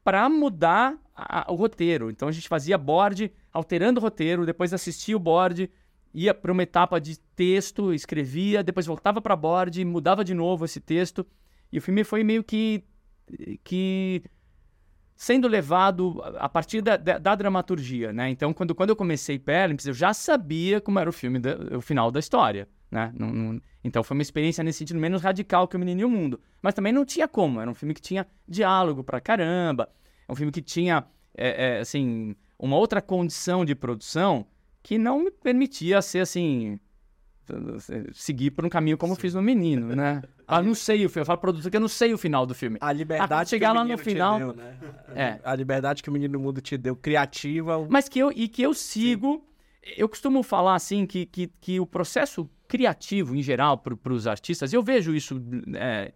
para 0.04 0.30
mudar 0.30 0.98
a, 1.16 1.52
o 1.52 1.56
roteiro. 1.56 2.10
Então 2.10 2.28
a 2.28 2.32
gente 2.32 2.48
fazia 2.48 2.78
board, 2.78 3.32
alterando 3.52 4.00
o 4.00 4.04
roteiro, 4.04 4.46
depois 4.46 4.74
assistia 4.74 5.16
o 5.16 5.20
board, 5.20 5.70
ia 6.14 6.34
para 6.34 6.52
uma 6.52 6.64
etapa 6.64 7.00
de 7.00 7.20
texto, 7.36 7.94
escrevia, 7.94 8.64
depois 8.64 8.86
voltava 8.86 9.22
para 9.22 9.36
board, 9.36 9.84
mudava 9.84 10.24
de 10.24 10.34
novo 10.34 10.66
esse 10.66 10.80
texto. 10.80 11.26
E 11.72 11.78
o 11.78 11.82
filme 11.82 12.04
foi 12.04 12.24
meio 12.24 12.44
que 12.44 12.84
que 13.64 14.24
sendo 15.16 15.48
levado 15.50 16.22
a 16.38 16.48
partir 16.48 16.82
da, 16.82 16.96
da, 16.96 17.18
da, 17.18 17.36
dramaturgia, 17.36 18.14
né? 18.14 18.30
Então, 18.30 18.54
quando, 18.54 18.74
quando 18.74 18.92
eu 18.92 18.96
comecei 18.96 19.38
Perlimps, 19.38 19.86
eu 19.86 19.94
já 19.94 20.14
sabia 20.14 20.80
como 20.80 20.98
era 20.98 21.10
o 21.10 21.14
filme, 21.14 21.38
da, 21.40 21.58
o 21.78 21.82
final 21.82 22.10
da 22.10 22.22
história, 22.22 22.70
né? 22.90 23.12
Não, 23.14 23.30
não, 23.30 23.62
então, 23.84 24.02
foi 24.02 24.16
uma 24.16 24.22
experiência 24.24 24.64
nesse 24.64 24.80
sentido 24.80 24.98
menos 24.98 25.22
radical 25.22 25.68
que 25.68 25.76
O 25.76 25.80
Menino 25.80 26.02
e 26.02 26.06
o 26.06 26.10
Mundo. 26.10 26.40
Mas 26.62 26.74
também 26.74 26.94
não 26.94 27.04
tinha 27.04 27.28
como, 27.28 27.60
era 27.60 27.70
um 27.70 27.74
filme 27.74 27.94
que 27.94 28.02
tinha 28.02 28.26
diálogo 28.48 29.04
pra 29.04 29.20
caramba, 29.20 29.90
é 30.26 30.32
um 30.32 30.36
filme 30.36 30.54
que 30.54 30.62
tinha, 30.62 31.06
é, 31.36 31.78
é, 31.78 31.80
assim, 31.80 32.34
uma 32.58 32.78
outra 32.78 33.02
condição 33.02 33.66
de 33.66 33.76
produção 33.76 34.48
que 34.82 34.98
não 34.98 35.22
me 35.22 35.32
permitia 35.32 36.02
ser, 36.02 36.20
assim, 36.20 36.80
seguir 38.14 38.52
por 38.52 38.66
um 38.66 38.70
caminho 38.70 38.98
como 38.98 39.14
Sim. 39.14 39.18
eu 39.18 39.22
fiz 39.22 39.34
no 39.34 39.42
Menino, 39.42 39.96
né? 39.96 40.22
Ah, 40.52 40.64
não 40.64 40.74
sei 40.74 41.06
o 41.06 41.10
filme. 41.10 41.22
Eu 41.22 41.26
falo 41.28 41.38
produto 41.38 41.70
que 41.70 41.78
eu 41.78 41.80
não 41.80 41.88
sei 41.88 42.12
o 42.12 42.18
final 42.18 42.44
do 42.44 42.56
filme. 42.56 42.80
A 42.82 42.92
liberdade 42.92 43.42
ah, 43.42 43.46
chegar 43.46 43.72
lá 43.72 43.86
no 43.86 43.96
final. 44.00 44.40
Deu, 44.40 44.54
né? 44.54 44.78
É. 45.14 45.40
A 45.44 45.54
liberdade 45.54 46.02
que 46.02 46.10
o 46.10 46.12
Menino 46.12 46.34
do 46.34 46.40
Mundo 46.40 46.60
te 46.60 46.76
deu, 46.76 46.96
criativa. 46.96 47.86
Mas 47.88 48.10
que 48.10 48.18
eu, 48.18 48.32
e 48.32 48.48
que 48.48 48.64
eu 48.64 48.74
sigo. 48.74 49.44
Sim. 49.84 49.94
Eu 49.96 50.10
costumo 50.10 50.42
falar 50.42 50.74
assim 50.74 51.06
que, 51.06 51.28
que, 51.28 51.52
que 51.62 51.80
o 51.80 51.86
processo 51.86 52.50
criativo 52.68 53.36
em 53.36 53.44
geral 53.44 53.78
para 53.78 54.14
os 54.14 54.26
artistas, 54.26 54.74
eu 54.74 54.82
vejo 54.82 55.14
isso 55.14 55.40
é, 55.76 56.14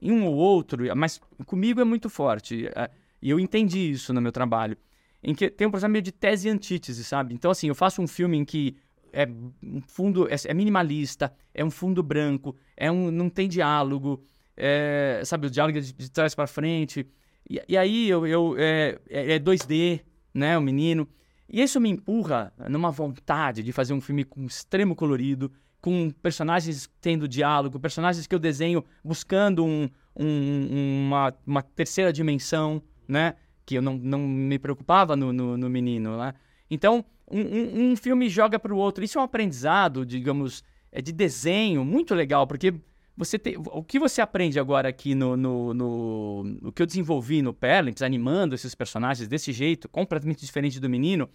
em 0.00 0.10
um 0.10 0.26
ou 0.26 0.34
outro, 0.34 0.84
mas 0.96 1.20
comigo 1.44 1.80
é 1.80 1.84
muito 1.84 2.08
forte. 2.08 2.68
É, 2.74 2.90
e 3.20 3.30
eu 3.30 3.40
entendi 3.40 3.90
isso 3.90 4.12
no 4.12 4.20
meu 4.20 4.32
trabalho. 4.32 4.76
Em 5.22 5.34
que 5.34 5.50
tem 5.50 5.66
um 5.66 5.70
processo 5.70 5.90
meio 5.90 6.02
de 6.02 6.12
tese 6.12 6.48
e 6.48 6.50
antítese, 6.50 7.02
sabe? 7.02 7.34
Então, 7.34 7.50
assim, 7.50 7.68
eu 7.68 7.74
faço 7.74 8.00
um 8.00 8.06
filme 8.06 8.36
em 8.36 8.44
que 8.44 8.76
é 9.16 9.26
um 9.62 9.80
fundo 9.80 10.28
é, 10.28 10.36
é, 10.44 10.52
minimalista, 10.52 11.32
é 11.54 11.64
um 11.64 11.70
fundo 11.70 12.02
branco, 12.02 12.54
é 12.76 12.92
um 12.92 13.10
não 13.10 13.30
tem 13.30 13.48
diálogo, 13.48 14.22
é, 14.54 15.22
sabe 15.24 15.46
o 15.46 15.50
diálogo 15.50 15.78
é 15.78 15.80
de, 15.80 15.92
de 15.94 16.10
trás 16.10 16.34
para 16.34 16.46
frente. 16.46 17.06
E, 17.48 17.62
e, 17.66 17.78
aí 17.78 18.08
eu, 18.10 18.26
eu 18.26 18.54
é, 18.58 18.98
é 19.08 19.38
2D, 19.38 20.02
né, 20.34 20.58
o 20.58 20.60
menino. 20.60 21.08
E 21.48 21.62
isso 21.62 21.80
me 21.80 21.88
empurra 21.88 22.52
numa 22.68 22.90
vontade 22.90 23.62
de 23.62 23.72
fazer 23.72 23.94
um 23.94 24.02
filme 24.02 24.22
com 24.22 24.44
extremo 24.44 24.94
colorido, 24.94 25.50
com 25.80 26.10
personagens 26.10 26.90
tendo 27.00 27.26
diálogo, 27.26 27.80
personagens 27.80 28.26
que 28.26 28.34
eu 28.34 28.38
desenho 28.38 28.84
buscando 29.02 29.64
um, 29.64 29.88
um, 30.14 31.06
uma, 31.06 31.34
uma 31.46 31.62
terceira 31.62 32.12
dimensão, 32.12 32.82
né? 33.08 33.34
Que 33.64 33.76
eu 33.76 33.82
não, 33.82 33.96
não 33.96 34.18
me 34.18 34.58
preocupava 34.58 35.16
no, 35.16 35.32
no, 35.32 35.56
no 35.56 35.70
menino, 35.70 36.18
né? 36.18 36.34
Então, 36.70 37.04
um, 37.30 37.92
um, 37.92 37.96
filme 37.96 38.28
joga 38.28 38.58
para 38.58 38.74
o 38.74 38.76
outro. 38.76 39.04
Isso 39.04 39.18
é 39.18 39.20
um 39.20 39.24
aprendizado, 39.24 40.04
digamos, 40.06 40.62
é 40.92 41.02
de 41.02 41.12
desenho 41.12 41.84
muito 41.84 42.14
legal, 42.14 42.46
porque 42.46 42.74
você 43.16 43.38
tem, 43.38 43.56
o 43.56 43.82
que 43.82 43.98
você 43.98 44.20
aprende 44.20 44.60
agora 44.60 44.88
aqui 44.88 45.14
no, 45.14 45.36
no, 45.36 45.72
no, 45.72 46.44
no 46.44 46.72
que 46.72 46.82
eu 46.82 46.86
desenvolvi 46.86 47.40
no 47.40 47.54
Perlimps, 47.54 48.02
animando 48.02 48.54
esses 48.54 48.74
personagens 48.74 49.26
desse 49.26 49.52
jeito, 49.52 49.88
completamente 49.88 50.44
diferente 50.44 50.78
do 50.78 50.88
menino, 50.88 51.28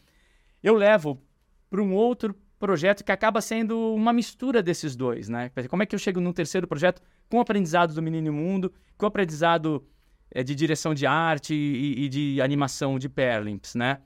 eu 0.62 0.76
levo 0.76 1.20
para 1.70 1.82
um 1.82 1.94
outro 1.94 2.36
projeto 2.60 3.04
que 3.04 3.12
acaba 3.12 3.42
sendo 3.42 3.96
uma 3.96 4.14
mistura 4.14 4.62
desses 4.62 4.96
dois, 4.96 5.28
né? 5.28 5.52
Como 5.68 5.82
é 5.82 5.86
que 5.86 5.96
eu 5.96 6.00
chego 6.00 6.22
num 6.22 6.32
terceiro 6.32 6.68
projeto 6.68 7.02
com 7.28 7.38
o 7.38 7.42
aprendizado 7.42 7.96
do 7.96 8.02
Menino 8.02 8.32
Mundo, 8.32 8.72
com 8.96 9.06
o 9.06 9.08
aprendizado 9.08 9.84
é, 10.30 10.44
de 10.44 10.54
direção 10.54 10.94
de 10.94 11.08
arte 11.08 11.56
e, 11.56 12.06
e 12.06 12.10
de 12.10 12.40
animação 12.40 13.00
de 13.00 13.10
Perlimps, 13.10 13.74
né? 13.74 13.98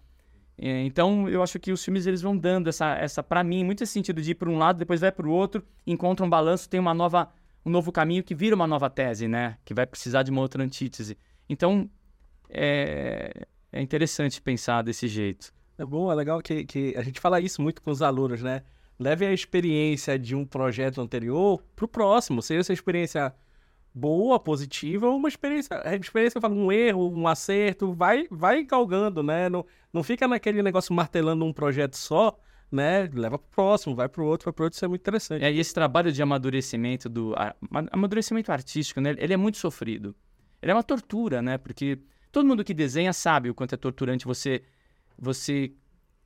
É, 0.58 0.84
então, 0.84 1.28
eu 1.28 1.43
acho 1.43 1.60
que 1.60 1.72
os 1.72 1.84
filmes 1.84 2.06
eles 2.06 2.22
vão 2.22 2.38
dando 2.38 2.70
essa, 2.70 2.95
essa 2.95 3.22
para 3.22 3.43
mim, 3.43 3.64
muito 3.64 3.84
esse 3.84 3.91
sentido 3.91 4.22
de 4.22 4.32
ir 4.32 4.36
para 4.36 4.49
um 4.49 4.58
lado, 4.58 4.78
depois 4.78 5.01
vai 5.01 5.12
para 5.12 5.28
o 5.28 5.32
outro, 5.32 5.64
encontra 5.86 6.26
um 6.26 6.30
balanço, 6.30 6.70
tem 6.70 6.80
uma 6.80 6.93
nova, 6.93 7.30
um 7.66 7.70
novo 7.70 7.91
caminho 7.91 8.24
que 8.24 8.34
vira 8.34 8.56
uma 8.56 8.68
nova 8.68 8.89
tese, 8.89 9.28
né? 9.28 9.58
Que 9.66 9.74
vai 9.74 9.86
precisar 9.86 10.24
de 10.24 10.32
uma 10.32 10.41
outra 10.41 10.64
antítese. 10.64 11.18
Então, 11.49 11.89
é, 12.49 13.47
é 13.72 13.82
interessante 13.82 14.41
pensar 14.41 14.82
desse 14.82 15.08
jeito. 15.08 15.53
É 15.78 15.86
bom, 15.86 16.10
é 16.10 16.16
legal 16.16 16.41
que, 16.41 16.64
que 16.64 16.95
a 16.95 17.01
gente 17.01 17.20
fala 17.20 17.41
isso 17.41 17.62
muito 17.62 17.82
com 17.82 17.91
os 17.91 18.01
alunos, 18.01 18.41
né? 18.41 18.64
Leve 18.97 19.26
a 19.26 19.34
experiência 19.34 20.18
de 20.18 20.34
um 20.34 20.45
projeto 20.45 21.01
anterior 21.01 21.62
para 21.76 21.84
o 21.84 21.88
próximo, 21.88 22.41
seja 22.41 22.62
essa 22.62 22.72
experiência 22.72 23.34
boa, 23.98 24.38
positiva, 24.38 25.10
uma 25.10 25.30
experiência, 25.30 25.82
a 25.86 25.96
experiência, 25.96 26.38
eu 26.38 26.41
falo, 26.41 26.54
um 26.54 26.70
erro, 26.70 27.10
um 27.10 27.26
acerto, 27.30 27.93
vai, 27.93 28.28
vai 28.30 28.62
galgando, 28.66 29.24
né? 29.24 29.48
Não, 29.48 29.66
não 29.93 30.04
fica 30.04 30.28
naquele 30.28 30.62
negócio 30.62 30.93
martelando 30.93 31.46
um 31.46 31.54
projeto 31.54 31.96
só, 31.96 32.38
né? 32.70 33.10
Leva 33.14 33.39
pro 33.39 33.48
próximo, 33.50 33.96
vai 33.96 34.10
pro 34.10 34.26
outro, 34.26 34.46
vai 34.46 34.54
pro 34.54 34.66
outro, 34.66 34.76
isso 34.76 34.84
é 34.84 34.88
muito 34.89 35.00
interessante. 35.00 35.46
É, 35.46 35.50
e 35.52 35.60
esse 35.60 35.74
trabalho 35.74 36.12
de 36.12 36.22
amadurecimento 36.22 37.08
do 37.08 37.34
amadurecimento 37.89 38.52
artístico, 38.52 39.00
né? 39.00 39.16
Ele 39.18 39.34
é 39.34 39.38
muito 39.38 39.58
sofrido. 39.58 40.14
Ele 40.62 40.72
é 40.74 40.76
uma 40.76 40.84
tortura, 40.84 41.41
né? 41.41 41.58
Porque 41.58 41.98
todo 42.34 42.46
mundo 42.46 42.66
que 42.66 42.74
desenha 42.74 43.14
sabe 43.14 43.50
o 43.50 43.56
quanto 43.56 43.76
é 43.76 43.78
torturante 43.78 44.26
você 44.26 44.62
você 45.18 45.72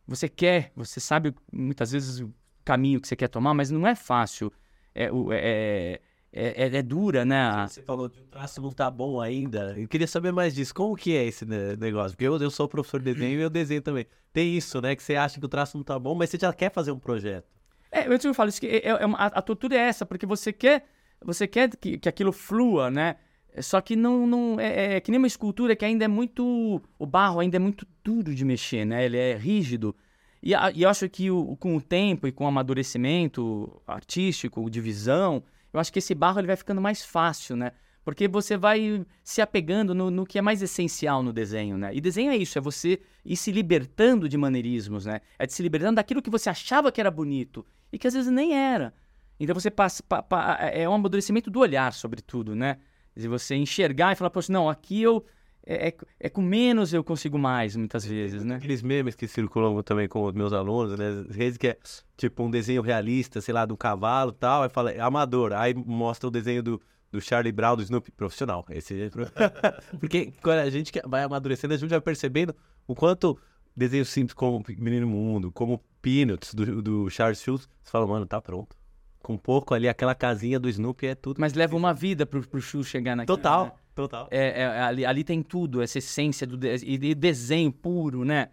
você 0.07 0.27
quer, 0.27 0.71
você 0.75 0.99
sabe 0.99 1.35
muitas 1.53 1.91
vezes 1.91 2.19
o 2.19 2.33
caminho 2.65 2.99
que 2.99 3.07
você 3.07 3.15
quer 3.15 3.27
tomar, 3.27 3.53
mas 3.53 3.69
não 3.69 3.85
é 3.85 3.93
fácil. 3.93 4.51
É, 4.95 5.11
o- 5.11 5.29
é, 5.31 5.99
é, 6.31 6.63
é, 6.67 6.77
é 6.77 6.81
dura, 6.81 7.25
né? 7.25 7.65
Você 7.67 7.81
falou 7.81 8.09
que 8.09 8.19
o 8.19 8.23
traço 8.25 8.61
não 8.61 8.71
tá 8.71 8.89
bom 8.91 9.19
ainda. 9.19 9.73
Eu 9.77 9.87
queria 9.87 10.07
saber 10.07 10.31
mais 10.31 10.53
disso. 10.53 10.73
Como 10.73 10.95
que 10.95 11.15
é 11.15 11.25
esse 11.25 11.45
ne- 11.45 11.75
negócio? 11.77 12.11
Porque 12.11 12.25
eu, 12.27 12.37
eu 12.37 12.51
sou 12.51 12.67
professor 12.67 12.99
de 13.01 13.13
desenho 13.13 13.39
e 13.39 13.41
eu 13.43 13.49
desenho 13.49 13.81
também. 13.81 14.05
Tem 14.31 14.55
isso, 14.55 14.79
né? 14.81 14.95
Que 14.95 15.01
você 15.03 15.15
acha 15.15 15.39
que 15.39 15.45
o 15.45 15.49
traço 15.49 15.75
não 15.77 15.83
tá 15.83 15.97
bom, 15.97 16.13
mas 16.15 16.29
você 16.29 16.37
já 16.39 16.53
quer 16.53 16.71
fazer 16.71 16.91
um 16.91 16.99
projeto. 16.99 17.45
É, 17.91 18.07
eu 18.07 18.19
te 18.19 18.31
falo 18.33 18.49
isso 18.49 18.61
que 18.61 18.67
é, 18.67 18.87
é 18.89 19.05
uma- 19.05 19.17
a, 19.17 19.25
a 19.25 19.41
tortura 19.41 19.75
é 19.75 19.79
essa, 19.79 20.05
porque 20.05 20.25
você 20.27 20.53
quer, 20.53 20.85
você 21.25 21.47
quer 21.47 21.75
que, 21.75 21.97
que 21.97 22.07
aquilo 22.07 22.31
flua, 22.31 22.91
né? 22.91 23.15
Só 23.61 23.81
que 23.81 23.95
não, 23.95 24.27
não 24.27 24.59
é, 24.59 24.97
é 24.97 24.99
que 25.01 25.09
nem 25.09 25.17
uma 25.17 25.25
escultura 25.25 25.75
que 25.75 25.83
ainda 25.83 26.05
é 26.05 26.07
muito, 26.07 26.79
o 26.99 27.05
barro 27.07 27.39
ainda 27.39 27.55
é 27.57 27.59
muito 27.59 27.87
duro 28.03 28.35
de 28.35 28.45
mexer, 28.45 28.85
né? 28.85 29.03
Ele 29.05 29.17
é 29.17 29.35
rígido. 29.35 29.95
E, 30.41 30.53
a- 30.53 30.71
e 30.71 30.83
eu 30.83 30.89
acho 30.89 31.09
que 31.09 31.31
o- 31.31 31.57
com 31.57 31.75
o 31.75 31.81
tempo 31.81 32.27
e 32.27 32.31
com 32.31 32.43
o 32.45 32.47
amadurecimento 32.47 33.81
artístico, 33.87 34.69
de 34.69 34.79
visão, 34.79 35.43
eu 35.73 35.79
acho 35.79 35.91
que 35.91 35.99
esse 35.99 36.15
barro 36.15 36.39
ele 36.39 36.47
vai 36.47 36.55
ficando 36.55 36.81
mais 36.81 37.03
fácil, 37.03 37.55
né? 37.55 37.71
Porque 38.03 38.27
você 38.27 38.57
vai 38.57 39.05
se 39.23 39.41
apegando 39.41 39.93
no, 39.93 40.09
no 40.09 40.25
que 40.25 40.39
é 40.39 40.41
mais 40.41 40.61
essencial 40.61 41.21
no 41.21 41.31
desenho, 41.33 41.77
né? 41.77 41.93
E 41.93 42.01
desenho 42.01 42.31
é 42.31 42.37
isso, 42.37 42.57
é 42.57 42.61
você 42.61 42.99
ir 43.23 43.35
se 43.35 43.51
libertando 43.51 44.27
de 44.27 44.37
maneirismos, 44.37 45.05
né? 45.05 45.21
É 45.37 45.45
de 45.45 45.53
se 45.53 45.61
libertando 45.61 45.95
daquilo 45.97 46.21
que 46.21 46.29
você 46.29 46.49
achava 46.49 46.91
que 46.91 46.99
era 46.99 47.11
bonito 47.11 47.65
e 47.91 47.99
que 47.99 48.07
às 48.07 48.13
vezes 48.13 48.31
nem 48.31 48.55
era. 48.57 48.93
Então 49.39 49.53
você 49.53 49.69
passa, 49.69 50.01
pa- 50.03 50.23
pa- 50.23 50.57
é 50.73 50.87
um 50.89 50.93
amadurecimento 50.93 51.51
do 51.51 51.59
olhar, 51.59 51.93
sobretudo, 51.93 52.55
né? 52.55 52.77
De 53.15 53.27
você 53.27 53.55
enxergar 53.55 54.13
e 54.13 54.15
falar, 54.15 54.29
poxa, 54.29 54.51
não, 54.51 54.69
aqui 54.69 55.01
eu 55.01 55.23
é, 55.69 55.89
é- 55.89 55.95
é 56.21 56.29
com 56.29 56.41
menos 56.41 56.91
eu 56.91 57.03
consigo 57.03 57.37
mais, 57.37 57.75
muitas 57.75 58.03
vezes, 58.03 58.43
né? 58.43 58.55
Aqueles 58.55 58.81
memes 58.81 59.13
que 59.13 59.27
circulam 59.27 59.83
também 59.83 60.07
com 60.07 60.23
os 60.25 60.33
meus 60.33 60.51
alunos, 60.51 60.97
né? 60.97 61.25
Às 61.29 61.35
vezes 61.35 61.57
que 61.59 61.67
é 61.67 61.77
tipo 62.17 62.43
um 62.43 62.49
desenho 62.49 62.81
realista, 62.81 63.39
sei 63.39 63.53
lá, 63.53 63.67
do 63.67 63.77
cavalo 63.77 64.31
e 64.31 64.39
tal. 64.39 64.63
Aí 64.63 64.69
fala, 64.69 64.91
é 64.91 64.99
amador. 64.99 65.53
Aí 65.53 65.75
mostra 65.75 66.27
o 66.27 66.31
desenho 66.31 66.63
do, 66.63 66.81
do 67.11 67.21
Charlie 67.21 67.51
Brown, 67.51 67.75
do 67.75 67.83
Snoopy, 67.83 68.11
profissional. 68.11 68.65
Esse 68.71 68.99
é 68.99 69.09
Porque 69.99 70.33
quando 70.41 70.57
a 70.57 70.69
gente 70.71 70.91
vai 71.05 71.21
amadurecendo, 71.21 71.75
a 71.75 71.77
gente 71.77 71.89
vai 71.91 72.01
percebendo 72.01 72.55
o 72.87 72.95
quanto 72.95 73.37
desenhos 73.77 74.09
simples 74.09 74.33
como 74.33 74.63
Menino 74.77 75.05
Mundo, 75.05 75.51
como 75.51 75.79
Peanuts, 76.01 76.51
do, 76.53 76.81
do 76.81 77.09
Charles 77.11 77.41
Schultz, 77.41 77.69
você 77.83 77.91
fala, 77.91 78.07
mano, 78.07 78.25
tá 78.25 78.41
pronto. 78.41 78.75
Com 79.21 79.37
pouco 79.37 79.73
ali, 79.75 79.87
aquela 79.87 80.15
casinha 80.15 80.59
do 80.59 80.67
Snoopy 80.67 81.07
é 81.07 81.13
tudo. 81.13 81.39
Mas 81.39 81.53
leva 81.53 81.75
uma 81.75 81.93
vida 81.93 82.25
pro, 82.25 82.41
pro 82.47 82.59
Chu 82.59 82.83
chegar 82.83 83.15
naquilo. 83.15 83.37
Total, 83.37 83.65
né? 83.65 83.71
Total. 84.01 84.27
É, 84.31 84.61
é, 84.61 84.65
ali, 84.81 85.05
ali 85.05 85.23
tem 85.23 85.41
tudo, 85.43 85.81
essa 85.81 85.97
essência 85.97 86.47
do 86.47 86.55
de- 86.57 86.83
e, 86.85 87.13
desenho 87.15 87.71
puro, 87.71 88.23
né? 88.23 88.49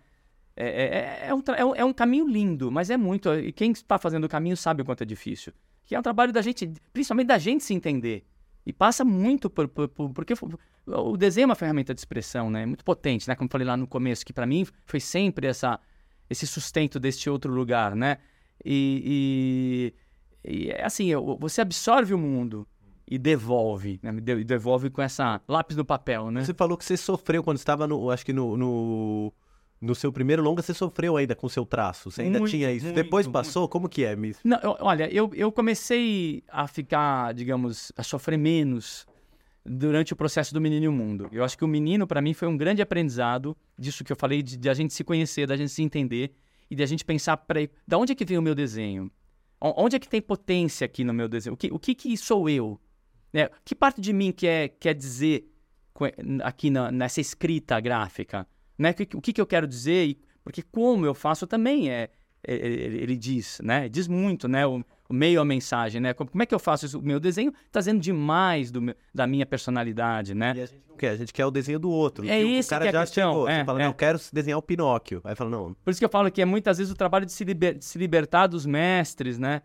É, 0.57 0.67
é- 0.67 1.29
é 1.29 1.35
um, 1.35 1.41
tra- 1.41 1.57
é 1.57 1.65
um- 1.65 1.75
é 1.75 1.85
um 1.85 1.93
caminho 1.93 2.27
lindo, 2.27 2.71
mas 2.73 2.91
é 2.91 2.97
muito. 2.97 3.33
E 3.35 3.53
quem 3.53 3.71
está 3.73 3.99
fazendo 3.99 4.25
o 4.25 4.29
caminho 4.29 4.57
sabe 4.57 4.83
o 4.83 4.85
quanto 4.85 5.03
é 5.03 5.05
difícil. 5.07 5.53
Que 5.85 5.95
é 5.95 5.99
um 5.99 6.03
trabalho 6.03 6.33
da 6.33 6.43
gente, 6.43 6.73
principalmente 6.93 7.27
da 7.29 7.39
gente 7.39 7.63
se 7.63 7.75
entender. 7.75 8.25
E 8.65 8.73
passa 8.73 9.05
muito 9.05 9.49
por. 9.49 9.69
por- 9.69 9.89
por- 9.89 10.11
porque 10.11 10.35
o 10.87 11.17
desenho 11.17 11.45
é 11.45 11.47
uma 11.47 11.55
ferramenta 11.55 11.95
de 11.95 12.01
expressão, 12.01 12.51
né? 12.51 12.65
Muito 12.67 12.85
potente, 12.85 13.29
né? 13.29 13.35
Como 13.37 13.49
falei 13.51 13.67
lá 13.67 13.77
no 13.77 13.87
começo, 13.87 14.25
que 14.27 14.33
para 14.33 14.47
mim 14.47 14.67
foi 14.87 14.99
sempre 14.99 15.47
essa, 15.47 15.79
esse 16.29 16.47
sustento 16.47 16.99
deste 16.99 17.29
outro 17.31 17.53
lugar, 17.53 17.95
né? 17.95 18.19
E, 18.65 19.93
e, 20.45 20.67
e 20.67 20.71
é 20.71 20.85
assim, 20.85 21.11
você 21.39 21.61
absorve 21.61 22.15
o 22.15 22.19
mundo 22.19 22.67
e 23.09 23.19
devolve, 23.19 24.01
né? 24.03 24.13
E 24.17 24.45
devolve 24.45 24.91
com 24.91 25.01
essa 25.03 25.41
lápis 25.49 25.77
no 25.77 25.85
papel, 25.85 26.31
né? 26.31 26.45
Você 26.45 26.55
falou 26.55 26.77
que 26.77 26.85
você 26.85 26.97
sofreu 26.97 27.43
quando 27.43 27.57
estava 27.59 27.87
no. 27.87 28.11
Acho 28.11 28.25
que 28.27 28.33
no. 28.33 28.57
no... 28.57 29.33
no 29.81 29.95
seu 29.95 30.11
primeiro 30.13 30.43
longa, 30.43 30.61
você 30.63 30.75
sofreu 30.75 31.17
ainda 31.17 31.35
com 31.35 31.49
seu 31.49 31.65
traço. 31.65 32.11
Você 32.11 32.23
ainda 32.23 32.39
Muito, 32.41 32.51
tinha 32.51 32.73
isso. 32.73 32.87
muito, 32.87 32.97
Depois 32.97 33.27
muito. 33.27 33.35
passou? 33.35 33.69
Como 33.69 33.89
que 33.89 34.05
é, 34.05 34.17
Miss? 34.17 34.39
Não, 34.43 34.59
eu- 34.61 34.77
olha, 34.81 35.09
eu, 35.15 35.31
eu 35.35 35.53
comecei 35.53 36.43
a 36.49 36.67
ficar, 36.67 37.33
digamos, 37.35 37.93
a 37.97 38.03
sofrer 38.03 38.39
menos 38.39 39.07
durante 39.65 40.13
o 40.13 40.17
processo 40.17 40.53
do 40.55 40.61
Menino 40.61 40.85
e 40.85 40.89
o 40.89 40.93
Mundo. 40.93 41.29
Eu 41.33 41.45
acho 41.45 41.57
que 41.59 41.65
o 41.65 41.69
Menino, 41.69 42.07
para 42.07 42.21
mim, 42.23 42.33
foi 42.35 42.49
um 42.49 42.57
grande 42.57 42.81
aprendizado 42.83 43.57
disso 43.79 44.03
que 44.05 44.13
eu 44.13 44.17
falei, 44.17 44.43
de, 44.43 44.57
de 44.57 44.69
a 44.69 44.75
gente 44.75 44.95
se 44.95 45.03
conhecer, 45.05 45.47
da 45.47 45.57
gente 45.57 45.71
se 45.71 45.83
entender 45.83 46.35
e 46.71 46.75
de 46.75 46.83
a 46.83 46.87
gente 46.87 47.05
pensar, 47.05 47.37
peraí, 47.37 47.69
da 47.87 47.99
onde 47.99 48.13
é 48.13 48.15
que 48.15 48.25
vem 48.25 48.39
o 48.39 48.43
meu 48.43 48.55
desenho? 48.55 49.11
Onde 49.61 49.97
é 49.97 49.99
que 49.99 50.09
tem 50.09 50.21
potência 50.21 50.85
aqui 50.85 51.03
no 51.03 51.13
meu 51.15 51.29
desenho? 51.29 51.55
O 51.55 51.57
que, 51.57 51.69
o 51.73 51.79
que, 51.79 51.95
que 51.95 52.17
sou 52.17 52.49
eu? 52.49 52.79
Né? 53.33 53.49
Que 53.65 53.75
parte 53.75 54.01
de 54.01 54.13
mim 54.13 54.33
quer, 54.33 54.69
quer 54.81 54.95
dizer 54.95 55.51
aqui 56.43 56.71
na- 56.71 56.91
nessa 56.91 57.21
escrita 57.21 57.79
gráfica? 57.81 58.47
Né? 58.79 58.91
O 59.15 59.21
que- 59.21 59.33
que, 59.33 59.41
eu 59.41 59.47
quero 59.47 59.67
dizer? 59.67 60.07
E- 60.09 60.19
porque 60.45 60.63
como 60.63 61.05
eu 61.07 61.15
faço 61.15 61.47
também 61.47 61.91
é, 61.91 62.09
é- 62.47 62.55
é- 62.55 62.67
ele, 62.67 63.17
diz, 63.17 63.59
né? 63.63 63.89
Diz 63.89 64.07
muito, 64.07 64.47
né? 64.47 64.67
O, 64.67 64.85
o 65.09 65.15
meio, 65.15 65.41
a 65.41 65.45
mensagem, 65.45 66.01
né? 66.01 66.13
Como, 66.15 66.31
é 66.43 66.47
que 66.47 66.55
eu 66.55 66.59
faço 66.59 66.87
isso? 66.87 66.99
O 66.99 67.03
meu 67.03 67.19
desenho 67.19 67.53
trazendo 67.73 68.01
demais 68.01 68.71
do 68.71 68.95
da 69.15 69.27
minha 69.27 69.45
personalidade, 69.47 70.35
né? 70.35 70.53
E 70.57 70.61
a 70.61 70.67
gente 70.67 70.83
não 70.89 70.97
quer, 70.97 71.11
a 71.11 71.17
gente 71.17 71.33
quer 71.33 71.47
o 71.47 71.51
desenho 71.51 71.79
do 71.79 71.91
outro. 71.91 72.25
É 72.29 72.39
que 72.39 72.45
o 72.45 72.49
isso 72.51 72.71
cara 72.71 72.83
que 72.85 72.89
é 72.89 72.91
a 72.91 72.93
já 72.93 73.01
questão, 73.01 73.33
chegou. 73.33 73.49
é, 73.49 73.59
você 73.61 73.65
fala, 73.65 73.81
é. 73.81 73.83
não, 73.85 73.91
eu 73.91 73.95
quero 73.95 74.21
desenhar 74.33 74.59
o 74.59 74.63
Pinóquio. 74.63 75.21
Aí 75.25 75.35
fala, 75.35 75.51
não, 75.51 75.75
Por 75.85 75.91
isso 75.91 75.99
que 75.99 76.05
eu 76.05 76.09
falo 76.11 76.31
que 76.31 76.41
é 76.43 76.45
muitas 76.45 76.79
vezes 76.79 76.93
o 76.93 76.97
trabalho 76.97 77.27
de 77.27 77.33
se, 77.33 77.43
liber- 77.45 77.77
de 77.79 77.85
se 77.85 77.99
libertar 77.99 78.47
dos 78.47 78.65
mestres, 78.67 79.39
né? 79.39 79.63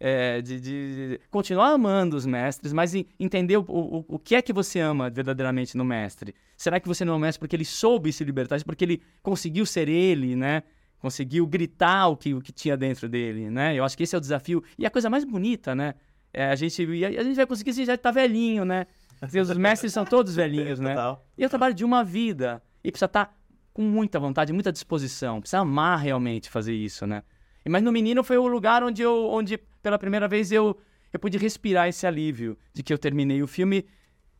É, 0.00 0.40
de, 0.40 0.60
de- 0.60 1.20
continuar 1.28 1.70
amando 1.70 2.16
os 2.16 2.24
mestres, 2.24 2.72
mas 2.72 2.94
entender 3.18 3.56
o, 3.56 3.64
o, 3.66 4.04
o 4.06 4.18
que 4.18 4.36
é 4.36 4.42
que 4.42 4.52
você 4.52 4.78
ama 4.78 5.10
verdadeiramente 5.10 5.76
no 5.76 5.84
mestre. 5.84 6.34
Será 6.56 6.78
que 6.78 6.86
você 6.86 7.04
não 7.04 7.14
é 7.14 7.16
um 7.16 7.18
mestre 7.18 7.40
porque 7.40 7.56
ele 7.56 7.64
soube 7.64 8.12
se 8.12 8.22
libertar, 8.22 8.62
porque 8.62 8.84
ele 8.84 9.02
conseguiu 9.22 9.66
ser 9.66 9.88
ele, 9.88 10.36
né? 10.36 10.62
Conseguiu 11.00 11.46
gritar 11.46 12.08
o 12.08 12.16
que, 12.16 12.32
o 12.32 12.40
que 12.40 12.52
tinha 12.52 12.76
dentro 12.76 13.08
dele, 13.08 13.50
né? 13.50 13.74
Eu 13.74 13.84
acho 13.84 13.96
que 13.96 14.04
esse 14.04 14.14
é 14.14 14.18
o 14.18 14.20
desafio. 14.20 14.62
E 14.78 14.86
a 14.86 14.90
coisa 14.90 15.10
mais 15.10 15.24
bonita, 15.24 15.74
né? 15.74 15.94
É, 16.32 16.46
a, 16.50 16.54
gente, 16.54 16.82
a, 16.82 17.22
gente 17.24 17.36
vai 17.36 17.46
conseguir 17.46 17.72
se 17.72 17.84
já 17.84 17.96
tá 17.96 18.10
velhinho, 18.10 18.64
né? 18.64 18.86
Assim, 19.20 19.40
os 19.40 19.50
mestres 19.56 19.92
são 19.92 20.04
todos 20.04 20.34
velhinhos, 20.34 20.78
né? 20.78 20.90
Total. 20.90 21.26
E 21.36 21.42
é 21.42 21.46
o 21.46 21.50
trabalho 21.50 21.74
de 21.74 21.84
uma 21.84 22.04
vida. 22.04 22.62
E 22.84 22.90
precisa 22.92 23.06
estar 23.06 23.36
com 23.72 23.82
muita 23.82 24.18
vontade, 24.20 24.52
muita 24.52 24.70
disposição. 24.70 25.40
Precisa 25.40 25.60
amar 25.60 25.98
realmente 25.98 26.48
fazer 26.48 26.74
isso, 26.74 27.06
né? 27.06 27.22
E, 27.68 27.70
Mas 27.70 27.82
no 27.82 27.92
Menino 27.92 28.24
foi 28.24 28.38
o 28.38 28.46
lugar 28.46 28.82
onde 28.82 29.02
eu, 29.02 29.28
onde 29.28 29.58
pela 29.82 29.98
primeira 29.98 30.26
vez 30.26 30.50
eu, 30.50 30.76
eu 31.12 31.20
pude 31.20 31.36
respirar 31.36 31.86
esse 31.86 32.06
alívio 32.06 32.56
de 32.72 32.82
que 32.82 32.92
eu 32.92 32.98
terminei 32.98 33.42
o 33.42 33.46
filme. 33.46 33.84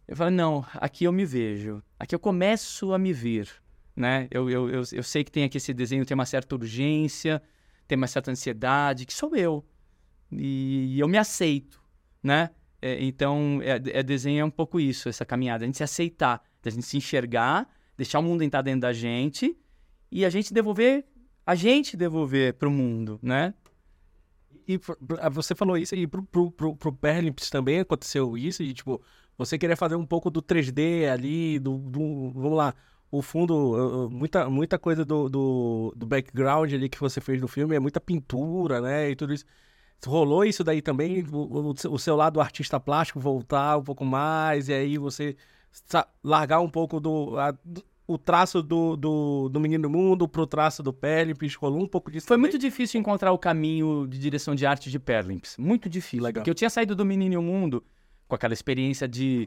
Eu 0.09 0.16
falei, 0.16 0.35
não, 0.35 0.64
aqui 0.74 1.05
eu 1.05 1.12
me 1.12 1.26
vejo. 1.26 1.83
Aqui 1.99 2.14
eu 2.14 2.18
começo 2.18 2.95
a 2.95 2.99
me 2.99 3.12
ver, 3.12 3.51
né? 3.95 4.26
Eu, 4.31 4.49
eu, 4.49 4.70
eu, 4.70 4.83
eu 4.91 5.03
sei 5.03 5.22
que 5.22 5.31
tem 5.31 5.45
aqui 5.45 5.59
esse 5.59 5.74
desenho, 5.74 6.07
tem 6.07 6.14
uma 6.14 6.24
certa 6.24 6.55
urgência, 6.55 7.43
tem 7.87 7.97
uma 7.97 8.07
certa 8.07 8.31
ansiedade, 8.31 9.05
que 9.05 9.12
sou 9.12 9.37
eu. 9.37 9.62
E, 10.33 10.99
eu 10.99 11.07
me 11.07 11.18
aceito, 11.18 11.83
né? 12.22 12.51
É, 12.81 13.05
então, 13.05 13.61
é, 13.62 13.99
é 13.99 14.03
desenho 14.03 14.41
é 14.41 14.45
um 14.45 14.51
pouco 14.51 14.81
isso, 14.81 15.09
essa 15.09 15.26
caminhada. 15.26 15.64
A 15.64 15.66
gente 15.66 15.76
se 15.76 15.85
aceitar, 15.85 16.43
a 16.64 16.70
gente 16.70 16.87
se 16.87 16.97
enxergar, 16.97 17.68
deixar 17.97 18.20
o 18.20 18.22
mundo 18.22 18.43
entrar 18.43 18.62
dentro 18.62 18.81
da 18.81 18.93
gente 18.93 19.55
e 20.11 20.24
a 20.24 20.31
gente 20.31 20.55
devolver, 20.55 21.05
a 21.49 21.55
gente 21.55 21.97
devolver 21.97 22.53
pro 22.55 22.71
mundo, 22.71 23.19
né? 23.23 23.55
E 24.67 24.79
ah, 25.21 25.31
você 25.31 25.55
falou 25.55 25.79
isso, 25.79 25.95
e 25.95 26.07
pro, 26.07 26.23
pro, 26.23 26.51
pro, 26.51 26.77
pro 26.77 26.93
Perlimps 26.93 27.49
também 27.49 27.81
aconteceu 27.81 28.37
isso, 28.37 28.63
e 28.63 28.75
tipo, 28.75 29.01
você 29.37 29.57
queria 29.59 29.77
fazer 29.77 29.95
um 29.97 30.05
pouco 30.05 30.31
do 30.31 30.43
3D 30.43 31.09
ali, 31.11 31.59
do, 31.59 31.79
do- 31.79 32.31
vamos 32.33 32.57
lá, 32.59 32.75
o 33.11 33.23
fundo, 33.23 33.55
uh, 33.55 34.07
uh, 34.07 34.11
muita, 34.11 34.51
muita 34.51 34.79
coisa 34.79 35.05
do, 35.07 35.29
do, 35.31 35.95
do 35.97 36.07
background 36.07 36.71
ali 36.75 36.87
que 36.89 37.01
você 37.01 37.19
fez 37.21 37.41
no 37.41 37.49
filme, 37.49 37.75
é 37.77 37.81
muita 37.81 37.99
pintura, 38.01 38.81
né, 38.83 39.11
e 39.11 39.17
tudo 39.17 39.33
isso. 39.33 39.47
Rolou 40.07 40.45
isso 40.45 40.63
daí 40.63 40.83
também, 40.83 41.23
o, 41.33 41.71
o, 41.71 41.75
o 41.95 41.99
seu 41.99 42.15
lado 42.15 42.41
artista 42.41 42.79
plástico 42.79 43.19
voltar 43.21 43.79
um 43.79 43.83
pouco 43.85 44.05
mais, 44.05 44.69
e 44.69 44.75
aí 44.75 44.99
você 44.99 45.35
largar 46.23 46.61
um 46.61 46.69
pouco 46.71 47.01
do... 47.01 47.39
a- 47.39 47.53
do- 47.65 47.85
o 48.09 48.17
traço 48.17 48.63
do, 48.63 48.97
do, 48.97 49.51
do 49.51 49.61
Menino 49.61 49.91
Mundo 49.91 50.27
pro 50.27 50.47
traço 50.47 50.83
do 50.83 50.95
Perlimps, 50.95 51.55
rolou 51.55 51.83
um 51.83 51.87
pouco 51.87 52.11
disso 52.11 52.27
Foi 52.27 52.39
também? 52.39 52.51
muito 52.51 52.59
difícil 52.59 52.99
encontrar 52.99 53.33
o 53.33 53.39
caminho 53.39 54.07
de 54.09 54.19
direção 54.19 54.55
de 54.55 54.65
arte 54.65 54.91
de 54.91 54.99
Perlimps. 54.99 55.59
Muito 55.59 55.91
difícil. 55.91 56.25
Legal. 56.25 56.41
Porque 56.41 56.49
eu 56.49 56.55
tinha 56.55 56.71
saído 56.71 56.97
do 56.97 57.05
Menino 57.05 57.43
Mundo 57.43 57.85
com 58.27 58.35
aquela 58.35 58.55
experiência 58.55 59.07
de 59.07 59.47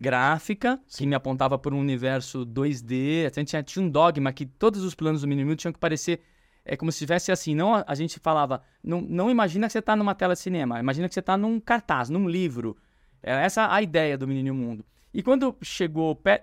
gráfica, 0.00 0.80
que 0.88 1.06
me 1.06 1.14
apontava 1.14 1.58
por 1.58 1.74
um 1.74 1.78
universo 1.78 2.46
2D. 2.46 3.26
A 3.26 3.40
gente 3.40 3.48
tinha, 3.48 3.62
tinha 3.62 3.84
um 3.84 3.90
dogma 3.90 4.32
que 4.32 4.46
todos 4.46 4.82
os 4.82 4.94
planos 4.94 5.20
do 5.20 5.28
Menino 5.28 5.50
Mundo 5.50 5.58
tinham 5.58 5.72
que 5.72 5.78
parecer 5.78 6.22
é 6.64 6.76
como 6.76 6.90
se 6.90 6.98
tivesse 6.98 7.30
assim, 7.30 7.54
não 7.54 7.82
a, 7.86 7.94
gente 7.94 8.18
falava, 8.18 8.62
não, 8.82 9.00
não 9.00 9.30
imagina 9.30 9.66
que 9.66 9.72
você 9.72 9.78
está 9.78 9.96
numa 9.96 10.14
tela 10.14 10.34
de 10.34 10.40
cinema, 10.40 10.78
imagina 10.78 11.08
que 11.08 11.14
você 11.14 11.20
está 11.20 11.36
num 11.36 11.58
cartaz, 11.58 12.10
num 12.10 12.28
livro. 12.28 12.76
Era 13.22 13.40
essa 13.42 13.72
a 13.72 13.82
ideia 13.82 14.18
do 14.18 14.28
Menino 14.28 14.54
Mundo. 14.54 14.84
E 15.18 15.22
quando 15.24 15.52
chegou, 15.62 16.14
Pe 16.14 16.40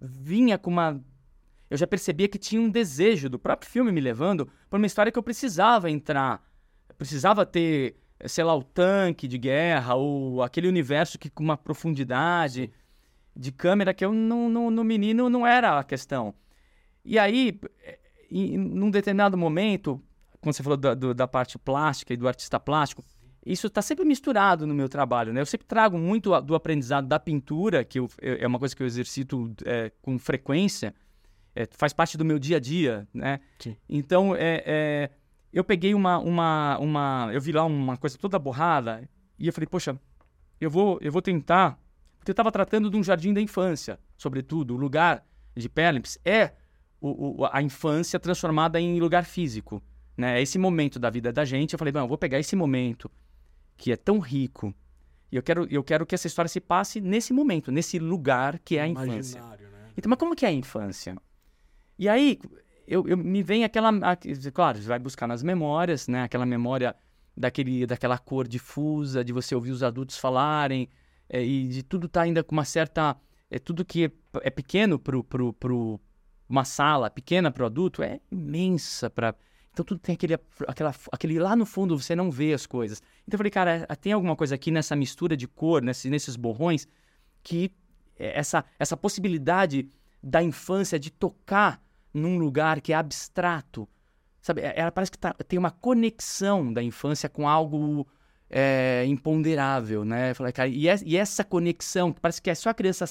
vinha 0.00 0.56
com 0.56 0.70
uma. 0.70 1.02
Eu 1.68 1.76
já 1.76 1.88
percebia 1.88 2.28
que 2.28 2.38
tinha 2.38 2.62
um 2.62 2.70
desejo 2.70 3.28
do 3.28 3.36
próprio 3.36 3.68
filme 3.68 3.90
me 3.90 4.00
levando 4.00 4.48
para 4.70 4.76
uma 4.76 4.86
história 4.86 5.10
que 5.10 5.18
eu 5.18 5.24
precisava 5.24 5.90
entrar. 5.90 6.40
Eu 6.88 6.94
precisava 6.94 7.44
ter, 7.44 7.96
sei 8.26 8.44
lá, 8.44 8.54
o 8.54 8.62
tanque 8.62 9.26
de 9.26 9.36
guerra, 9.36 9.96
ou 9.96 10.40
aquele 10.40 10.68
universo 10.68 11.18
que 11.18 11.28
com 11.28 11.42
uma 11.42 11.56
profundidade 11.56 12.70
de 13.34 13.50
câmera 13.50 13.92
que 13.92 14.04
eu 14.04 14.12
não, 14.12 14.48
não, 14.48 14.70
no 14.70 14.84
menino 14.84 15.28
não 15.28 15.44
era 15.44 15.76
a 15.76 15.82
questão. 15.82 16.32
E 17.04 17.18
aí, 17.18 17.58
em, 18.30 18.56
num 18.56 18.88
determinado 18.88 19.36
momento, 19.36 20.00
quando 20.40 20.54
você 20.54 20.62
falou 20.62 20.76
da, 20.76 20.94
do, 20.94 21.12
da 21.12 21.26
parte 21.26 21.58
plástica 21.58 22.14
e 22.14 22.16
do 22.16 22.28
artista 22.28 22.60
plástico, 22.60 23.04
isso 23.46 23.68
está 23.68 23.80
sempre 23.80 24.04
misturado 24.04 24.66
no 24.66 24.74
meu 24.74 24.88
trabalho, 24.88 25.32
né? 25.32 25.40
Eu 25.40 25.46
sempre 25.46 25.66
trago 25.66 25.96
muito 25.96 26.38
do 26.42 26.54
aprendizado 26.54 27.06
da 27.06 27.18
pintura, 27.20 27.84
que 27.84 27.98
eu- 28.00 28.08
eu- 28.20 28.34
é 28.40 28.46
uma 28.46 28.58
coisa 28.58 28.74
que 28.74 28.82
eu 28.82 28.86
exercito 28.86 29.54
é, 29.64 29.90
com 30.02 30.18
frequência, 30.18 30.92
é, 31.54 31.66
faz 31.70 31.92
parte 31.92 32.18
do 32.18 32.24
meu 32.24 32.38
dia 32.38 32.56
a 32.56 32.60
dia, 32.60 33.06
né? 33.14 33.40
Sim. 33.58 33.76
Então, 33.88 34.34
é, 34.34 34.62
é, 34.66 35.10
eu 35.52 35.62
peguei 35.64 35.94
uma, 35.94 36.18
uma, 36.18 36.76
uma... 36.78 37.30
Eu 37.32 37.40
vi 37.40 37.52
lá 37.52 37.64
uma 37.64 37.96
coisa 37.96 38.18
toda 38.18 38.38
borrada 38.38 39.08
e 39.38 39.46
eu 39.46 39.52
falei, 39.52 39.66
poxa, 39.68 39.98
eu 40.60 40.68
vou, 40.70 40.98
eu 41.00 41.12
vou 41.12 41.22
tentar... 41.22 41.78
Porque 42.18 42.30
eu 42.30 42.34
estava 42.34 42.50
tratando 42.50 42.90
de 42.90 42.96
um 42.96 43.04
jardim 43.04 43.32
da 43.32 43.40
infância, 43.40 43.98
sobretudo. 44.18 44.74
O 44.74 44.76
lugar 44.76 45.24
de 45.56 45.68
Perlips 45.68 46.18
é 46.24 46.52
o- 47.00 47.42
o- 47.42 47.48
a 47.52 47.62
infância 47.62 48.18
transformada 48.18 48.80
em 48.80 48.98
lugar 48.98 49.24
físico. 49.24 49.80
Né? 50.16 50.38
É 50.38 50.42
esse 50.42 50.58
momento 50.58 50.98
da 50.98 51.08
vida 51.08 51.32
da 51.32 51.44
gente. 51.44 51.72
Eu 51.74 51.78
falei, 51.78 51.92
não, 51.92 52.00
eu 52.02 52.08
vou 52.08 52.18
pegar 52.18 52.38
esse 52.40 52.56
momento 52.56 53.08
que 53.76 53.92
é 53.92 53.96
tão 53.96 54.18
rico 54.18 54.74
e 55.30 55.36
eu 55.36 55.42
quero, 55.42 55.66
eu 55.70 55.82
quero 55.82 56.06
que 56.06 56.14
essa 56.14 56.26
história 56.26 56.48
se 56.48 56.60
passe 56.60 57.00
nesse 57.00 57.32
momento, 57.32 57.72
nesse 57.72 57.98
lugar 57.98 58.58
que 58.60 58.76
é 58.78 58.82
a 58.82 58.88
infância. 58.88 59.38
Imaginário, 59.38 59.68
né? 59.70 59.90
Então, 59.96 60.08
mas 60.10 60.18
como 60.18 60.36
que 60.36 60.46
é 60.46 60.48
a 60.48 60.52
infância? 60.52 61.16
E 61.98 62.08
aí, 62.08 62.38
eu, 62.86 63.06
eu- 63.08 63.16
me 63.16 63.42
vem 63.42 63.64
aquela... 63.64 63.88
a- 63.88 64.16
claro, 64.52 64.78
você 64.78 64.86
vai 64.86 64.98
buscar 64.98 65.26
nas 65.26 65.42
memórias, 65.42 66.06
né? 66.06 66.22
Aquela 66.22 66.46
memória 66.46 66.94
daquele, 67.36 67.84
daquela 67.86 68.18
cor 68.18 68.46
difusa, 68.46 69.24
de 69.24 69.32
você 69.32 69.54
ouvir 69.54 69.72
os 69.72 69.82
adultos 69.82 70.16
falarem, 70.16 70.88
é, 71.28 71.42
e 71.44 71.66
de 71.68 71.82
tudo 71.82 72.08
tá 72.08 72.22
ainda 72.22 72.44
com 72.44 72.52
uma 72.54 72.64
certa... 72.64 73.16
É, 73.50 73.58
tudo 73.58 73.84
que 73.84 74.04
é, 74.06 74.10
é 74.42 74.50
pequeno 74.50 74.98
pro, 74.98 75.22
pro, 75.24 75.52
pro 75.52 76.00
uma 76.48 76.64
sala, 76.64 77.10
pequena 77.10 77.50
pro 77.50 77.66
adulto, 77.66 78.02
é 78.02 78.20
imensa 78.30 79.10
para... 79.10 79.34
Então 79.76 79.84
tudo 79.84 79.98
tem 79.98 80.14
aquele, 80.14 80.38
aquela, 80.66 80.94
aquele 81.12 81.38
lá 81.38 81.54
no 81.54 81.66
fundo 81.66 81.98
você 82.00 82.16
não 82.16 82.30
vê 82.30 82.54
as 82.54 82.64
coisas. 82.64 83.02
Então 83.28 83.34
eu 83.34 83.38
falei, 83.38 83.50
cara, 83.50 83.86
tem 84.00 84.10
alguma 84.10 84.34
coisa 84.34 84.54
aqui 84.54 84.70
nessa 84.70 84.96
mistura 84.96 85.36
de 85.36 85.46
cor, 85.46 85.82
nesse, 85.82 86.08
nesses 86.08 86.34
borrões, 86.34 86.88
que 87.42 87.70
é, 88.18 88.38
essa, 88.38 88.64
essa 88.78 88.96
possibilidade 88.96 89.86
da 90.22 90.42
infância 90.42 90.98
de 90.98 91.10
tocar 91.10 91.78
num 92.14 92.38
lugar 92.38 92.80
que 92.80 92.90
é 92.94 92.96
abstrato, 92.96 93.86
sabe? 94.40 94.62
É- 94.62 94.80
Ela 94.80 94.90
parece 94.90 95.12
que 95.12 95.18
tá- 95.18 95.34
tem 95.46 95.58
uma 95.58 95.70
conexão 95.70 96.72
da 96.72 96.82
infância 96.82 97.28
com 97.28 97.46
algo 97.46 98.08
é, 98.48 99.04
imponderável, 99.06 100.06
né? 100.06 100.30
Eu 100.30 100.34
falei, 100.36 100.54
cara, 100.54 100.70
e, 100.70 100.88
es- 100.88 101.02
e 101.04 101.18
essa 101.18 101.44
conexão, 101.44 102.14
parece 102.14 102.40
que 102.40 102.48
é 102.48 102.54
só 102.54 102.70
a 102.70 102.74
criança 102.74 103.04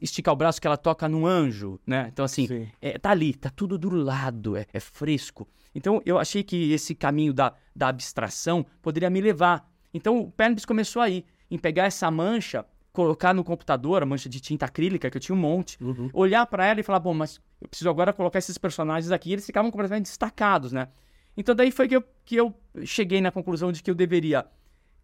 esticar 0.00 0.32
o 0.32 0.36
braço 0.36 0.60
que 0.60 0.66
ela 0.66 0.76
toca 0.76 1.08
num 1.08 1.26
anjo, 1.26 1.78
né? 1.86 2.08
Então, 2.12 2.24
assim, 2.24 2.46
Sim. 2.46 2.68
é, 2.80 2.98
tá 2.98 3.10
ali, 3.10 3.34
tá 3.34 3.50
tudo 3.50 3.76
do 3.78 3.90
lado, 3.90 4.56
é, 4.56 4.66
é 4.72 4.80
fresco. 4.80 5.46
Então, 5.74 6.00
eu 6.06 6.18
achei 6.18 6.42
que 6.42 6.72
esse 6.72 6.94
caminho 6.94 7.32
da, 7.34 7.52
da 7.74 7.88
abstração 7.88 8.64
poderia 8.80 9.10
me 9.10 9.20
levar. 9.20 9.70
Então, 9.92 10.18
o 10.18 10.30
Pernibus 10.30 10.64
começou 10.64 11.02
aí, 11.02 11.24
em 11.50 11.58
pegar 11.58 11.84
essa 11.84 12.10
mancha, 12.10 12.64
colocar 12.92 13.34
no 13.34 13.44
computador, 13.44 14.02
a 14.02 14.06
mancha 14.06 14.28
de 14.28 14.40
tinta 14.40 14.64
acrílica, 14.64 15.10
que 15.10 15.16
eu 15.18 15.20
tinha 15.20 15.36
um 15.36 15.38
monte, 15.38 15.76
Uhum. 15.82 16.08
olhar 16.14 16.46
pra 16.46 16.64
ela 16.66 16.80
e 16.80 16.82
falar, 16.82 16.98
bom, 17.00 17.12
mas 17.12 17.38
eu 17.60 17.68
preciso 17.68 17.90
agora 17.90 18.12
colocar 18.12 18.38
esses 18.38 18.56
personagens 18.56 19.12
aqui, 19.12 19.32
eles 19.32 19.44
ficavam 19.44 19.70
completamente 19.70 20.04
destacados, 20.06 20.72
né? 20.72 20.88
Então, 21.36 21.54
daí 21.54 21.70
foi 21.70 21.86
que 21.86 21.96
eu, 21.96 22.04
que 22.24 22.36
eu 22.36 22.54
cheguei 22.84 23.20
na 23.20 23.30
conclusão 23.30 23.70
de 23.70 23.82
que 23.82 23.90
eu 23.90 23.94
deveria 23.94 24.46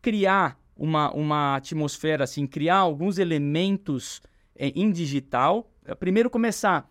criar 0.01 0.59
uma, 0.75 1.13
uma 1.13 1.57
atmosfera, 1.57 2.25
assim, 2.25 2.47
criar 2.47 2.77
alguns 2.79 3.19
elementos 3.19 4.23
é, 4.57 4.69
em 4.69 4.91
digital. 4.91 5.71
Eh, 5.85 5.95
Primeiro 5.95 6.31
começar 6.31 6.89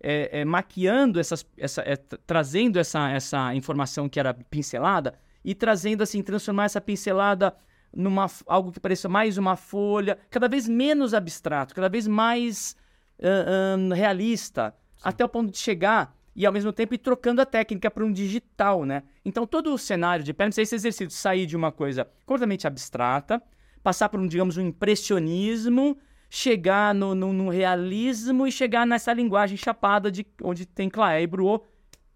é, 0.00 0.40
é, 0.40 0.44
maquiando 0.44 1.18
essas, 1.18 1.44
essa, 1.56 1.82
é, 1.82 1.96
tra- 1.96 2.18
trazendo 2.26 2.78
essa, 2.78 3.10
essa 3.10 3.54
informação 3.54 4.08
que 4.08 4.20
era 4.20 4.34
pincelada 4.34 5.14
e 5.44 5.54
trazendo 5.54 6.02
assim, 6.02 6.22
transformar 6.22 6.64
essa 6.64 6.80
pincelada 6.80 7.54
numa 7.94 8.26
algo 8.46 8.72
que 8.72 8.80
pareça 8.80 9.08
mais 9.08 9.38
uma 9.38 9.56
folha, 9.56 10.18
cada 10.28 10.48
vez 10.48 10.68
menos 10.68 11.14
abstrato, 11.14 11.74
cada 11.74 11.88
vez 11.88 12.06
mais 12.06 12.76
ah, 13.22 13.76
ah, 13.90 13.94
realista, 13.94 14.74
até 15.02 15.24
o 15.24 15.28
ponto 15.28 15.50
de 15.50 15.58
chegar 15.58 16.14
e 16.34 16.44
ao 16.44 16.52
mesmo 16.52 16.72
tempo 16.72 16.92
ir 16.94 16.98
trocando 16.98 17.40
a 17.40 17.46
técnica 17.46 17.90
para 17.90 18.04
um 18.04 18.12
digital, 18.12 18.84
né? 18.84 19.04
Então 19.24 19.46
todo 19.46 19.72
o 19.72 19.78
cenário 19.78 20.22
de 20.22 20.34
Perms 20.34 20.58
é 20.58 20.62
esse 20.62 20.74
exercício, 20.74 21.10
sair 21.10 21.46
de 21.46 21.56
uma 21.56 21.72
coisa 21.72 22.06
completamente 22.26 22.66
abstrata, 22.66 23.42
passar 23.82 24.10
por 24.10 24.20
um, 24.20 24.26
digamos, 24.26 24.58
um 24.58 24.62
impressionismo, 24.62 25.96
chegar 26.28 26.94
no, 26.94 27.14
no, 27.14 27.32
no 27.32 27.48
realismo 27.48 28.46
e 28.46 28.52
chegar 28.52 28.86
nessa 28.86 29.12
linguagem 29.12 29.56
chapada 29.56 30.10
de 30.10 30.26
onde 30.42 30.66
tem 30.66 30.88
Claé 30.90 31.22
e 31.22 31.26
Bruot. 31.26 31.64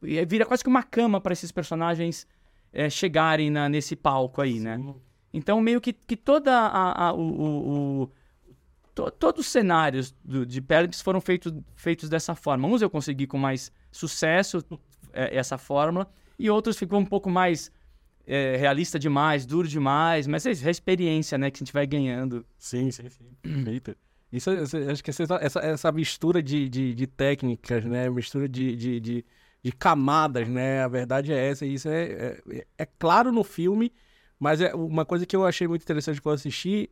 E 0.03 0.19
aí 0.19 0.25
vira 0.27 0.45
quase 0.47 0.63
que 0.63 0.69
uma 0.69 0.83
cama 0.83 1.21
para 1.21 1.33
esses 1.33 1.53
personagens 1.53 2.27
eh, 2.73 2.89
chegarem 2.91 3.51
na- 3.51 3.69
nesse 3.69 3.95
palco 3.95 4.41
aí, 4.41 4.59
né? 4.59 4.81
Então, 5.33 5.61
meio 5.61 5.81
que, 5.81 5.93
que 5.93 6.17
toda 6.17 6.53
a, 6.57 7.09
a- 7.09 7.13
o, 7.13 7.21
o- 7.21 8.03
o- 8.03 8.11
to- 8.95 9.11
todos 9.13 9.47
os 9.47 9.53
cenários 9.53 10.15
do, 10.25 10.45
de 10.45 10.61
Pelips 10.61 11.01
foram 11.01 11.21
feitos, 11.21 11.53
feitos 11.77 12.09
dessa 12.09 12.35
forma. 12.35 12.67
Uns 12.67 12.83
eu 12.83 12.91
consegui 12.91 13.27
com 13.27 13.39
mais 13.39 13.71
sucesso 13.93 14.65
eh, 15.13 15.37
essa 15.37 15.57
fórmula 15.59 16.11
e 16.39 16.51
outros 16.51 16.77
ficou 16.79 16.99
um 16.99 17.05
pouco 17.05 17.29
mais 17.31 17.71
eh, 18.31 18.57
realista 18.57 18.99
demais, 18.99 19.45
duro 19.45 19.67
demais, 19.67 20.27
mas 20.29 20.47
é 20.47 20.69
a 20.69 20.71
experiência, 20.71 21.37
né, 21.37 21.51
que 21.51 21.59
a 21.59 21.61
gente 21.65 21.73
vai 21.73 21.85
ganhando. 21.87 22.47
Sim, 22.57 22.91
sim, 22.93 23.09
sim. 23.09 23.25
Perfeito. 23.43 23.97
Isso, 24.33 24.49
acho 24.51 25.03
que 25.03 25.11
essa, 25.11 25.59
essa, 25.61 25.91
mistura 25.93 26.41
de, 26.41 26.69
de, 26.69 26.95
de 26.95 27.07
técnicas, 27.09 27.85
né? 27.85 28.09
Mistura 28.09 28.49
de, 28.49 28.77
de, 28.77 29.01
de, 29.01 29.25
de 29.61 29.73
camadas, 29.73 30.49
né? 30.49 30.85
A 30.85 30.89
verdade 30.89 31.33
é 31.33 31.49
essa. 31.51 31.67
Isso 31.67 31.89
é, 31.89 32.39
é, 32.49 32.67
é 32.79 32.87
claro 32.87 33.33
no 33.33 33.43
filme, 33.43 33.93
mas 34.39 34.61
é 34.61 34.73
uma 34.73 35.05
coisa 35.05 35.27
que 35.27 35.35
eu 35.35 35.45
achei 35.45 35.67
muito 35.67 35.83
interessante 35.83 36.23
quando 36.23 36.37
assisti. 36.37 36.89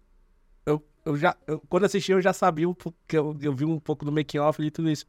Eu, 0.67 0.85
eu 1.05 1.17
já, 1.17 1.37
eu- 1.47 1.61
quando 1.69 1.85
assisti, 1.85 2.11
eu 2.11 2.21
já 2.21 2.33
sabia, 2.33 2.69
um 2.69 2.75
pouco- 2.75 2.99
eu, 3.13 3.37
eu 3.41 3.55
vi 3.55 3.65
um 3.65 3.79
pouco 3.79 4.05
do 4.05 4.11
making-off 4.11 4.61
e 4.61 4.71
tudo 4.71 4.91
isso. 4.91 5.07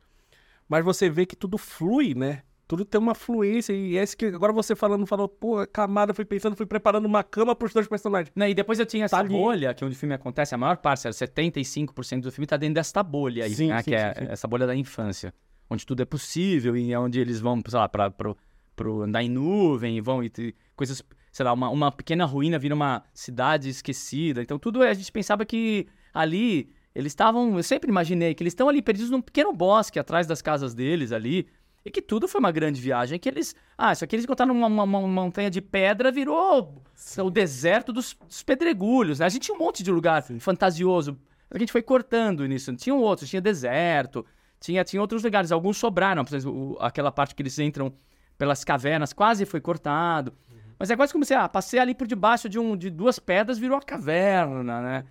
Mas 0.67 0.86
você 0.86 1.09
vê 1.09 1.25
que 1.25 1.36
tudo 1.36 1.57
flui, 1.57 2.13
né? 2.13 2.43
Tudo 2.70 2.86
tem 2.86 3.01
uma 3.01 3.15
fluência. 3.15 3.74
E 3.74 3.97
é 3.97 4.03
isso 4.03 4.15
que 4.15 4.28
agora 4.28 4.53
você 4.53 4.76
falando, 4.76 5.03
falou, 5.07 5.28
pô, 5.28 5.65
camada, 5.65 6.13
fui 6.13 6.24
pensando, 6.24 6.55
fui 6.55 6.67
preparando 6.67 7.05
uma 7.05 7.24
cama 7.24 7.55
para 7.55 7.65
os 7.65 7.74
dois 7.74 7.88
personagens. 7.88 8.32
Né, 8.36 8.51
E 8.51 8.53
depois 8.53 8.78
eu 8.80 8.86
tinha 8.86 9.05
essa 9.05 9.17
Tá 9.17 9.22
ali. 9.24 9.30
bolha, 9.30 9.74
que 9.74 9.84
é 9.84 9.88
onde 9.88 9.95
o 9.95 9.99
filme 9.99 10.13
acontece, 10.13 10.53
a 10.53 10.57
maior 10.57 10.78
parte, 10.78 11.07
era 11.07 11.13
75% 11.13 12.22
do 12.22 12.32
filme 12.32 12.45
tá 12.45 12.57
dentro 12.57 12.76
desta 12.76 13.01
bolha 13.01 13.43
aí, 13.45 13.55
Sim, 13.55 13.70
né, 13.70 13.80
sim, 13.82 13.89
que 13.89 13.95
é 13.95 14.13
sim, 14.13 14.26
sim. 14.26 14.32
essa 14.32 14.47
bolha 14.47 14.67
da 14.67 14.76
infância, 14.76 15.34
onde 15.67 15.84
tudo 15.84 16.01
é 16.03 16.05
possível 16.05 16.78
e 16.78 16.93
é 16.93 16.99
onde 16.99 17.20
eles 17.20 17.39
vão, 17.39 17.59
sei 17.67 17.80
lá, 17.80 17.89
pra, 17.89 18.11
pro, 18.11 18.38
pro 18.76 19.01
andar 19.01 19.24
em 19.24 19.30
nuvem 19.30 19.97
e 19.97 20.01
vão 20.01 20.24
e 20.24 20.32
coisas, 20.76 21.01
sei 21.32 21.43
lá, 21.45 21.53
uma, 21.53 21.70
uma 21.70 21.91
pequena 21.91 22.24
ruína 22.26 22.59
vira 22.59 22.76
uma 22.76 23.03
cidade 23.13 23.67
esquecida. 23.67 24.41
Então 24.43 24.59
tudo 24.59 24.84
a 24.84 24.93
gente 24.93 25.11
pensava 25.11 25.43
que 25.43 25.88
ali 26.13 26.70
eles 26.93 27.11
estavam, 27.11 27.57
eu 27.57 27.63
sempre 27.63 27.89
imaginei 27.89 28.34
que 28.36 28.43
eles 28.43 28.51
estão 28.51 28.70
ali 28.70 28.82
perdidos 28.82 29.09
num 29.09 29.22
pequeno 29.22 29.53
bosque 29.53 29.97
atrás 29.99 30.28
das 30.28 30.41
casas 30.41 30.74
deles 30.76 31.11
ali. 31.11 31.47
E 31.86 31.89
que 31.89 32.01
tudo 32.01 32.27
foi 32.27 32.39
uma 32.39 32.51
grande 32.51 32.80
viagem. 32.82 33.17
Que 33.19 33.30
eles. 33.30 33.55
Ah, 33.77 33.93
isso 33.93 34.03
aqui 34.03 34.15
eles 34.15 34.25
encontraram 34.25 34.53
uma, 34.53 34.67
uma- 34.67 34.84
uma 34.84 35.07
montanha 35.07 35.49
de 35.49 35.61
pedra, 35.61 36.11
virou 36.11 36.84
o 37.17 37.30
deserto 37.30 37.93
dos, 37.93 38.15
dos 38.27 38.43
pedregulhos. 38.43 39.19
Né? 39.19 39.25
A 39.25 39.30
gente 39.30 39.43
tinha 39.43 39.55
um 39.55 39.59
monte 39.59 39.82
de 39.84 39.91
lugar 39.91 40.21
fantasioso. 40.39 41.17
A 41.49 41.57
gente 41.57 41.71
foi 41.71 41.82
cortando 41.82 42.45
nisso. 42.45 42.75
Tinha 42.75 42.93
outros, 42.93 43.30
tinha 43.30 43.41
deserto, 43.41 44.25
tinha, 44.59 44.84
tinha 44.84 45.01
outros 45.01 45.23
lugares. 45.23 45.51
Alguns 45.51 45.77
sobraram. 45.77 46.23
Por 46.25 46.36
exemplo, 46.36 46.77
aquela 46.82 47.11
parte 47.11 47.34
que 47.34 47.41
eles 47.41 47.57
entram 47.57 47.93
pelas 48.38 48.63
cavernas 48.63 49.13
quase 49.13 49.45
foi 49.45 49.61
cortado. 49.61 50.34
Mas 50.77 50.89
é 50.89 50.95
quase 50.95 51.11
como 51.11 51.25
se, 51.25 51.34
ah, 51.34 51.47
passei 51.49 51.80
ali 51.80 51.93
por 51.95 52.07
debaixo 52.07 52.47
de, 52.47 52.57
um, 52.59 52.75
de 52.77 52.89
duas 52.89 53.19
pedras, 53.19 53.57
virou 53.57 53.77
a 53.77 53.82
caverna, 53.82 54.82
né? 54.82 55.05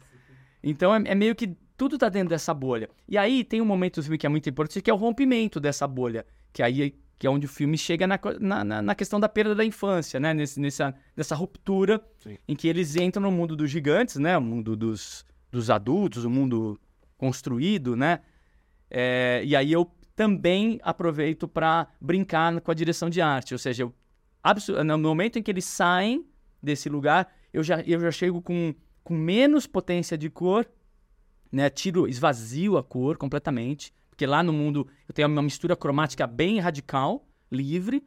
Então 0.63 0.95
é, 0.95 1.03
é 1.07 1.15
meio 1.15 1.35
que 1.35 1.55
tudo 1.77 1.99
tá 1.99 2.09
dentro 2.09 2.31
dessa 2.31 2.55
bolha. 2.55 2.89
E 3.07 3.19
aí 3.19 3.45
tem 3.45 3.61
um 3.61 3.67
momento 3.67 3.97
do 3.97 4.03
filme 4.03 4.17
que 4.19 4.25
é 4.27 4.31
muito 4.31 4.49
importante, 4.49 4.81
que 4.83 4.91
é 4.91 4.95
o 4.95 4.97
rompimento 4.97 5.61
dessa 5.61 5.87
bolha. 5.87 6.25
Que 6.53 6.63
aí 6.63 6.95
que 7.19 7.27
é 7.27 7.31
onde 7.31 7.47
o 7.47 7.49
filme 7.49 7.77
chega 7.77 8.07
na, 8.07 8.19
na, 8.65 8.83
na- 8.83 8.95
questão 8.95 9.19
da 9.19 9.29
perda 9.29 9.53
da 9.55 9.65
infância, 9.65 10.21
né? 10.21 10.33
Nesse, 10.33 10.61
nessa, 10.61 10.95
nessa 11.17 11.35
ruptura 11.35 12.01
Sim. 12.19 12.39
em 12.47 12.55
que 12.55 12.69
eles 12.69 12.95
entram 12.95 13.23
no 13.23 13.33
mundo 13.33 13.57
dos 13.57 13.69
gigantes, 13.69 14.17
né? 14.17 14.39
O 14.39 14.41
mundo 14.41 14.77
dos, 14.77 15.27
dos 15.51 15.69
adultos, 15.69 16.25
o 16.25 16.31
mundo 16.31 16.81
construído, 17.17 17.97
né? 17.97 18.21
É, 18.89 19.43
e 19.45 19.57
aí 19.57 19.73
eu 19.73 19.91
também 20.15 20.79
aproveito 20.83 21.49
para 21.49 21.89
brincar 22.01 22.61
com 22.61 22.71
a 22.71 22.75
direção 22.75 23.11
de 23.11 23.21
arte. 23.21 23.53
Ou 23.53 23.59
seja, 23.59 23.83
eu, 23.83 23.95
no 24.85 24.99
momento 24.99 25.39
em 25.41 25.43
que 25.43 25.51
eles 25.51 25.65
saem 25.65 26.25
desse 26.63 26.89
lugar, 26.89 27.33
eu 27.53 27.65
já, 27.65 27.81
eu 27.81 27.99
já 28.01 28.13
chego 28.13 28.41
com, 28.41 28.73
com 29.03 29.15
menos 29.15 29.67
potência 29.67 30.17
de 30.17 30.31
cor, 30.31 30.67
né? 31.51 31.69
Tiro, 31.69 32.07
esvazio 32.07 32.79
a 32.79 32.83
cor 32.85 33.17
completamente, 33.17 33.93
porque 34.19 34.27
lá 34.27 34.43
no 34.43 34.53
mundo 34.53 34.85
eu 35.09 35.15
tenho 35.15 35.29
uma 35.29 35.41
mistura 35.41 35.77
cromática 35.77 36.27
bem 36.27 36.59
radical, 36.59 37.25
livre, 37.53 38.05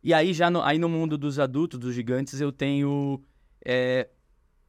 e 0.00 0.14
aí 0.14 0.32
já 0.32 0.48
no, 0.48 0.62
aí 0.62 0.78
no 0.78 0.88
mundo 0.88 1.18
dos 1.18 1.40
adultos, 1.40 1.76
dos 1.76 1.92
gigantes, 1.92 2.40
eu 2.40 2.52
tenho 2.52 3.20
é, 3.64 4.08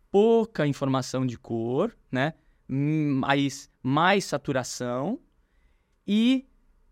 pouca 0.10 0.66
informação 0.66 1.24
de 1.24 1.38
cor, 1.38 1.96
né? 2.12 2.34
Mais, 2.68 3.70
mais 3.84 4.26
saturação 4.26 5.20
e 6.08 6.48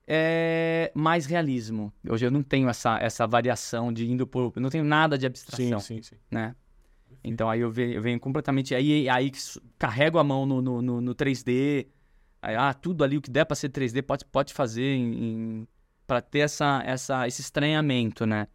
é, 0.06 0.92
mais 0.94 1.26
realismo. 1.26 1.92
Hoje 2.08 2.28
eu 2.28 2.32
não 2.32 2.44
tenho 2.44 2.70
essa, 2.70 3.00
essa 3.00 3.26
variação 3.26 3.92
de 3.92 4.08
indo 4.08 4.28
por. 4.28 4.54
Eu 4.56 4.62
não 4.62 4.70
tenho 4.70 4.84
nada 4.84 5.18
de 5.18 5.26
abstração, 5.26 5.80
sim, 5.80 6.00
sim. 6.04 6.16
né? 6.30 6.56
Então 7.24 7.50
aí 7.50 7.62
eu 7.62 7.72
venho, 7.72 7.94
eu 7.94 8.02
venho 8.04 8.20
completamente. 8.20 8.76
Aí, 8.76 9.10
aí 9.10 9.32
carrego 9.80 10.20
a 10.20 10.24
mão 10.24 10.46
no, 10.46 10.62
no, 10.62 10.80
no, 10.80 11.02
no 11.02 11.16
3D. 11.16 11.88
Ah, 12.42 12.74
tudo 12.74 13.04
ali, 13.04 13.18
o 13.18 13.22
que 13.22 13.30
der 13.30 13.46
pra 13.46 13.56
ser 13.56 13.70
3D, 13.70 14.02
pode, 14.02 14.26
pode 14.26 14.54
fazer 14.54 14.84
em, 14.84 15.14
em, 15.62 15.68
pra 16.08 16.22
ter 16.22 16.40
essa, 16.40 16.82
essa, 16.86 17.28
esse 17.28 17.42
estranhamento, 17.42 18.26
né? 18.26 18.48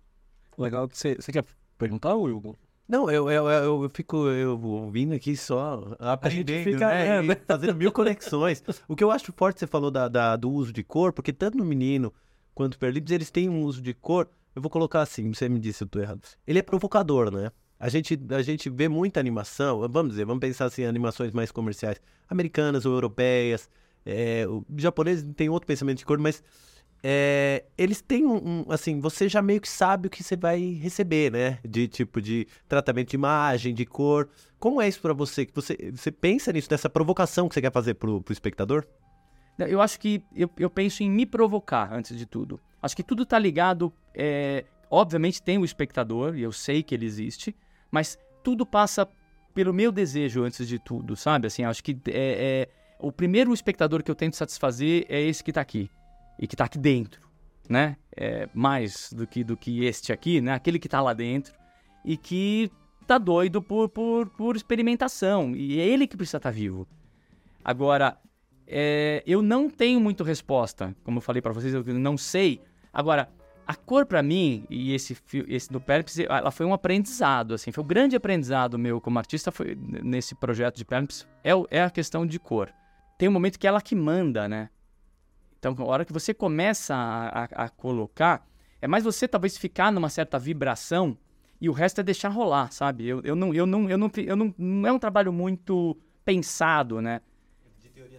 Legal 0.56 0.88
que 0.88 0.96
você, 0.96 1.16
quer 1.16 1.44
perguntar, 1.76 2.14
Hugo? 2.14 2.56
Não, 2.86 3.10
eu, 3.10 3.30
eu, 3.30 3.48
eu, 3.48 3.82
eu 3.82 3.90
fico 3.90 4.28
eu 4.28 4.60
ouvindo 4.60 5.14
aqui 5.14 5.36
só 5.36 5.96
aprendendo, 5.98 6.64
fica, 6.64 6.86
né? 6.86 7.22
né? 7.22 7.34
fazendo 7.48 7.74
mil 7.74 7.90
conexões. 7.90 8.62
O 8.86 8.94
que 8.94 9.02
eu 9.02 9.10
acho 9.10 9.32
forte, 9.32 9.60
você 9.60 9.66
falou 9.66 9.90
da, 9.90 10.06
da- 10.06 10.36
do 10.36 10.50
uso 10.50 10.72
de 10.72 10.84
cor, 10.84 11.12
porque 11.12 11.32
tanto 11.32 11.56
no 11.56 11.64
menino 11.64 12.12
quanto 12.54 12.74
no 12.74 12.78
Perlips, 12.78 13.10
eles 13.10 13.30
têm 13.30 13.48
um 13.48 13.62
uso 13.62 13.80
de 13.82 13.94
cor, 13.94 14.28
eu 14.54 14.62
vou 14.62 14.70
colocar 14.70 15.00
assim, 15.00 15.32
você 15.32 15.48
me 15.48 15.58
disse 15.58 15.78
se 15.78 15.84
eu 15.84 15.88
tô 15.88 15.98
errado. 15.98 16.20
Ele 16.46 16.58
é 16.58 16.62
provocador, 16.62 17.30
né? 17.32 17.50
A 17.84 17.90
gente, 17.90 18.18
a 18.30 18.40
gente 18.40 18.70
vê 18.70 18.88
muita 18.88 19.20
animação, 19.20 19.86
vamos 19.90 20.12
dizer, 20.12 20.24
vamos 20.24 20.40
pensar 20.40 20.64
assim, 20.64 20.86
animações 20.86 21.32
mais 21.32 21.52
comerciais, 21.52 22.00
americanas 22.26 22.86
ou 22.86 22.94
europeias, 22.94 23.68
é, 24.06 24.46
o 24.48 24.64
japonês 24.78 25.22
tem 25.36 25.50
outro 25.50 25.66
pensamento 25.66 25.98
de 25.98 26.06
cor, 26.06 26.18
mas 26.18 26.42
é, 27.02 27.62
eles 27.76 28.00
têm 28.00 28.24
um, 28.24 28.36
um, 28.36 28.64
assim, 28.70 29.00
você 29.00 29.28
já 29.28 29.42
meio 29.42 29.60
que 29.60 29.68
sabe 29.68 30.06
o 30.06 30.10
que 30.10 30.22
você 30.22 30.34
vai 30.34 30.78
receber, 30.80 31.30
né? 31.30 31.58
De 31.62 31.86
tipo 31.86 32.22
de 32.22 32.46
tratamento 32.66 33.10
de 33.10 33.16
imagem, 33.16 33.74
de 33.74 33.84
cor. 33.84 34.30
Como 34.58 34.80
é 34.80 34.88
isso 34.88 35.02
pra 35.02 35.12
você? 35.12 35.46
Você, 35.52 35.92
você 35.94 36.10
pensa 36.10 36.50
nisso, 36.54 36.68
nessa 36.70 36.88
provocação 36.88 37.50
que 37.50 37.54
você 37.54 37.60
quer 37.60 37.70
fazer 37.70 37.92
pro, 37.96 38.22
pro 38.22 38.32
espectador? 38.32 38.86
Eu 39.58 39.82
acho 39.82 40.00
que 40.00 40.24
eu, 40.34 40.48
eu 40.56 40.70
penso 40.70 41.02
em 41.02 41.10
me 41.10 41.26
provocar 41.26 41.92
antes 41.92 42.16
de 42.16 42.24
tudo. 42.24 42.58
Acho 42.80 42.96
que 42.96 43.02
tudo 43.02 43.26
tá 43.26 43.38
ligado. 43.38 43.92
é, 44.14 44.64
obviamente 44.90 45.42
tem 45.42 45.58
o 45.58 45.66
espectador, 45.66 46.34
e 46.34 46.42
eu 46.42 46.52
sei 46.52 46.82
que 46.82 46.94
ele 46.94 47.04
existe, 47.04 47.54
mas 47.94 48.18
tudo 48.42 48.66
passa 48.66 49.08
pelo 49.54 49.72
meu 49.72 49.92
desejo 49.92 50.42
antes 50.42 50.66
de 50.66 50.80
tudo, 50.80 51.14
sabe? 51.14 51.46
Assim, 51.46 51.62
acho 51.62 51.82
que 51.82 51.96
é, 52.08 52.66
é, 52.66 52.68
o 52.98 53.12
primeiro 53.12 53.54
espectador 53.54 54.02
que 54.02 54.10
eu 54.10 54.16
tento 54.16 54.34
satisfazer 54.34 55.06
é 55.08 55.22
esse 55.22 55.44
que 55.44 55.52
tá 55.52 55.60
aqui. 55.60 55.88
E 56.36 56.48
que 56.48 56.56
tá 56.56 56.64
aqui 56.64 56.76
dentro, 56.76 57.20
né? 57.68 57.96
É, 58.16 58.48
mais 58.52 59.12
do 59.12 59.28
que, 59.28 59.44
do 59.44 59.56
que 59.56 59.84
este 59.84 60.12
aqui, 60.12 60.40
né? 60.40 60.54
Aquele 60.54 60.80
que 60.80 60.88
tá 60.88 61.00
lá 61.00 61.12
dentro 61.12 61.54
e 62.04 62.16
que 62.16 62.68
tá 63.06 63.16
doido 63.16 63.62
por, 63.62 63.88
por, 63.88 64.28
por 64.30 64.56
experimentação. 64.56 65.54
E 65.54 65.80
é 65.80 65.86
ele 65.86 66.08
que 66.08 66.16
precisa 66.16 66.38
estar 66.38 66.50
vivo. 66.50 66.88
Agora, 67.64 68.18
é, 68.66 69.22
eu 69.24 69.40
não 69.40 69.70
tenho 69.70 70.00
muito 70.00 70.24
resposta, 70.24 70.96
como 71.04 71.18
eu 71.18 71.22
falei 71.22 71.40
pra 71.40 71.52
vocês, 71.52 71.72
eu 71.72 71.84
não 71.84 72.18
sei. 72.18 72.60
Agora, 72.92 73.28
a 73.66 73.74
cor 73.74 74.04
pra 74.06 74.22
mim 74.22 74.64
e 74.68 74.92
esse 74.94 75.16
esse 75.48 75.72
do 75.72 75.80
Perlips, 75.80 76.18
ela 76.18 76.50
foi 76.50 76.66
um 76.66 76.72
aprendizado, 76.74 77.54
assim, 77.54 77.72
foi 77.72 77.82
um 77.82 77.86
grande 77.86 78.14
aprendizado 78.16 78.78
meu 78.78 79.00
como 79.00 79.18
artista 79.18 79.50
foi 79.50 79.74
nesse 79.76 80.34
projeto 80.34 80.76
de 80.76 80.84
Perlips, 80.84 81.26
é, 81.42 81.50
é 81.70 81.82
a 81.82 81.90
questão 81.90 82.26
de 82.26 82.38
cor. 82.38 82.70
Tem 83.18 83.28
um 83.28 83.32
momento 83.32 83.58
que 83.58 83.66
ela 83.66 83.80
que 83.80 83.94
manda, 83.94 84.48
né? 84.48 84.68
Então, 85.58 85.74
a 85.78 85.84
hora 85.84 86.04
que 86.04 86.12
você 86.12 86.34
começa 86.34 86.94
a, 86.94 87.44
a- 87.44 87.64
a 87.64 87.68
colocar, 87.70 88.46
é 88.82 88.86
mais 88.86 89.04
você 89.04 89.26
talvez 89.26 89.56
ficar 89.56 89.90
numa 89.90 90.10
certa 90.10 90.38
vibração 90.38 91.16
e 91.60 91.68
o 91.68 91.72
resto 91.72 92.00
é 92.00 92.04
deixar 92.04 92.28
rolar, 92.28 92.70
sabe? 92.70 93.06
Eu, 93.06 93.22
eu 93.24 93.34
não, 93.34 93.54
eu 93.54 93.64
não, 93.64 93.88
eu 93.88 93.96
não, 93.96 94.10
eu 94.16 94.36
não, 94.36 94.54
não 94.58 94.88
é 94.88 94.92
um 94.92 94.98
trabalho 94.98 95.32
muito 95.32 95.96
pensado, 96.24 97.00
né? 97.00 97.22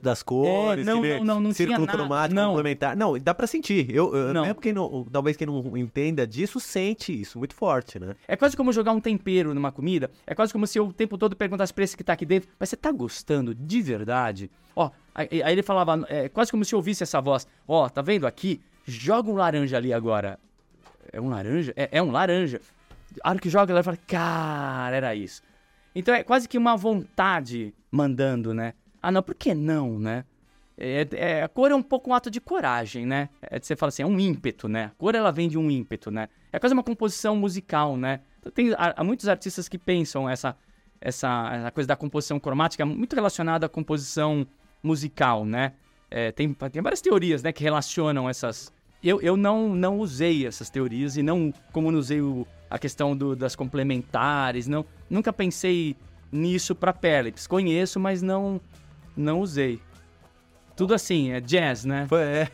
Das 0.01 0.21
cores, 0.21 0.87
É, 0.87 0.91
não, 0.91 1.01
não, 1.01 1.23
não, 1.23 1.39
não 1.41 1.53
círculo 1.53 1.87
cromático 1.87 2.35
não. 2.35 2.49
complementar. 2.49 2.95
Não, 2.95 3.17
dá 3.19 3.33
pra 3.33 3.47
sentir. 3.47 3.89
Eu, 3.89 4.15
eu- 4.15 4.33
Não. 4.33 4.43
mesmo 4.43 4.61
quem 4.61 4.71
não, 4.73 5.03
talvez 5.11 5.35
quem 5.35 5.47
não 5.47 5.75
entenda 5.77 6.27
disso, 6.27 6.59
sente 6.59 7.19
isso 7.19 7.39
muito 7.39 7.55
forte, 7.55 7.97
né? 7.99 8.15
É 8.27 8.35
quase 8.35 8.55
como 8.55 8.71
jogar 8.71 8.91
um 8.91 8.99
tempero 8.99 9.53
numa 9.53 9.71
comida. 9.71 10.11
É 10.27 10.35
quase 10.35 10.53
como 10.53 10.67
se 10.67 10.77
eu 10.77 10.87
o 10.87 10.93
tempo 10.93 11.17
todo 11.17 11.35
perguntasse 11.35 11.73
pra 11.73 11.83
esse 11.83 11.97
que 11.97 12.03
tá 12.03 12.13
aqui 12.13 12.25
dentro, 12.25 12.49
mas 12.59 12.69
você 12.69 12.75
tá 12.77 12.91
gostando 12.91 13.55
de 13.55 13.81
verdade? 13.81 14.51
Ó, 14.75 14.91
aí, 15.13 15.41
aí 15.43 15.53
ele 15.53 15.63
falava, 15.63 16.05
é 16.09 16.29
quase 16.29 16.51
como 16.51 16.63
se 16.63 16.75
eu 16.75 16.77
ouvisse 16.79 17.01
essa 17.03 17.19
voz. 17.21 17.47
Ó, 17.67 17.87
tá 17.89 18.01
vendo 18.01 18.27
aqui? 18.27 18.61
Joga 18.85 19.31
um 19.31 19.35
laranja 19.35 19.77
ali 19.77 19.91
agora. 19.91 20.37
É 21.11 21.19
um 21.19 21.29
laranja? 21.29 21.73
É, 21.75 21.89
é 21.93 22.03
um 22.03 22.11
laranja. 22.11 22.61
A 23.23 23.29
hora 23.29 23.39
que 23.39 23.49
joga, 23.49 23.71
ela 23.71 23.81
fala, 23.81 23.97
cara, 24.05 24.95
era 24.95 25.15
isso. 25.15 25.41
Então 25.95 26.13
é 26.13 26.23
quase 26.23 26.47
que 26.49 26.57
uma 26.57 26.75
vontade 26.75 27.73
mandando, 27.89 28.53
né? 28.53 28.73
Ah, 29.07 29.11
não, 29.11 29.21
por 29.21 29.35
que 29.35 29.53
não, 29.53 29.99
né? 29.99 30.25
É, 30.77 31.07
é- 31.11 31.43
a 31.43 31.47
cor 31.47 31.69
é 31.69 31.75
um 31.75 31.83
pouco 31.83 32.09
um 32.09 32.13
ato 32.13 32.29
de 32.31 32.41
coragem, 32.41 33.05
né? 33.05 33.29
É, 33.41 33.59
você 33.59 33.75
fala 33.75 33.89
assim, 33.89 34.01
é 34.01 34.05
um 34.05 34.19
ímpeto, 34.19 34.67
né? 34.67 34.85
A 34.85 34.89
cor 34.97 35.13
ela 35.13 35.31
vem 35.31 35.47
de 35.47 35.57
um 35.59 35.69
ímpeto, 35.69 36.09
né? 36.09 36.27
É 36.51 36.57
quase 36.57 36.73
uma 36.73 36.83
composição 36.83 37.35
musical, 37.35 37.95
né? 37.95 38.21
Então, 38.39 38.51
tem 38.51 38.73
há, 38.73 38.95
há 38.97 39.03
muitos 39.03 39.27
artistas 39.27 39.69
que 39.69 39.77
pensam 39.77 40.27
essa, 40.27 40.57
essa, 40.99 41.51
essa 41.53 41.71
coisa 41.71 41.87
da 41.87 41.95
composição 41.95 42.39
cromática 42.39 42.83
muito 42.83 43.15
relacionada 43.15 43.67
à 43.67 43.69
composição 43.69 44.45
musical, 44.81 45.45
né? 45.45 45.73
É, 46.09 46.31
tem, 46.31 46.51
tem 46.53 46.81
várias 46.81 47.01
teorias, 47.01 47.43
né, 47.43 47.51
que 47.51 47.63
relacionam 47.63 48.27
essas. 48.27 48.71
Eu, 49.03 49.21
eu 49.21 49.37
não, 49.37 49.69
não 49.75 49.99
usei 49.99 50.47
essas 50.47 50.69
teorias 50.69 51.15
e 51.15 51.21
não, 51.21 51.53
como 51.71 51.91
não 51.91 51.99
usei 51.99 52.21
o- 52.21 52.45
a 52.69 52.79
questão 52.79 53.15
do- 53.15 53.35
das 53.35 53.55
complementares, 53.55 54.67
não, 54.67 54.83
nunca 55.09 55.31
pensei 55.31 55.95
nisso 56.31 56.73
para 56.75 56.91
Perlips. 56.91 57.47
Conheço, 57.47 57.99
mas 57.99 58.21
não, 58.21 58.59
não 59.15 59.39
usei. 59.39 59.79
Tudo 60.75 60.93
assim, 60.93 61.31
é 61.31 61.39
jazz, 61.39 61.85
né? 61.85 62.05
Foi, 62.07 62.21
é, 62.21 62.47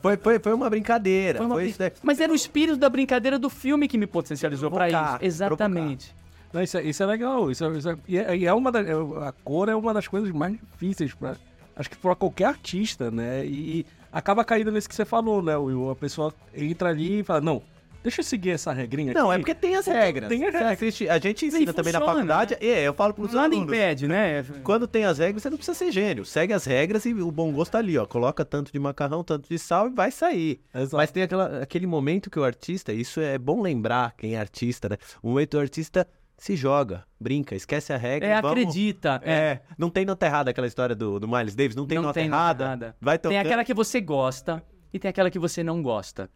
foi, 0.00 0.16
foi, 0.16 0.38
foi 0.38 0.52
uma 0.54 0.70
brincadeira. 0.70 1.38
Foi 1.38 1.46
uma 1.46 1.54
foi 1.56 1.72
brin-. 1.72 1.90
Mas 2.02 2.20
era 2.20 2.32
o 2.32 2.36
espírito 2.36 2.76
da 2.76 2.88
brincadeira 2.88 3.38
do 3.38 3.50
filme 3.50 3.88
que 3.88 3.98
me 3.98 4.06
potencializou 4.06 4.70
pra 4.70 4.86
Provocar, 4.88 5.16
isso. 5.16 5.24
Exatamente. 5.24 6.14
Não, 6.52 6.62
isso, 6.62 6.78
é, 6.78 6.82
isso 6.84 7.02
é 7.02 7.06
legal. 7.06 7.50
Isso 7.50 7.64
é, 7.64 7.76
isso 7.76 7.88
é- 7.88 7.96
e 8.06 8.16
é, 8.16 8.36
e 8.36 8.46
é 8.46 8.54
uma 8.54 8.70
da, 8.70 8.80
é- 8.80 8.92
a 9.26 9.32
cor 9.42 9.68
é 9.68 9.74
uma 9.74 9.92
das 9.92 10.06
coisas 10.06 10.30
mais 10.30 10.52
difíceis 10.52 11.12
para 11.12 11.34
acho 11.76 11.90
que 11.90 11.96
para 11.96 12.14
qualquer 12.14 12.44
artista, 12.44 13.10
né? 13.10 13.44
E, 13.44 13.84
acaba 14.12 14.44
caindo 14.44 14.70
nesse 14.70 14.88
que 14.88 14.94
você 14.94 15.04
falou, 15.04 15.42
né? 15.42 15.56
Will? 15.56 15.90
A 15.90 15.96
pessoa 15.96 16.32
entra 16.54 16.90
ali 16.90 17.18
e 17.18 17.24
fala, 17.24 17.40
não, 17.40 17.60
deixa 18.04 18.20
eu 18.20 18.24
seguir 18.24 18.50
essa 18.50 18.72
regrinha 18.72 19.12
Não, 19.12 19.30
aqui. 19.30 19.34
é 19.34 19.38
porque 19.40 19.54
tem 19.56 19.74
as 19.74 19.86
regras. 19.86 20.28
Tem 20.28 20.44
as 20.44 20.52
regras. 20.54 20.72
assiste- 20.72 21.08
a 21.08 21.18
gente 21.18 21.44
ensina 21.46 21.72
também 21.72 21.92
na 21.92 22.00
faculdade. 22.00 22.56
É, 22.60 22.82
eu 22.84 22.94
falo 22.94 23.12
pros 23.12 23.32
Nada 23.32 23.46
alunos. 23.52 23.64
impede, 23.66 24.06
né? 24.06 24.44
Quando 24.62 24.86
tem 24.86 25.04
as 25.04 25.18
regras, 25.18 25.42
você 25.42 25.50
não 25.50 25.56
precisa 25.56 25.76
ser 25.76 25.90
gênio. 25.90 26.24
Segue 26.24 26.52
as 26.52 26.64
regras 26.64 27.04
e 27.06 27.12
o 27.14 27.32
bom 27.32 27.50
gosto 27.50 27.72
tá 27.72 27.78
ali, 27.78 27.98
ó. 27.98 28.06
Coloca 28.06 28.44
tanto 28.44 28.70
de 28.70 28.78
macarrão, 28.78 29.24
tanto 29.24 29.48
de 29.48 29.58
sal 29.58 29.88
e 29.88 29.90
vai 29.90 30.12
sair. 30.12 30.60
Exato. 30.72 30.96
Mas 30.96 31.10
tem 31.10 31.24
aquela- 31.24 31.62
aquele 31.62 31.86
momento 31.86 32.30
que 32.30 32.38
o 32.38 32.44
artista, 32.44 32.92
isso 32.92 33.18
é 33.20 33.36
bom 33.38 33.60
lembrar 33.60 34.14
quem 34.16 34.34
é 34.36 34.38
artista, 34.38 34.88
né? 34.88 34.96
O 35.20 35.30
momento 35.30 35.50
que 35.50 35.56
o 35.56 35.60
artista 35.60 36.06
se 36.36 36.56
joga, 36.56 37.04
brinca, 37.18 37.54
esquece 37.54 37.92
a 37.92 37.96
regra. 37.96 38.28
É, 38.28 38.42
vamos- 38.42 38.50
acredita. 38.58 39.20
É. 39.24 39.32
É, 39.32 39.62
não 39.78 39.88
tem 39.88 40.04
nota 40.04 40.26
errada 40.26 40.50
aquela 40.50 40.66
história 40.66 40.94
do, 40.94 41.18
do 41.20 41.26
Miles 41.28 41.54
Davis, 41.54 41.76
não 41.76 41.86
tem 41.86 41.96
Não 41.96 42.02
nota 42.02 42.14
tem 42.20 42.28
nota 42.28 42.42
errada. 42.42 42.64
errada. 42.64 42.96
Vai 43.00 43.18
Tem 43.18 43.30
tocando. 43.30 43.46
aquela 43.46 43.64
que 43.64 43.72
você 43.72 44.00
gosta 44.00 44.62
e 44.92 44.98
tem 44.98 45.08
aquela 45.08 45.30
que 45.30 45.38
você 45.38 45.62
não 45.62 45.80
gosta. 45.80 46.28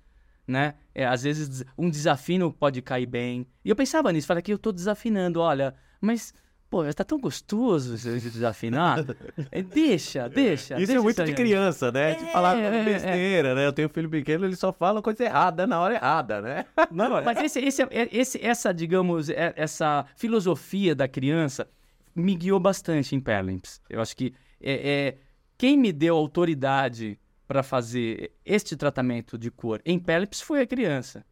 Né? 0.49 0.74
É, 0.94 1.05
às 1.05 1.24
vezes 1.24 1.62
um 1.76 1.90
desafino 1.90 2.51
pode 2.51 2.80
cair 2.80 3.05
bem. 3.05 3.46
E 3.62 3.68
eu 3.68 3.76
pensava 3.76 4.11
nisso, 4.11 4.26
falei 4.26 4.42
que 4.42 4.51
eu 4.51 4.59
tô 4.59 4.72
desafinando, 4.72 5.40
olha, 5.40 5.74
mas, 6.01 6.32
pô, 6.70 6.82
tá 6.94 7.05
tão 7.05 7.20
gostoso 7.20 7.94
esse 7.94 8.30
desafinar. 8.30 9.05
É, 9.53 9.62
deixa, 9.62 10.26
deixa. 10.26 10.76
Isso 10.76 10.86
deixa 10.86 10.99
é 10.99 11.03
muito 11.03 11.20
aí. 11.20 11.28
de 11.28 11.34
criança, 11.34 11.92
né? 11.92 12.14
de 12.14 12.32
falar 12.32 12.57
é, 12.59 12.80
é. 12.80 12.82
besteira, 12.82 13.55
né? 13.55 13.66
Eu 13.66 13.74
tenho 13.74 13.88
um 13.88 13.92
filho 13.92 14.09
pequeno, 14.09 14.46
ele 14.46 14.57
só 14.57 14.72
fala 14.72 15.03
coisa 15.03 15.22
errada 15.22 15.66
na 15.66 15.78
hora 15.78 15.94
errada, 15.96 16.40
né? 16.40 16.64
Não, 16.90 17.11
não, 17.11 17.18
é- 17.18 17.24
Mas 17.24 17.38
esse, 17.42 17.61
esse, 17.61 17.82
é- 17.82 18.09
esse- 18.11 18.42
essa, 18.42 18.72
digamos, 18.72 19.28
é- 19.28 19.53
essa 19.55 20.07
filosofia 20.16 20.94
da 20.94 21.07
criança 21.07 21.68
me 22.14 22.34
guiou 22.34 22.59
bastante 22.59 23.14
em 23.14 23.20
Perlimps. 23.20 23.82
Eu 23.88 24.01
acho 24.01 24.16
que 24.16 24.32
é, 24.62 24.72
é, 24.72 25.16
quem 25.59 25.76
me 25.76 25.92
deu 25.92 26.16
autoridade 26.16 27.18
para 27.49 27.62
fazer 27.62 28.32
este 28.44 28.76
tratamento 28.76 29.38
de 29.38 29.51
cor 29.51 29.80
em 29.84 29.99
Perlimps 29.99 30.42
foi 30.42 30.61
a 30.61 30.66
criança. 30.66 31.24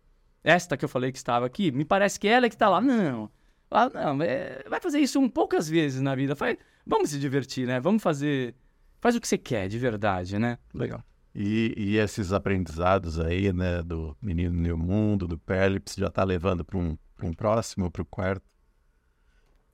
Esta 0.43 0.77
que 0.77 0.85
eu 0.85 0.89
falei 0.89 1.12
que 1.12 1.19
estava 1.19 1.45
aqui, 1.45 1.71
me 1.71 1.85
parece 1.85 2.19
que 2.19 2.27
ela 2.27 2.47
é 2.47 2.49
que 2.49 2.55
está 2.55 2.69
lá. 2.71 2.81
Não, 2.81 3.31
Ah, 3.71 3.91
não 4.14 4.23
é, 4.23 4.64
vai 4.69 4.81
fazer 4.81 4.99
isso 4.99 5.21
um 5.21 5.29
poucas 5.29 5.69
vezes 5.69 6.01
na 6.01 6.14
vida. 6.14 6.35
Faz, 6.35 6.57
vamos 6.87 7.11
se 7.11 7.19
divertir, 7.19 7.67
né? 7.67 7.79
Vamos 7.81 8.03
fazer... 8.03 8.55
Faz 9.01 9.14
o 9.14 9.21
que 9.21 9.29
você 9.29 9.37
quer, 9.37 9.69
de 9.69 9.79
verdade, 9.79 10.39
né? 10.39 10.59
legal. 10.73 11.03
E, 11.35 11.75
e 11.77 11.99
esses 11.99 12.33
aprendizados 12.33 13.21
aí, 13.21 13.53
né, 13.53 13.83
do 13.83 14.17
Menino 14.23 14.59
New 14.59 14.79
Mundo, 14.79 15.29
do 15.29 15.37
Perlips, 15.37 15.97
já 15.97 16.09
tá 16.09 16.25
levando 16.25 16.64
para 16.64 16.79
um, 16.79 16.97
pra 17.14 17.27
um 17.27 17.35
próximo, 17.35 17.91
para 17.91 18.01
o 18.01 18.07
quarto. 18.07 18.43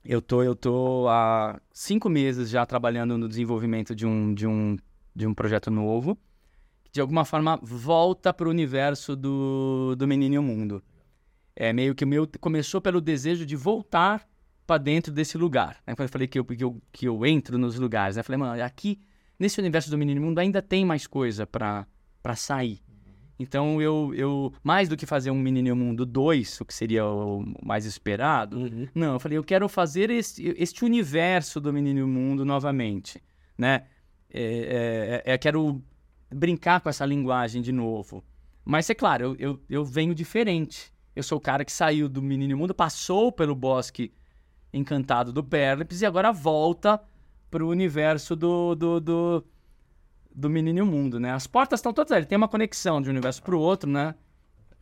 eu 0.05 0.20
tô, 0.20 0.43
eu 0.43 0.57
tô 0.57 1.07
há 1.09 1.61
cinco 1.72 2.09
meses 2.09 2.51
já 2.51 2.66
trabalhando 2.66 3.16
no 3.16 3.28
desenvolvimento 3.28 3.95
de 3.95 4.05
um, 4.05 4.34
de 4.34 4.45
um, 4.45 4.76
de 5.14 5.24
um 5.24 5.32
projeto 5.32 5.70
novo, 5.70 6.18
de 6.93 7.01
alguma 7.01 7.24
forma 7.24 7.59
volta 7.62 8.32
para 8.34 8.47
o 8.47 8.51
universo 8.51 9.16
do, 9.16 9.97
do 9.97 10.07
Menino 10.07 10.34
e 10.34 10.38
o 10.38 10.43
Mundo. 10.43 10.82
É 11.57 11.72
meio 11.72 11.95
que 11.95 12.05
o 12.05 12.07
meu 12.07 12.28
começou 12.38 12.80
pelo 12.80 13.01
desejo 13.01 13.47
de 13.47 13.57
voltar 13.57 14.28
para 14.66 14.78
dentro 14.78 15.12
desse 15.12 15.38
lugar. 15.38 15.78
Né? 15.86 15.95
Quando 15.95 16.07
eu 16.07 16.12
falei 16.12 16.28
que 16.28 16.38
eu, 16.38 16.45
que, 16.45 16.62
eu, 16.62 16.82
que 16.93 17.07
eu 17.09 17.26
entro 17.26 17.57
nos 17.57 17.78
lugares, 17.78 18.16
né? 18.16 18.20
eu 18.20 18.24
falei, 18.24 18.38
mano, 18.38 18.62
aqui, 18.62 19.01
nesse 19.38 19.59
universo 19.59 19.90
do 19.90 19.97
Menino 19.97 20.20
e 20.20 20.22
o 20.22 20.26
Mundo, 20.26 20.38
ainda 20.38 20.61
tem 20.61 20.84
mais 20.84 21.07
coisa 21.07 21.47
para 21.47 21.86
sair. 22.36 22.80
Então, 23.38 23.80
eu, 23.80 24.12
eu, 24.14 24.53
mais 24.62 24.88
do 24.88 24.97
que 24.97 25.07
fazer 25.07 25.30
um 25.30 25.38
Menino 25.38 25.68
e 25.68 25.72
o 25.72 25.76
Mundo 25.76 26.05
2, 26.05 26.61
o 26.61 26.64
que 26.64 26.74
seria 26.74 27.07
o 27.07 27.45
mais 27.62 27.86
esperado, 27.86 28.59
Uhum. 28.59 28.86
não, 28.95 29.14
eu 29.14 29.20
falei, 29.20 29.38
eu 29.38 29.43
quero 29.43 29.68
fazer 29.68 30.11
este, 30.11 30.55
este 30.59 30.84
universo 30.84 31.59
do 31.59 31.72
Menino 31.72 32.01
e 32.01 32.03
o 32.03 32.09
Mundo 32.09 32.45
novamente, 32.45 33.20
né? 33.57 33.84
É, 34.34 35.22
é, 35.24 35.32
é, 35.32 35.34
eu 35.34 35.38
quero 35.38 35.82
brincar 36.33 36.80
com 36.80 36.89
essa 36.89 37.05
linguagem 37.05 37.62
de 37.62 37.72
novo. 37.72 38.24
Mas 38.64 38.89
é 38.89 38.95
claro, 38.95 39.24
eu, 39.24 39.37
eu, 39.39 39.61
eu 39.68 39.85
venho 39.85 40.14
diferente. 40.14 40.93
Eu 41.14 41.22
sou 41.22 41.39
o 41.39 41.41
cara 41.41 41.64
que 41.64 41.72
saiu 41.72 42.09
do 42.09 42.22
Menino 42.22 42.55
o 42.55 42.59
Mundo, 42.59 42.74
passou 42.74 43.30
pelo 43.30 43.55
bosque 43.55 44.12
encantado 44.72 45.33
do 45.33 45.45
Perlips 45.45 46.01
e 46.01 46.07
agora 46.07 46.33
volta 46.33 47.01
pro 47.51 47.68
universo 47.68 48.35
do, 48.35 48.74
do, 48.74 49.01
do, 49.01 49.45
do 50.35 50.49
Menino 50.49 50.85
o 50.85 50.87
Mundo, 50.87 51.20
né? 51.20 51.33
As 51.33 51.47
portas 51.47 51.80
estão 51.80 51.93
todas 51.93 52.12
ali, 52.12 52.24
tem 52.24 52.39
uma 52.39 52.49
conexão 52.49 53.03
de 53.03 53.09
um 53.09 53.12
universo 53.12 53.43
pro 53.43 53.61
outro, 53.61 53.91
né? 53.91 54.14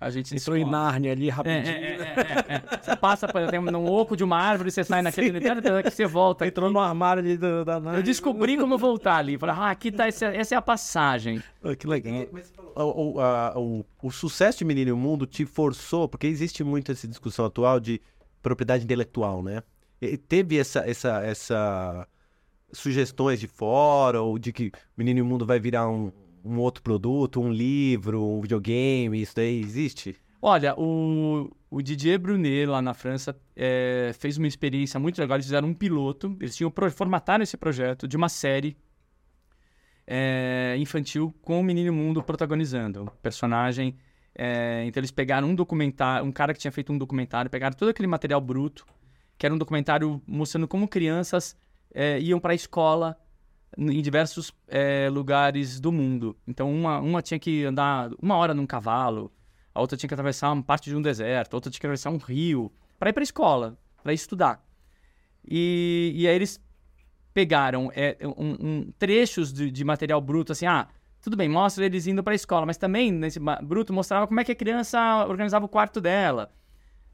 A 0.00 0.08
gente 0.08 0.34
Entrou 0.34 0.56
em 0.56 0.60
descobre. 0.60 0.78
Nárnia 0.84 1.12
ali 1.12 1.28
É, 1.28 1.30
rapidinho. 1.30 1.66
é, 1.66 1.78
é, 1.78 2.44
é, 2.48 2.54
é. 2.56 2.78
Você 2.82 2.96
passa 2.96 3.28
por, 3.28 3.46
tem 3.50 3.60
um 3.60 3.84
oco 3.84 4.16
de 4.16 4.24
uma 4.24 4.38
árvore, 4.38 4.70
você 4.70 4.82
sai 4.82 5.02
naquele 5.02 5.28
universo, 5.28 5.60
que 5.84 5.90
você 5.90 6.06
volta. 6.06 6.46
Entrou 6.46 6.70
no 6.70 6.78
armário 6.80 7.22
ali 7.22 7.36
da, 7.36 7.64
da 7.64 7.74
Eu 7.74 7.80
Nárnia. 7.80 8.02
descobri 8.02 8.56
como 8.56 8.78
voltar 8.78 9.16
ali. 9.16 9.36
Falei, 9.36 9.54
ah, 9.58 9.70
aqui 9.70 9.92
tá, 9.92 10.06
essa, 10.06 10.26
essa 10.26 10.54
é 10.54 10.58
a 10.58 10.62
passagem. 10.62 11.42
Ah, 11.62 11.76
que 11.76 11.86
legal. 11.86 12.14
O, 12.76 13.12
o, 13.16 13.20
a- 13.20 13.52
o- 13.58 13.84
o 14.02 14.10
sucesso 14.10 14.58
de 14.60 14.64
Menino 14.64 14.88
e 14.88 14.92
o 14.92 14.96
Mundo 14.96 15.26
te 15.26 15.44
forçou, 15.44 16.08
porque 16.08 16.26
existe 16.26 16.64
muito 16.64 16.90
essa 16.90 17.06
discussão 17.06 17.44
atual 17.44 17.78
de 17.78 18.00
propriedade 18.40 18.84
intelectual, 18.84 19.42
né? 19.42 19.62
E 20.00 20.16
teve 20.16 20.56
essa, 20.58 20.80
essa, 20.88 21.20
essa 21.22 22.08
sugestões 22.72 23.38
de 23.40 23.46
fora, 23.46 24.22
ou 24.22 24.38
de 24.38 24.52
que 24.52 24.72
Menino 24.96 25.18
e 25.18 25.22
o 25.22 25.26
Mundo 25.26 25.44
vai 25.44 25.58
virar 25.60 25.88
um, 25.88 26.10
um 26.44 26.58
outro 26.58 26.82
produto, 26.82 27.40
um 27.40 27.52
livro, 27.52 28.24
um 28.24 28.40
videogame, 28.40 29.20
isso 29.20 29.36
daí 29.36 29.60
existe? 29.60 30.16
Olha, 30.42 30.74
o, 30.78 31.50
o 31.70 31.82
Didier 31.82 32.18
Brunet, 32.18 32.66
lá 32.66 32.80
na 32.80 32.94
França, 32.94 33.36
é, 33.54 34.10
fez 34.18 34.38
uma 34.38 34.46
experiência 34.46 34.98
muito 34.98 35.18
legal. 35.18 35.36
Eles 35.36 35.46
fizeram 35.46 35.68
um 35.68 35.74
piloto, 35.74 36.36
eles 36.40 36.56
tinham 36.56 36.72
formataram 36.90 37.42
esse 37.42 37.56
projeto 37.56 38.08
de 38.08 38.16
uma 38.16 38.28
série 38.28 38.76
é, 40.06 40.76
infantil 40.78 41.34
com 41.42 41.60
o 41.60 41.62
Menino 41.62 41.92
Mundo 41.92 42.22
protagonizando. 42.22 43.04
O 43.04 43.10
personagem. 43.22 43.96
é, 44.34 44.84
então 44.86 45.00
eles 45.00 45.10
pegaram 45.10 45.48
um 45.48 45.54
documentário, 45.54 46.26
um 46.26 46.32
cara 46.32 46.54
que 46.54 46.60
tinha 46.60 46.72
feito 46.72 46.92
um 46.92 46.96
documentário, 46.98 47.50
pegaram 47.50 47.76
todo 47.76 47.90
aquele 47.90 48.08
material 48.08 48.40
bruto, 48.40 48.86
que 49.36 49.44
era 49.44 49.54
um 49.54 49.58
documentário 49.58 50.22
mostrando 50.26 50.66
como 50.66 50.88
crianças 50.88 51.54
é, 51.94 52.18
iam 52.18 52.40
para 52.40 52.52
a 52.52 52.54
escola 52.54 53.16
em 53.78 54.02
diversos 54.02 54.52
é, 54.68 55.08
lugares 55.10 55.80
do 55.80 55.92
mundo. 55.92 56.36
Então 56.46 56.72
uma, 56.72 56.98
uma 57.00 57.22
tinha 57.22 57.38
que 57.38 57.64
andar 57.64 58.10
uma 58.20 58.36
hora 58.36 58.52
num 58.54 58.66
cavalo, 58.66 59.32
a 59.74 59.80
outra 59.80 59.96
tinha 59.96 60.08
que 60.08 60.14
atravessar 60.14 60.52
uma 60.52 60.62
parte 60.62 60.90
de 60.90 60.96
um 60.96 61.02
deserto, 61.02 61.54
a 61.54 61.56
outra 61.56 61.70
tinha 61.70 61.80
que 61.80 61.86
atravessar 61.86 62.10
um 62.10 62.18
rio 62.18 62.72
para 62.98 63.10
ir 63.10 63.12
para 63.12 63.22
a 63.22 63.24
escola, 63.24 63.78
para 64.02 64.12
estudar. 64.12 64.64
E, 65.48 66.12
e 66.14 66.28
aí 66.28 66.34
eles 66.34 66.60
pegaram 67.32 67.90
é, 67.94 68.16
um, 68.36 68.56
um- 68.60 68.92
trechos 68.98 69.52
de, 69.52 69.70
de 69.70 69.84
material 69.84 70.20
bruto, 70.20 70.52
assim, 70.52 70.66
ah, 70.66 70.88
tudo 71.22 71.36
bem, 71.36 71.48
mostra 71.48 71.84
eles 71.84 72.06
indo 72.06 72.22
para 72.22 72.32
a 72.32 72.36
escola, 72.36 72.66
mas 72.66 72.76
também 72.76 73.12
nesse 73.12 73.38
bruto 73.62 73.92
mostrava 73.92 74.26
como 74.26 74.40
é 74.40 74.44
que 74.44 74.52
a 74.52 74.56
criança 74.56 75.26
organizava 75.28 75.64
o 75.64 75.68
quarto 75.68 76.00
dela, 76.00 76.50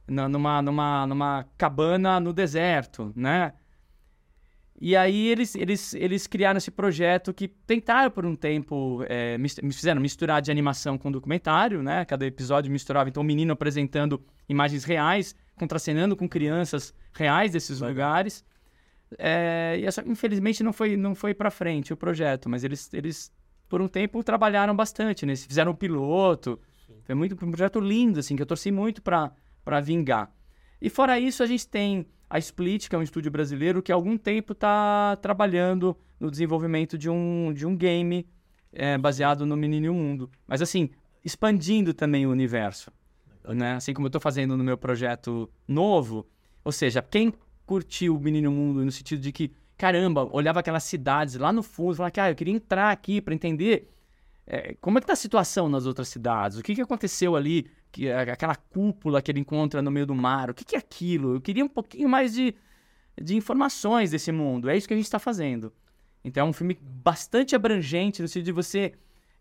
numa, 0.08 0.62
numa, 0.62 1.06
numa 1.06 1.46
cabana 1.58 2.18
no 2.20 2.32
deserto, 2.32 3.12
né? 3.16 3.52
E 4.78 4.94
aí 4.94 5.28
eles, 5.28 5.54
eles, 5.54 5.94
eles 5.94 6.26
criaram 6.26 6.58
esse 6.58 6.70
projeto 6.70 7.32
que 7.32 7.48
tentaram 7.48 8.10
por 8.10 8.26
um 8.26 8.34
tempo, 8.34 9.02
é, 9.08 9.38
mis- 9.38 9.58
fizeram 9.72 10.00
misturar 10.00 10.42
de 10.42 10.50
animação 10.50 10.98
com 10.98 11.10
documentário, 11.10 11.82
né? 11.82 12.04
Cada 12.04 12.26
episódio 12.26 12.70
misturava, 12.70 13.08
então, 13.08 13.22
o 13.22 13.26
menino 13.26 13.52
apresentando 13.52 14.22
imagens 14.48 14.84
reais, 14.84 15.34
contracenando 15.56 16.14
com 16.14 16.28
crianças 16.28 16.92
reais 17.14 17.52
desses 17.52 17.80
lugares. 17.80 18.44
É, 19.18 19.76
e 19.80 19.86
essa, 19.86 20.02
infelizmente 20.06 20.62
não 20.62 20.72
foi, 20.72 20.96
não 20.96 21.14
foi 21.14 21.32
para 21.32 21.50
frente 21.50 21.92
o 21.92 21.96
projeto, 21.96 22.48
mas 22.48 22.64
eles, 22.64 22.92
eles 22.92 23.32
por 23.68 23.80
um 23.80 23.88
tempo 23.88 24.22
trabalharam 24.22 24.74
bastante, 24.74 25.24
né? 25.24 25.30
Eles 25.32 25.46
Fizeram 25.46 25.72
um 25.72 25.74
piloto, 25.76 26.60
foi 27.04 27.14
muito 27.14 27.34
um 27.34 27.50
projeto 27.50 27.80
lindo, 27.80 28.18
assim, 28.20 28.36
que 28.36 28.42
eu 28.42 28.46
torci 28.46 28.70
muito 28.70 29.00
para 29.02 29.32
para 29.64 29.80
vingar. 29.80 30.30
E 30.80 30.90
fora 30.90 31.18
isso, 31.18 31.42
a 31.42 31.46
gente 31.46 31.66
tem 31.66 32.06
a 32.28 32.38
Split, 32.38 32.88
que 32.88 32.94
é 32.94 32.98
um 32.98 33.02
estúdio 33.02 33.30
brasileiro 33.30 33.82
que 33.82 33.92
há 33.92 33.94
algum 33.94 34.16
tempo 34.16 34.52
está 34.52 35.16
trabalhando 35.16 35.96
no 36.18 36.30
desenvolvimento 36.30 36.98
de 36.98 37.08
um, 37.08 37.52
de 37.54 37.66
um 37.66 37.76
game 37.76 38.26
é, 38.72 38.98
baseado 38.98 39.46
no 39.46 39.56
Menino 39.56 39.92
Mundo. 39.94 40.30
Mas 40.46 40.60
assim, 40.60 40.90
expandindo 41.24 41.94
também 41.94 42.26
o 42.26 42.30
universo. 42.30 42.90
Né? 43.48 43.74
Assim 43.74 43.94
como 43.94 44.06
eu 44.06 44.08
estou 44.08 44.20
fazendo 44.20 44.56
no 44.56 44.64
meu 44.64 44.76
projeto 44.76 45.48
novo. 45.66 46.26
Ou 46.64 46.72
seja, 46.72 47.00
quem 47.00 47.32
curtiu 47.64 48.16
o 48.16 48.20
Menino 48.20 48.50
Mundo 48.50 48.84
no 48.84 48.90
sentido 48.90 49.20
de 49.20 49.32
que, 49.32 49.52
caramba, 49.76 50.28
olhava 50.32 50.60
aquelas 50.60 50.84
cidades 50.84 51.36
lá 51.36 51.52
no 51.52 51.62
fundo 51.62 51.94
e 51.94 51.96
falava, 51.96 52.10
cara, 52.10 52.30
eu 52.32 52.36
queria 52.36 52.54
entrar 52.54 52.90
aqui 52.90 53.20
para 53.20 53.34
entender 53.34 53.88
é, 54.46 54.76
como 54.80 54.98
é 54.98 55.00
que 55.00 55.06
tá 55.06 55.12
a 55.12 55.16
situação 55.16 55.68
nas 55.68 55.86
outras 55.86 56.08
cidades? 56.08 56.56
O 56.56 56.62
que, 56.62 56.74
que 56.74 56.80
aconteceu 56.80 57.34
ali? 57.34 57.68
Que, 57.92 58.08
é, 58.08 58.18
aquela 58.30 58.54
cúpula 58.56 59.22
que 59.22 59.30
ele 59.30 59.40
encontra 59.40 59.80
no 59.80 59.90
meio 59.90 60.06
do 60.06 60.14
mar. 60.14 60.50
O 60.50 60.54
que, 60.54 60.64
que 60.64 60.76
é 60.76 60.78
aquilo? 60.78 61.34
Eu 61.36 61.40
queria 61.40 61.64
um 61.64 61.68
pouquinho 61.68 62.08
mais 62.08 62.34
de, 62.34 62.54
de 63.20 63.34
informações 63.36 64.10
desse 64.10 64.30
mundo. 64.32 64.68
É 64.68 64.76
isso 64.76 64.86
que 64.86 64.92
a 64.94 64.96
gente 64.96 65.06
está 65.06 65.18
fazendo. 65.18 65.72
Então 66.24 66.46
é 66.46 66.50
um 66.50 66.52
filme 66.52 66.78
bastante 66.82 67.54
abrangente 67.56 68.20
no 68.20 68.28
sentido 68.28 68.46
de 68.46 68.52
você 68.52 68.92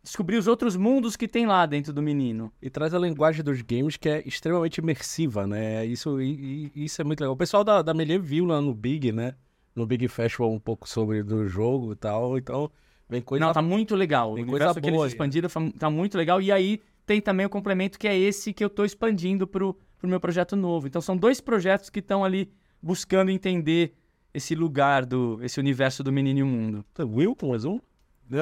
descobrir 0.04 0.38
os 0.38 0.46
outros 0.48 0.76
mundos 0.78 1.16
que 1.16 1.28
tem 1.28 1.48
lá 1.48 1.66
dentro 1.66 1.92
do 1.92 2.02
menino. 2.02 2.54
E 2.62 2.70
traz 2.70 2.94
a 2.94 3.00
linguagem 3.00 3.44
dos 3.44 3.62
games 3.64 3.98
que 3.98 4.08
é 4.08 4.22
extremamente 4.26 4.78
imersiva, 4.78 5.48
né? 5.48 5.84
Isso, 5.86 6.22
e- 6.22 6.72
e- 6.76 6.86
isso 6.86 7.02
é 7.02 7.04
muito 7.04 7.20
legal. 7.22 7.34
O 7.34 7.38
pessoal 7.38 7.64
da, 7.64 7.82
da 7.82 7.94
Melee 7.94 8.20
viu 8.20 8.46
lá 8.46 8.62
no 8.62 8.74
Big, 8.74 9.12
né? 9.12 9.34
No 9.76 9.86
Big 9.86 10.08
Festival 10.08 10.54
um 10.54 10.60
pouco 10.60 10.88
sobre 10.88 11.24
do 11.24 11.48
jogo 11.48 11.92
e 11.94 11.96
tal. 11.96 12.38
Então, 12.38 12.70
vem 13.10 13.20
coisa... 13.20 13.44
Não, 13.44 13.52
tá 13.52 13.64
muito 13.64 13.96
legal. 13.96 14.32
O 14.32 14.36
tem 14.36 14.44
universo 14.44 14.66
coisa 14.76 14.82
que 14.82 14.88
eles 14.88 14.96
boa 14.96 15.08
expandiram 15.08 15.50
fa- 15.50 15.72
tá 15.78 15.90
muito 15.90 16.16
legal. 16.18 16.40
E 16.40 16.52
aí 16.52 16.80
tem 17.06 17.22
também 17.22 17.46
o 17.46 17.50
complemento 17.50 18.00
que 18.00 18.08
é 18.08 18.18
esse 18.18 18.54
que 18.54 18.64
eu 18.64 18.70
tô 18.70 18.84
expandindo 18.84 19.46
pro, 19.48 19.78
pro 19.98 20.10
meu 20.10 20.20
projeto 20.20 20.56
novo. 20.56 20.88
Então 20.88 21.02
são 21.02 21.16
dois 21.16 21.40
projetos 21.40 21.90
que 21.90 22.00
estão 22.00 22.24
ali 22.24 22.52
buscando 22.82 23.32
entender 23.32 23.96
esse 24.34 24.54
lugar 24.54 25.06
do, 25.06 25.40
esse 25.42 25.60
universo 25.60 26.04
do 26.04 26.12
menino 26.12 26.40
e 26.40 26.44
o 26.44 26.48
mundo. 26.48 26.86
Will 27.00 27.36
com 27.36 27.50
mais 27.50 27.64
um? 27.66 27.80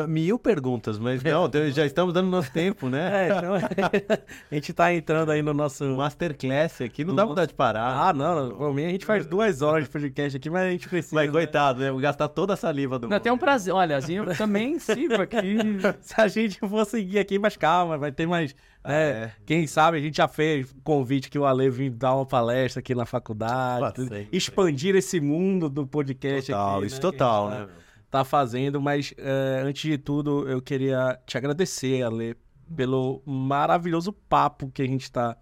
Mil 0.08 0.40
perguntas, 0.40 0.98
mas 0.98 1.22
não, 1.22 1.50
já 1.72 1.86
estamos 1.86 2.14
dando 2.14 2.30
nosso 2.30 2.52
tempo, 2.52 2.88
né? 2.88 3.28
É, 3.28 3.38
então... 3.38 3.56
a 4.52 4.56
gente 4.56 4.72
tá 4.72 4.94
entrando 4.94 5.30
aí 5.30 5.42
no 5.42 5.54
nosso... 5.54 5.84
Masterclass 5.98 6.82
aqui, 6.82 7.04
não 7.04 7.14
dá 7.14 7.26
vontade 7.26 7.50
de 7.50 7.54
parar. 7.54 8.08
Ah, 8.08 8.14
não, 8.14 8.48
não. 8.48 8.58
Por 8.58 8.74
mim, 8.74 8.86
a 8.86 8.90
gente 8.90 9.06
faz 9.06 9.26
duas 9.26 9.62
horas 9.62 9.84
de 9.84 9.90
podcast 9.90 10.38
aqui, 10.38 10.50
mas 10.50 10.68
a 10.68 10.72
gente 10.72 10.88
precisa... 10.88 11.16
Mas 11.16 11.28
né? 11.28 11.32
coitado, 11.34 11.82
né? 11.82 11.92
Vou 11.92 12.00
gastar 12.00 12.30
toda 12.30 12.54
a 12.54 12.58
saliva 12.58 12.98
do 12.98 13.10
Não, 13.10 13.20
tem 13.20 13.32
um 13.32 13.38
prazer. 13.38 13.74
Olha, 13.74 13.98
assim, 13.98 14.14
eu 14.18 14.36
também 14.38 14.80
sirvo 14.80 15.22
aqui. 15.22 15.58
Se 16.02 16.14
a 16.20 16.28
gente 16.30 16.60
for 16.60 16.86
seguir 16.86 17.20
aqui, 17.20 17.38
mas 17.38 17.58
calma, 17.58 17.98
vai 17.98 18.12
ter 18.12 18.26
mais. 18.26 18.56
né, 18.86 19.12
É. 19.26 19.32
Quem 19.46 19.68
sabe 19.68 19.98
a 19.98 20.02
gente 20.02 20.16
já 20.16 20.30
fez 20.30 20.74
convite 20.84 21.30
que 21.30 21.38
o 21.38 21.46
Ale 21.46 21.70
vir 21.70 21.90
dar 21.90 22.16
uma 22.16 22.26
palestra 22.26 22.80
aqui 22.80 22.96
na 22.96 23.06
faculdade, 23.06 24.08
ser. 24.08 24.30
expandir 24.32 24.96
esse 24.96 25.20
mundo 25.20 25.70
do 25.70 25.86
podcast 25.86 26.52
Total, 26.52 26.78
aqui. 26.78 26.88
isso 26.88 26.96
né, 26.96 27.02
total, 27.02 27.50
né? 27.50 27.68
Tá, 28.14 28.24
fazendo, 28.24 28.80
mas 28.80 29.12
é, 29.18 29.64
antes 29.66 29.82
de 29.90 29.98
tudo, 29.98 30.48
eu 30.48 30.62
queria 30.62 31.20
te 31.26 31.36
agradecer, 31.36 32.04
Ale, 32.04 32.36
pelo 32.76 33.24
maravilhoso 33.26 34.14
papo 34.14 34.70
que 34.70 34.84
a 34.84 34.86
gente 34.86 35.12
tá 35.12 35.36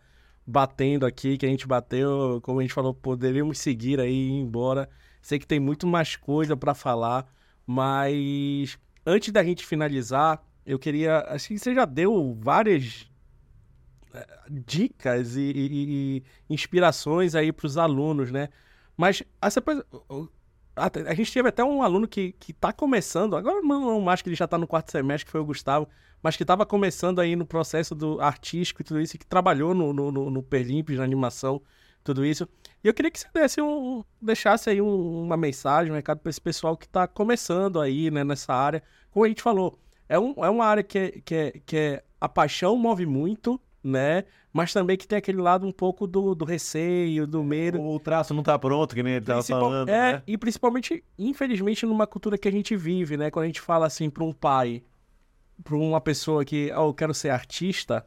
batendo 0.47 1.05
aqui, 1.05 1.37
que 1.37 1.45
a 1.45 1.49
gente 1.49 1.67
bateu, 1.67 2.39
como 2.41 2.59
a 2.59 2.61
gente 2.61 2.73
falou, 2.73 2.93
poderíamos 2.93 3.59
seguir 3.59 3.99
aí 3.99 4.13
e 4.13 4.29
ir 4.29 4.39
embora. 4.39 4.89
Sei 5.21 5.37
que 5.37 5.45
tem 5.45 5.59
muito 5.59 5.85
mais 5.85 6.15
coisa 6.15 6.55
para 6.55 6.73
falar, 6.73 7.27
mas 7.67 8.79
antes 9.05 9.33
da 9.33 9.43
gente 9.43 9.65
finalizar, 9.65 10.41
eu 10.65 10.79
queria. 10.79 11.25
Acho 11.27 11.49
que 11.49 11.59
você 11.59 11.75
já 11.75 11.83
deu 11.83 12.33
várias 12.39 13.05
eh, 14.13 14.27
dicas 14.49 15.35
e, 15.35 15.41
e- 15.41 16.17
e 16.49 16.53
inspirações 16.53 17.35
aí 17.35 17.51
para 17.51 17.65
os 17.65 17.77
alunos, 17.77 18.31
né? 18.31 18.47
Mas 18.95 19.23
essa 19.41 19.61
coisa. 19.61 19.85
A, 20.75 21.13
gente 21.13 21.33
teve 21.33 21.49
até 21.49 21.63
um 21.63 21.83
aluno 21.83 22.07
que, 22.07 22.31
que 22.33 22.53
tá 22.53 22.71
começando, 22.71 23.35
agora 23.35 23.61
não, 23.61 23.81
não 23.81 24.01
mais 24.01 24.21
que 24.21 24.29
ele 24.29 24.35
já 24.35 24.47
tá 24.47 24.57
no 24.57 24.65
quarto 24.67 24.91
semestre, 24.91 25.25
que 25.25 25.31
foi 25.31 25.41
o 25.41 25.45
Gustavo, 25.45 25.87
mas 26.23 26.37
que 26.37 26.43
estava 26.43 26.65
começando 26.65 27.19
aí 27.19 27.35
no 27.35 27.45
processo 27.45 27.93
do 27.93 28.21
artístico 28.21 28.81
e 28.81 28.85
tudo 28.85 29.01
isso, 29.01 29.15
e 29.15 29.19
que 29.19 29.25
trabalhou 29.25 29.73
no, 29.73 29.91
no, 29.91 30.11
no, 30.11 30.29
no 30.29 30.43
Perlimps, 30.43 30.97
na 30.97 31.03
animação, 31.03 31.61
tudo 32.03 32.25
isso. 32.25 32.47
E 32.83 32.87
eu 32.87 32.93
queria 32.93 33.11
que 33.11 33.19
você 33.19 33.27
desse 33.33 33.61
um, 33.61 34.03
deixasse 34.21 34.69
aí 34.69 34.81
um- 34.81 35.23
uma 35.23 35.37
mensagem, 35.37 35.91
um 35.91 35.95
recado 35.95 36.19
para 36.19 36.29
esse 36.29 36.41
pessoal 36.41 36.77
que 36.77 36.85
está 36.85 37.07
começando 37.07 37.79
aí, 37.79 38.09
né, 38.09 38.23
nessa 38.23 38.53
área. 38.53 38.81
Como 39.11 39.25
a 39.25 39.27
gente 39.27 39.41
falou, 39.41 39.77
é, 40.07 40.17
um, 40.17 40.33
é 40.43 40.49
uma 40.49 40.65
área 40.65 40.83
que 40.83 40.97
é, 40.97 41.11
que, 41.23 41.35
é, 41.35 41.51
que 41.65 41.77
é 41.77 42.03
a 42.19 42.29
paixão 42.29 42.75
move 42.77 43.05
muito, 43.05 43.59
né? 43.83 44.23
Mas 44.53 44.73
também 44.73 44.97
que 44.97 45.07
tem 45.07 45.17
aquele 45.17 45.41
lado 45.41 45.65
um 45.65 45.71
pouco 45.71 46.05
do, 46.05 46.35
do 46.35 46.43
receio, 46.43 47.25
do 47.25 47.43
medo. 47.43 47.81
O 47.81 47.99
traço 47.99 48.33
não 48.33 48.43
tá 48.43 48.59
pronto, 48.59 48.93
que 48.93 49.01
nem 49.01 49.13
ele 49.13 49.25
tava 49.25 49.39
Principal- 49.39 49.61
falando, 49.61 49.89
é, 49.89 50.13
né? 50.13 50.23
e 50.27 50.37
principalmente, 50.37 51.03
infelizmente, 51.17 51.85
numa 51.85 52.05
cultura 52.05 52.37
que 52.37 52.47
a 52.47 52.51
gente 52.51 52.75
vive, 52.75 53.15
né? 53.15 53.31
Quando 53.31 53.43
a 53.43 53.47
gente 53.47 53.61
fala 53.61 53.85
assim 53.85 54.09
para 54.09 54.23
um 54.23 54.33
pai, 54.33 54.83
para 55.63 55.75
uma 55.75 56.01
pessoa 56.01 56.43
que, 56.43 56.69
oh, 56.75 56.89
eu 56.89 56.93
quero 56.93 57.13
ser 57.13 57.29
artista, 57.29 58.05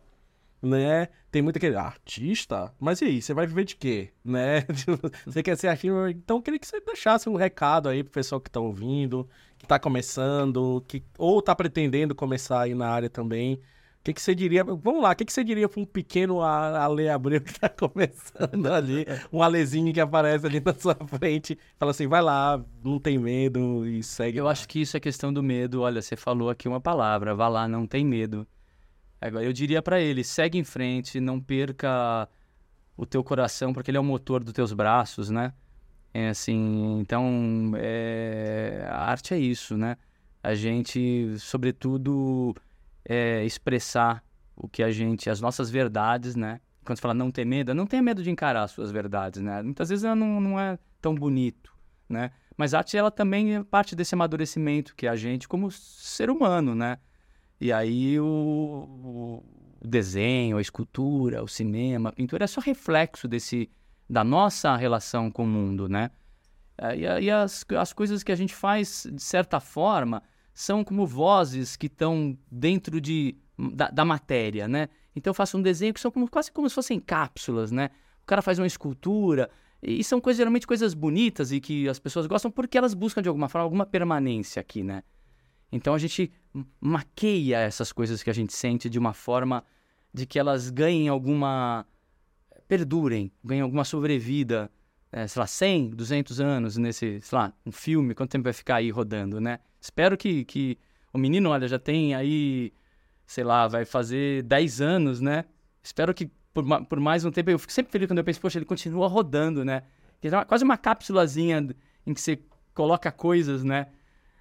né? 0.60 1.08
Tem 1.30 1.40
muito 1.42 1.56
aquele, 1.56 1.76
artista? 1.76 2.72
Mas 2.78 3.00
e 3.00 3.06
aí, 3.06 3.22
você 3.22 3.32
vai 3.32 3.46
viver 3.46 3.64
de 3.64 3.76
quê? 3.76 4.10
Né? 4.24 4.64
Você 5.26 5.42
quer 5.42 5.56
ser 5.56 5.68
artista? 5.68 6.10
Então, 6.10 6.36
eu 6.36 6.42
queria 6.42 6.60
que 6.60 6.66
você 6.66 6.80
deixasse 6.80 7.28
um 7.28 7.34
recado 7.34 7.88
aí 7.88 8.04
pro 8.04 8.12
pessoal 8.12 8.40
que 8.40 8.50
tá 8.50 8.60
ouvindo, 8.60 9.28
que 9.58 9.66
tá 9.66 9.78
começando, 9.78 10.84
que 10.86 11.02
ou 11.18 11.42
tá 11.42 11.54
pretendendo 11.54 12.14
começar 12.14 12.60
aí 12.62 12.74
na 12.74 12.88
área 12.88 13.10
também. 13.10 13.60
Que, 14.04 14.12
que 14.12 14.20
você 14.20 14.34
diria? 14.34 14.62
Vamos 14.62 15.02
lá, 15.02 15.12
o 15.12 15.16
que, 15.16 15.24
que 15.24 15.32
você 15.32 15.42
diria 15.42 15.66
para 15.66 15.80
um 15.80 15.86
pequeno 15.86 16.42
Ale 16.42 17.08
Abreu 17.08 17.40
que 17.40 17.58
tá 17.58 17.70
começando 17.72 18.66
ali, 18.70 19.06
um 19.32 19.42
Alezinho 19.42 19.94
que 19.94 20.00
aparece 20.00 20.44
ali 20.46 20.60
na 20.60 20.74
sua 20.74 20.94
frente, 20.94 21.58
fala 21.78 21.90
assim, 21.90 22.06
vai 22.06 22.20
lá, 22.20 22.62
não 22.84 22.98
tem 22.98 23.16
medo 23.16 23.86
e 23.86 24.02
segue. 24.02 24.36
Eu 24.36 24.46
acho 24.46 24.68
que 24.68 24.82
isso 24.82 24.94
é 24.94 25.00
questão 25.00 25.32
do 25.32 25.42
medo. 25.42 25.80
Olha, 25.80 26.02
você 26.02 26.16
falou 26.16 26.50
aqui 26.50 26.68
uma 26.68 26.82
palavra, 26.82 27.34
vá 27.34 27.48
lá, 27.48 27.66
não 27.66 27.86
tem 27.86 28.04
medo. 28.04 28.46
Agora, 29.18 29.42
eu 29.42 29.54
diria 29.54 29.80
pra 29.80 29.98
ele, 29.98 30.22
segue 30.22 30.58
em 30.58 30.64
frente, 30.64 31.18
não 31.18 31.40
perca 31.40 32.28
o 32.98 33.06
teu 33.06 33.24
coração, 33.24 33.72
porque 33.72 33.90
ele 33.90 33.96
é 33.96 34.00
o 34.00 34.04
motor 34.04 34.44
dos 34.44 34.52
teus 34.52 34.74
braços, 34.74 35.30
né? 35.30 35.54
É 36.12 36.28
assim, 36.28 36.98
então, 37.00 37.72
é, 37.76 38.86
a 38.86 39.10
arte 39.10 39.32
é 39.32 39.38
isso, 39.38 39.78
né? 39.78 39.96
A 40.42 40.54
gente, 40.54 41.38
sobretudo, 41.38 42.54
é, 43.04 43.44
expressar 43.44 44.24
o 44.56 44.68
que 44.68 44.82
a 44.82 44.90
gente, 44.90 45.28
as 45.28 45.40
nossas 45.40 45.70
verdades, 45.70 46.36
né? 46.36 46.60
Quando 46.84 46.98
você 46.98 47.02
fala 47.02 47.14
não 47.14 47.30
ter 47.30 47.44
medo, 47.44 47.74
não 47.74 47.86
tenha 47.86 48.02
medo 48.02 48.22
de 48.22 48.30
encarar 48.30 48.62
as 48.64 48.70
suas 48.70 48.90
verdades, 48.90 49.40
né? 49.40 49.62
Muitas 49.62 49.88
vezes 49.88 50.04
ela 50.04 50.14
não, 50.14 50.40
não 50.40 50.60
é 50.60 50.78
tão 51.00 51.14
bonito, 51.14 51.72
né? 52.08 52.30
Mas 52.56 52.72
a 52.72 52.78
arte, 52.78 52.96
ela 52.96 53.10
também 53.10 53.56
é 53.56 53.64
parte 53.64 53.96
desse 53.96 54.14
amadurecimento 54.14 54.94
que 54.94 55.08
a 55.08 55.16
gente, 55.16 55.48
como 55.48 55.70
ser 55.70 56.30
humano, 56.30 56.74
né? 56.74 56.98
E 57.60 57.72
aí 57.72 58.20
o, 58.20 59.42
o 59.82 59.88
desenho, 59.88 60.58
a 60.58 60.60
escultura, 60.60 61.42
o 61.42 61.48
cinema, 61.48 62.10
a 62.10 62.12
pintura 62.12 62.44
é 62.44 62.46
só 62.46 62.60
reflexo 62.60 63.26
desse 63.26 63.70
da 64.08 64.22
nossa 64.22 64.76
relação 64.76 65.30
com 65.30 65.44
o 65.44 65.46
mundo, 65.46 65.88
né? 65.88 66.10
É, 66.76 66.96
E, 66.96 67.24
e 67.24 67.30
as, 67.30 67.64
as 67.78 67.92
coisas 67.92 68.22
que 68.22 68.30
a 68.30 68.36
gente 68.36 68.54
faz, 68.54 69.06
de 69.10 69.22
certa 69.22 69.60
forma, 69.60 70.22
são 70.54 70.84
como 70.84 71.06
vozes 71.06 71.76
que 71.76 71.86
estão 71.86 72.38
dentro 72.50 73.00
de, 73.00 73.36
da, 73.58 73.90
da 73.90 74.04
matéria, 74.04 74.68
né? 74.68 74.88
Então 75.14 75.30
eu 75.30 75.34
faço 75.34 75.58
um 75.58 75.62
desenho 75.62 75.92
que 75.92 76.00
são 76.00 76.10
como, 76.10 76.30
quase 76.30 76.50
como 76.50 76.68
se 76.68 76.74
fossem 76.74 77.00
cápsulas, 77.00 77.72
né? 77.72 77.90
O 78.22 78.26
cara 78.26 78.40
faz 78.40 78.58
uma 78.58 78.66
escultura, 78.66 79.50
e 79.86 80.02
são 80.02 80.20
coisas, 80.20 80.38
geralmente 80.38 80.66
coisas 80.66 80.94
bonitas 80.94 81.52
e 81.52 81.60
que 81.60 81.86
as 81.88 81.98
pessoas 81.98 82.26
gostam 82.26 82.50
porque 82.50 82.78
elas 82.78 82.94
buscam 82.94 83.20
de 83.20 83.28
alguma 83.28 83.48
forma 83.50 83.64
alguma 83.64 83.84
permanência 83.84 84.60
aqui, 84.60 84.82
né? 84.82 85.02
Então 85.70 85.92
a 85.92 85.98
gente 85.98 86.32
maqueia 86.80 87.58
essas 87.58 87.92
coisas 87.92 88.22
que 88.22 88.30
a 88.30 88.32
gente 88.32 88.54
sente 88.54 88.88
de 88.88 88.98
uma 88.98 89.12
forma 89.12 89.62
de 90.12 90.24
que 90.24 90.38
elas 90.38 90.70
ganhem 90.70 91.08
alguma. 91.08 91.86
perdurem, 92.66 93.30
ganhem 93.42 93.60
alguma 93.60 93.84
sobrevida, 93.84 94.70
eh, 95.14 95.28
sei 95.28 95.40
lá, 95.40 95.46
100, 95.46 95.90
200 95.90 96.40
anos 96.40 96.76
nesse, 96.76 97.20
sei 97.22 97.38
lá, 97.38 97.52
um 97.64 97.70
filme, 97.70 98.14
quanto 98.14 98.32
tempo 98.32 98.42
vai 98.44 98.52
ficar 98.52 98.76
aí 98.76 98.90
rodando, 98.90 99.40
né? 99.40 99.60
Espero 99.80 100.16
que, 100.16 100.44
que 100.44 100.76
o 101.12 101.18
menino, 101.18 101.50
olha, 101.50 101.68
já 101.68 101.78
tem 101.78 102.16
aí, 102.16 102.72
sei 103.24 103.44
lá, 103.44 103.68
vai 103.68 103.84
fazer 103.84 104.42
10 104.42 104.80
anos, 104.80 105.20
né? 105.20 105.44
Espero 105.80 106.12
que 106.12 106.28
por, 106.52 106.64
por 106.86 106.98
mais 106.98 107.24
um 107.24 107.30
tempo, 107.30 107.48
eu 107.50 107.58
fico 107.60 107.72
sempre 107.72 107.92
feliz 107.92 108.08
quando 108.08 108.18
eu 108.18 108.24
penso, 108.24 108.40
poxa, 108.40 108.58
ele 108.58 108.64
continua 108.64 109.06
rodando, 109.06 109.64
né? 109.64 109.84
É 110.20 110.44
quase 110.46 110.64
uma 110.64 110.76
cápsulazinha 110.76 111.68
em 112.04 112.12
que 112.12 112.20
você 112.20 112.40
coloca 112.74 113.12
coisas, 113.12 113.62
né? 113.62 113.86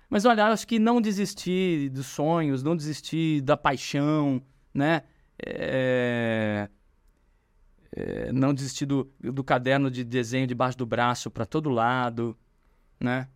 Mas 0.10 0.26
olha, 0.26 0.48
acho 0.48 0.68
que 0.68 0.80
não 0.80 1.00
desistir 1.00 1.90
dos 1.90 2.08
sonhos, 2.08 2.64
não 2.64 2.76
desistir 2.76 3.42
da 3.42 3.56
paixão, 3.56 4.42
né? 4.74 5.04
É, 5.46 6.68
é, 7.96 8.32
não 8.32 8.54
desistir 8.54 8.86
do, 8.86 9.12
do 9.22 9.44
caderno 9.44 9.90
de 9.92 10.04
desenho 10.04 10.48
debaixo 10.48 10.78
do 10.78 10.86
braço 10.86 11.30
para 11.30 11.46
todo 11.46 11.70
lado, 11.70 12.36
né? 13.00 13.28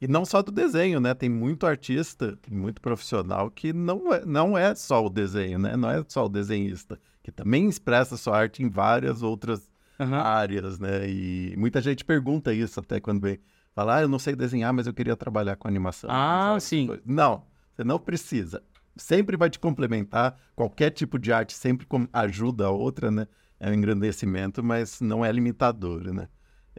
E 0.00 0.06
não 0.06 0.24
só 0.24 0.42
do 0.42 0.52
desenho, 0.52 1.00
né? 1.00 1.14
Tem 1.14 1.28
muito 1.28 1.66
artista, 1.66 2.38
muito 2.50 2.80
profissional 2.80 3.50
que 3.50 3.72
não 3.72 4.12
é, 4.12 4.24
não 4.24 4.56
é 4.56 4.74
só 4.74 5.04
o 5.04 5.10
desenho, 5.10 5.58
né? 5.58 5.76
Não 5.76 5.90
é 5.90 6.04
só 6.06 6.26
o 6.26 6.28
desenhista, 6.28 6.98
que 7.22 7.32
também 7.32 7.68
expressa 7.68 8.16
sua 8.16 8.36
arte 8.38 8.62
em 8.62 8.68
várias 8.68 9.22
outras 9.22 9.70
Aham. 9.98 10.16
áreas, 10.20 10.78
né? 10.78 11.08
E 11.08 11.54
muita 11.56 11.80
gente 11.80 12.04
pergunta 12.04 12.52
isso 12.52 12.80
até 12.80 13.00
quando 13.00 13.20
vem. 13.20 13.38
Fala, 13.74 13.96
ah, 13.96 14.02
eu 14.02 14.08
não 14.08 14.18
sei 14.18 14.34
desenhar, 14.34 14.72
mas 14.72 14.86
eu 14.86 14.94
queria 14.94 15.16
trabalhar 15.16 15.56
com 15.56 15.68
animação. 15.68 16.10
Ah, 16.10 16.56
sim. 16.60 16.86
coisas. 16.86 17.04
Não, 17.06 17.42
você 17.74 17.84
não 17.84 17.98
precisa. 17.98 18.62
Sempre 18.96 19.36
vai 19.36 19.50
te 19.50 19.58
complementar. 19.58 20.38
Qualquer 20.54 20.90
tipo 20.90 21.18
de 21.18 21.30
arte 21.32 21.52
sempre 21.52 21.86
ajuda 22.12 22.66
a 22.66 22.70
outra, 22.70 23.10
né? 23.10 23.26
É 23.58 23.70
um 23.70 23.74
engrandecimento, 23.74 24.62
mas 24.62 25.00
não 25.00 25.24
é 25.24 25.32
limitador, 25.32 26.12
né? 26.12 26.28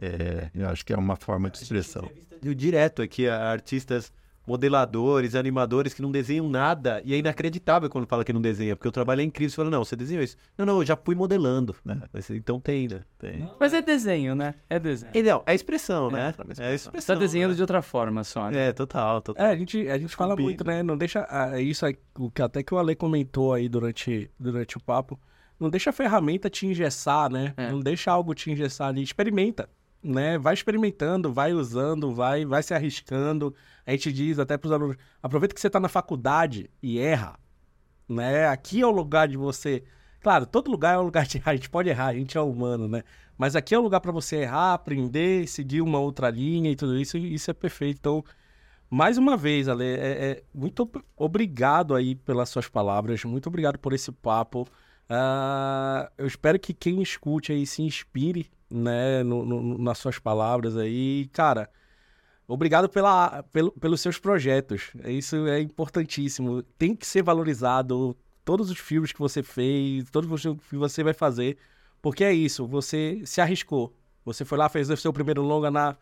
É, 0.00 0.50
eu 0.54 0.68
acho 0.68 0.84
que 0.86 0.92
é 0.92 0.96
uma 0.96 1.16
forma 1.16 1.50
de 1.50 1.58
expressão. 1.58 2.08
Direto 2.40 3.02
aqui 3.02 3.28
a 3.28 3.50
artistas 3.50 4.12
modeladores, 4.48 5.34
animadores 5.34 5.92
que 5.92 6.00
não 6.00 6.10
desenham 6.10 6.48
nada. 6.48 7.02
E 7.04 7.12
é 7.12 7.18
inacreditável 7.18 7.90
quando 7.90 8.06
fala 8.06 8.24
que 8.24 8.32
não 8.32 8.40
desenha, 8.40 8.74
porque 8.74 8.88
o 8.88 8.92
trabalho 8.92 9.20
é 9.20 9.24
incrível. 9.24 9.50
Você 9.50 9.56
fala, 9.56 9.68
não, 9.68 9.84
você 9.84 9.94
desenhou 9.94 10.24
isso. 10.24 10.36
Não, 10.56 10.64
não, 10.64 10.78
eu 10.78 10.86
já 10.86 10.96
fui 10.96 11.14
modelando. 11.14 11.76
Né? 11.84 12.00
Mas, 12.10 12.30
Então 12.30 12.58
tem, 12.58 12.88
né? 12.88 13.02
Tem. 13.18 13.48
Mas 13.60 13.74
é 13.74 13.82
desenho, 13.82 14.34
né? 14.34 14.54
É 14.70 14.78
desenho. 14.78 15.12
E 15.14 15.22
não, 15.22 15.42
é 15.44 15.54
expressão, 15.54 16.10
né? 16.10 16.34
é 16.38 16.52
É 16.52 16.54
Você 16.54 16.64
tá 16.64 16.74
expressão. 16.74 17.18
desenhando 17.18 17.50
né? 17.50 17.56
de 17.56 17.60
outra 17.60 17.82
forma 17.82 18.24
só. 18.24 18.50
né? 18.50 18.68
É, 18.68 18.72
total, 18.72 19.20
total. 19.20 19.44
É, 19.46 19.50
a 19.50 19.56
gente, 19.56 19.86
a 19.86 19.98
gente 19.98 20.16
fala 20.16 20.30
Combina. 20.30 20.48
muito, 20.48 20.64
né? 20.64 20.82
Não 20.82 20.96
deixa. 20.96 21.26
ah, 21.28 21.60
isso 21.60 21.84
que 22.34 22.40
até 22.42 22.62
que 22.62 22.72
o 22.72 22.78
Ale 22.78 22.96
comentou 22.96 23.52
aí 23.52 23.68
durante, 23.68 24.30
durante 24.40 24.78
o 24.78 24.80
papo. 24.80 25.20
Não 25.58 25.68
deixa 25.70 25.90
a 25.90 25.92
ferramenta 25.92 26.48
te 26.48 26.66
engessar, 26.66 27.30
né? 27.30 27.52
É. 27.56 27.70
Não 27.70 27.80
deixa 27.80 28.10
algo 28.12 28.34
te 28.34 28.50
engessar 28.50 28.88
ali. 28.88 29.02
Experimenta, 29.02 29.68
né? 30.02 30.38
Vai 30.38 30.54
experimentando, 30.54 31.32
vai 31.32 31.52
usando, 31.52 32.14
vai, 32.14 32.44
vai 32.44 32.62
se 32.62 32.72
arriscando. 32.74 33.54
A 33.86 33.90
gente 33.92 34.12
diz 34.12 34.38
até 34.38 34.56
pros 34.56 34.72
alunos: 34.72 34.96
aproveita 35.22 35.54
que 35.54 35.60
você 35.60 35.68
tá 35.70 35.80
na 35.80 35.88
faculdade 35.88 36.70
e 36.82 36.98
erra, 37.00 37.38
né? 38.08 38.46
Aqui 38.48 38.80
é 38.80 38.86
o 38.86 38.90
lugar 38.90 39.26
de 39.28 39.36
você. 39.36 39.82
Claro, 40.20 40.46
todo 40.46 40.70
lugar 40.70 40.94
é 40.94 40.98
um 40.98 41.02
lugar 41.02 41.24
de 41.28 41.38
errar. 41.38 41.52
A 41.52 41.56
gente 41.56 41.70
pode 41.70 41.88
errar, 41.88 42.06
a 42.08 42.14
gente 42.14 42.36
é 42.36 42.40
humano, 42.40 42.86
né? 42.88 43.02
Mas 43.36 43.54
aqui 43.54 43.74
é 43.74 43.78
o 43.78 43.82
lugar 43.82 44.00
para 44.00 44.10
você 44.12 44.36
errar, 44.38 44.74
aprender, 44.74 45.46
seguir 45.46 45.80
uma 45.80 45.98
outra 46.00 46.28
linha 46.30 46.70
e 46.70 46.76
tudo 46.76 46.96
isso. 46.98 47.16
e 47.16 47.34
Isso 47.34 47.50
é 47.50 47.54
perfeito. 47.54 47.98
Então, 47.98 48.24
mais 48.90 49.16
uma 49.18 49.36
vez, 49.36 49.68
Ale, 49.68 49.84
é, 49.84 49.96
é- 50.30 50.42
muito 50.54 50.82
ob- 50.82 51.02
obrigado 51.16 51.94
aí 51.94 52.14
pelas 52.16 52.48
suas 52.48 52.68
palavras, 52.68 53.22
muito 53.24 53.46
obrigado 53.48 53.78
por 53.78 53.92
esse 53.92 54.10
papo. 54.10 54.66
Ah, 55.08 56.10
eu 56.18 56.26
espero 56.26 56.58
que 56.58 56.74
quem 56.74 57.00
escute 57.02 57.52
aí 57.52 57.66
se 57.66 57.82
inspire, 57.82 58.50
né, 58.70 59.22
no- 59.22 59.44
no- 59.44 59.78
nas 59.78 59.98
suas 59.98 60.18
palavras 60.18 60.76
aí. 60.76 61.28
Cara, 61.32 61.70
obrigado 62.46 62.88
pela, 62.88 63.42
pelo- 63.44 63.72
pelos 63.72 64.00
seus 64.00 64.18
projetos. 64.18 64.92
Isso 65.06 65.36
é 65.48 65.60
importantíssimo. 65.60 66.62
Tem 66.78 66.94
que 66.94 67.06
ser 67.06 67.22
valorizado. 67.22 68.16
Todos 68.44 68.70
os 68.70 68.78
filmes 68.78 69.12
que 69.12 69.18
você 69.20 69.42
fez, 69.42 70.10
todos 70.10 70.30
os 70.30 70.42
filmes 70.42 70.62
que 70.68 70.76
você 70.76 71.02
vai 71.04 71.14
fazer, 71.14 71.58
porque 72.02 72.24
é 72.24 72.32
isso, 72.32 72.66
você 72.66 73.22
se 73.26 73.40
arriscou. 73.40 73.94
Você 74.24 74.44
foi 74.44 74.58
lá, 74.58 74.68
fez 74.68 74.88
o 74.90 74.96
seu 74.96 75.12
primeiro 75.12 75.42
longa 75.42 75.70
na, 75.70 75.96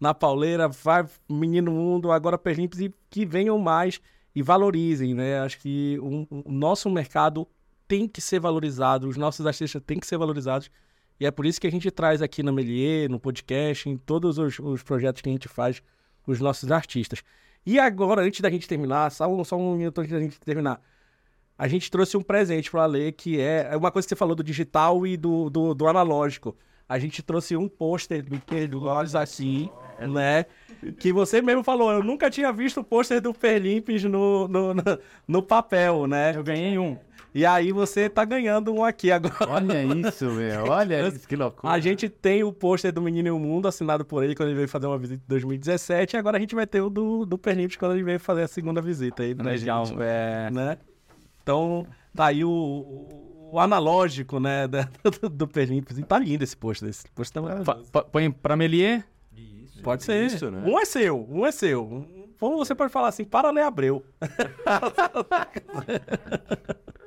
na 0.00 0.14
pauleira, 0.14 0.68
vai 0.68 1.06
Menino 1.28 1.72
Mundo, 1.72 2.12
agora 2.12 2.38
Perlimpes, 2.38 2.80
e 2.80 2.94
que 3.10 3.26
venham 3.26 3.58
mais 3.58 4.00
e 4.34 4.42
valorizem, 4.42 5.14
né? 5.14 5.40
Acho 5.40 5.58
que 5.60 5.98
o, 6.00 6.26
o 6.48 6.52
nosso 6.52 6.88
mercado 6.90 7.48
tem 7.88 8.06
que 8.06 8.20
ser 8.20 8.38
valorizado, 8.38 9.08
os 9.08 9.16
nossos 9.16 9.46
artistas 9.46 9.82
têm 9.84 9.98
que 9.98 10.06
ser 10.06 10.18
valorizados, 10.18 10.70
e 11.18 11.26
é 11.26 11.30
por 11.30 11.46
isso 11.46 11.60
que 11.60 11.66
a 11.66 11.70
gente 11.70 11.90
traz 11.90 12.22
aqui 12.22 12.42
na 12.42 12.52
Melier, 12.52 13.10
no 13.10 13.18
podcast, 13.18 13.88
em 13.88 13.96
todos 13.96 14.38
os, 14.38 14.58
os 14.60 14.82
projetos 14.82 15.20
que 15.20 15.28
a 15.28 15.32
gente 15.32 15.48
faz 15.48 15.82
os 16.26 16.38
nossos 16.38 16.70
artistas. 16.70 17.24
E 17.66 17.78
agora, 17.78 18.22
antes 18.22 18.40
da 18.40 18.50
gente 18.50 18.68
terminar, 18.68 19.10
só 19.10 19.26
um, 19.26 19.42
só 19.42 19.56
um 19.56 19.76
minuto 19.76 20.00
antes 20.00 20.12
da 20.12 20.20
gente 20.20 20.38
terminar, 20.38 20.80
a 21.56 21.66
gente 21.66 21.90
trouxe 21.90 22.16
um 22.16 22.22
presente 22.22 22.70
para 22.70 22.86
ler 22.86 23.12
que 23.12 23.40
é 23.40 23.68
é 23.72 23.76
uma 23.76 23.90
coisa 23.90 24.06
que 24.06 24.10
você 24.10 24.16
falou 24.16 24.36
do 24.36 24.44
digital 24.44 25.04
e 25.06 25.16
do, 25.16 25.50
do, 25.50 25.74
do 25.74 25.88
analógico. 25.88 26.56
A 26.88 26.98
gente 26.98 27.22
trouxe 27.22 27.56
um 27.56 27.68
pôster 27.68 28.24
do 28.24 28.40
Pedro 28.40 28.84
Olhos 28.84 29.14
assim, 29.14 29.68
né? 29.98 30.46
Que 30.98 31.12
você 31.12 31.42
mesmo 31.42 31.62
falou, 31.62 31.92
eu 31.92 32.02
nunca 32.02 32.30
tinha 32.30 32.50
visto 32.52 32.80
o 32.80 32.84
pôster 32.84 33.20
do 33.20 33.34
Perlimpes 33.34 34.04
no, 34.04 34.48
no, 34.48 34.72
no, 34.72 34.82
no 35.26 35.42
papel, 35.42 36.06
né? 36.06 36.34
Eu 36.34 36.44
ganhei 36.44 36.78
um. 36.78 36.96
E 37.38 37.46
aí 37.46 37.70
você 37.70 38.10
tá 38.10 38.24
ganhando 38.24 38.74
um 38.74 38.84
aqui 38.84 39.12
agora. 39.12 39.48
Olha 39.48 39.84
isso, 40.08 40.24
meu. 40.24 40.64
Olha 40.64 41.06
isso, 41.14 41.28
que 41.28 41.36
loucura. 41.36 41.72
A 41.72 41.78
gente 41.78 42.08
tem 42.08 42.42
o 42.42 42.52
pôster 42.52 42.92
do 42.92 43.00
Menino 43.00 43.28
e 43.28 43.30
o 43.30 43.38
Mundo 43.38 43.68
assinado 43.68 44.04
por 44.04 44.24
ele 44.24 44.34
quando 44.34 44.48
ele 44.48 44.56
veio 44.56 44.68
fazer 44.68 44.88
uma 44.88 44.98
visita 44.98 45.22
em 45.24 45.28
2017. 45.28 46.14
E 46.14 46.16
agora 46.18 46.36
a 46.36 46.40
gente 46.40 46.56
vai 46.56 46.66
ter 46.66 46.80
o 46.80 46.90
do, 46.90 47.24
do 47.24 47.38
Pernambuco 47.38 47.78
quando 47.78 47.92
ele 47.92 48.02
veio 48.02 48.18
fazer 48.18 48.42
a 48.42 48.48
segunda 48.48 48.82
visita 48.82 49.22
aí 49.22 49.34
Legal. 49.34 49.86
gente. 49.86 49.98
É... 50.02 50.50
Né? 50.50 50.78
Então, 51.40 51.86
tá 52.12 52.26
aí 52.26 52.44
o, 52.44 52.50
o- 52.50 53.50
o 53.52 53.60
analógico, 53.60 54.40
né, 54.40 54.66
do, 54.68 55.28
do. 55.30 55.48
E 55.96 56.02
tá 56.02 56.18
lindo 56.18 56.42
esse 56.42 56.56
pôster. 56.56 56.88
Esse 56.88 57.06
pôster 57.14 57.40
tá 57.64 58.02
Põe 58.02 58.32
pra 58.32 58.56
Melier. 58.56 59.04
Pode 59.84 60.02
ser. 60.02 60.26
isso, 60.26 60.50
né? 60.50 60.60
Um 60.66 60.76
é 60.76 60.84
seu, 60.84 61.24
um 61.30 61.46
é 61.46 61.52
seu. 61.52 62.04
Como 62.40 62.56
você 62.56 62.74
pode 62.74 62.92
falar 62.92 63.06
assim, 63.08 63.24
para 63.24 63.48
ler 63.52 63.62
Abreu. 63.62 64.04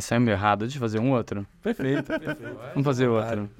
Sair 0.00 0.18
meio 0.20 0.34
errado. 0.34 0.60
Deixa 0.60 0.76
eu 0.76 0.80
fazer 0.80 0.98
um 0.98 1.12
outro. 1.12 1.46
Perfeito, 1.62 2.04
perfeito. 2.04 2.58
Vamos 2.74 2.84
fazer 2.84 3.08
outro. 3.08 3.50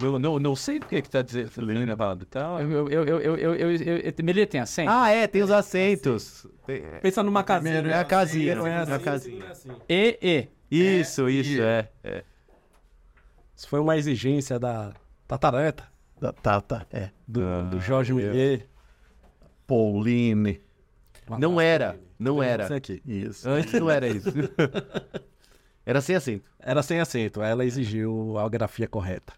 Eu 0.00 0.18
não, 0.18 0.38
não 0.38 0.54
sei 0.54 0.78
do 0.78 0.86
que 0.86 1.02
que 1.02 1.10
tá 1.10 1.22
dizendo. 1.22 1.50
A 1.92 1.96
palavra. 1.96 2.24
Tá. 2.26 2.58
Eu, 2.62 2.88
eu, 2.88 3.04
eu, 3.04 3.18
eu, 3.20 3.36
eu, 3.36 3.76
eu, 3.76 4.12
tem 4.46 4.60
acento? 4.60 4.90
Ah, 4.90 5.10
é, 5.10 5.26
tem 5.26 5.42
os 5.42 5.50
assentos. 5.50 6.46
Tem- 6.66 6.82
Pensa 7.02 7.22
numa 7.22 7.42
casinha. 7.42 7.80
É 7.80 7.98
a 7.98 8.04
casinha, 8.04 8.52
é 8.54 8.68
é 8.68 8.94
a 8.94 8.98
casinha. 8.98 9.44
é 9.44 9.50
assim. 9.50 9.70
E, 9.88 10.18
E. 10.70 11.00
Isso, 11.00 11.28
isso, 11.28 11.60
é. 11.62 11.88
é. 12.04 12.22
Isso 13.56 13.68
foi 13.68 13.80
uma 13.80 13.96
exigência 13.96 14.58
da 14.58 14.92
Tatareta, 15.26 15.84
Da 16.20 16.32
Tata, 16.32 16.86
é. 16.92 17.10
do, 17.26 17.42
Ah, 17.42 17.62
do 17.62 17.80
Jorge 17.80 18.12
Millier. 18.12 18.68
Pauline. 19.66 20.60
Não 21.36 21.60
era, 21.60 21.98
não 22.18 22.36
Isso 22.42 22.42
era. 22.44 22.76
aqui. 22.76 23.02
Isso. 23.04 23.48
Antes 23.48 23.72
não 23.74 23.90
era 23.90 24.06
isso. 24.08 24.28
Era 25.84 26.02
sem 26.02 26.14
assento. 26.16 26.44
Era 26.60 26.82
sem 26.82 27.00
acento, 27.00 27.40
ela 27.42 27.64
exigiu 27.64 28.36
a 28.38 28.46
grafia 28.46 28.86
correta. 28.86 29.32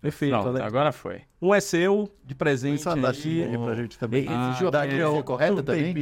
Perfeito, 0.00 0.32
Pronto, 0.32 0.52
né? 0.52 0.62
agora 0.64 0.92
foi. 0.92 1.22
Um 1.40 1.54
é 1.54 1.60
seu, 1.60 2.10
de 2.24 2.34
presente 2.34 2.80
Isso 2.80 2.88
anda 2.90 3.10
aí. 3.10 3.44
aí 3.44 3.58
pra 3.58 3.74
gente 3.74 3.98
também. 3.98 4.26
Ah, 4.28 4.48
Exigiu 4.50 4.68
a 4.68 4.70
grafia 4.70 5.22
correta 5.22 5.62
também? 5.62 5.94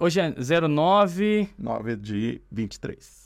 hoje 0.00 0.18
é 0.20 0.34
09. 0.68 1.48
9 1.58 1.96
de 1.96 2.40
23. 2.50 3.21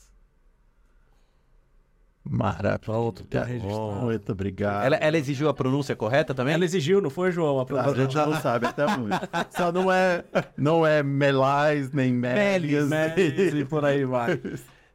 Maravilha. 2.29 2.79
Pronto, 2.79 3.25
tá 3.27 3.45
registrado. 3.45 3.93
Muito 4.03 4.33
obrigado. 4.33 4.85
Ela, 4.87 4.97
ela 4.97 5.17
exigiu 5.19 5.49
a 5.49 5.55
pronúncia 5.55 5.95
correta 5.95 6.35
também? 6.35 6.55
Ela 6.55 6.65
exigiu, 6.65 7.01
não 7.01 7.11
foi, 7.11 7.31
João? 7.31 7.59
A 7.59 7.63
A 7.63 7.67
produção. 7.67 7.95
gente 7.95 8.15
já 8.15 8.27
não 8.27 8.41
sabe 8.41 8.67
até 8.67 8.87
muito. 8.97 9.17
Só 9.57 9.71
não 9.71 9.91
é, 9.93 10.25
não 10.57 10.87
é 10.87 11.03
Melais, 11.03 11.91
nem 11.93 12.13
Mélias. 12.13 12.89
Melis 12.89 13.55
e 13.55 13.65
por 13.65 13.85
aí 13.85 14.05
vai. 14.05 14.41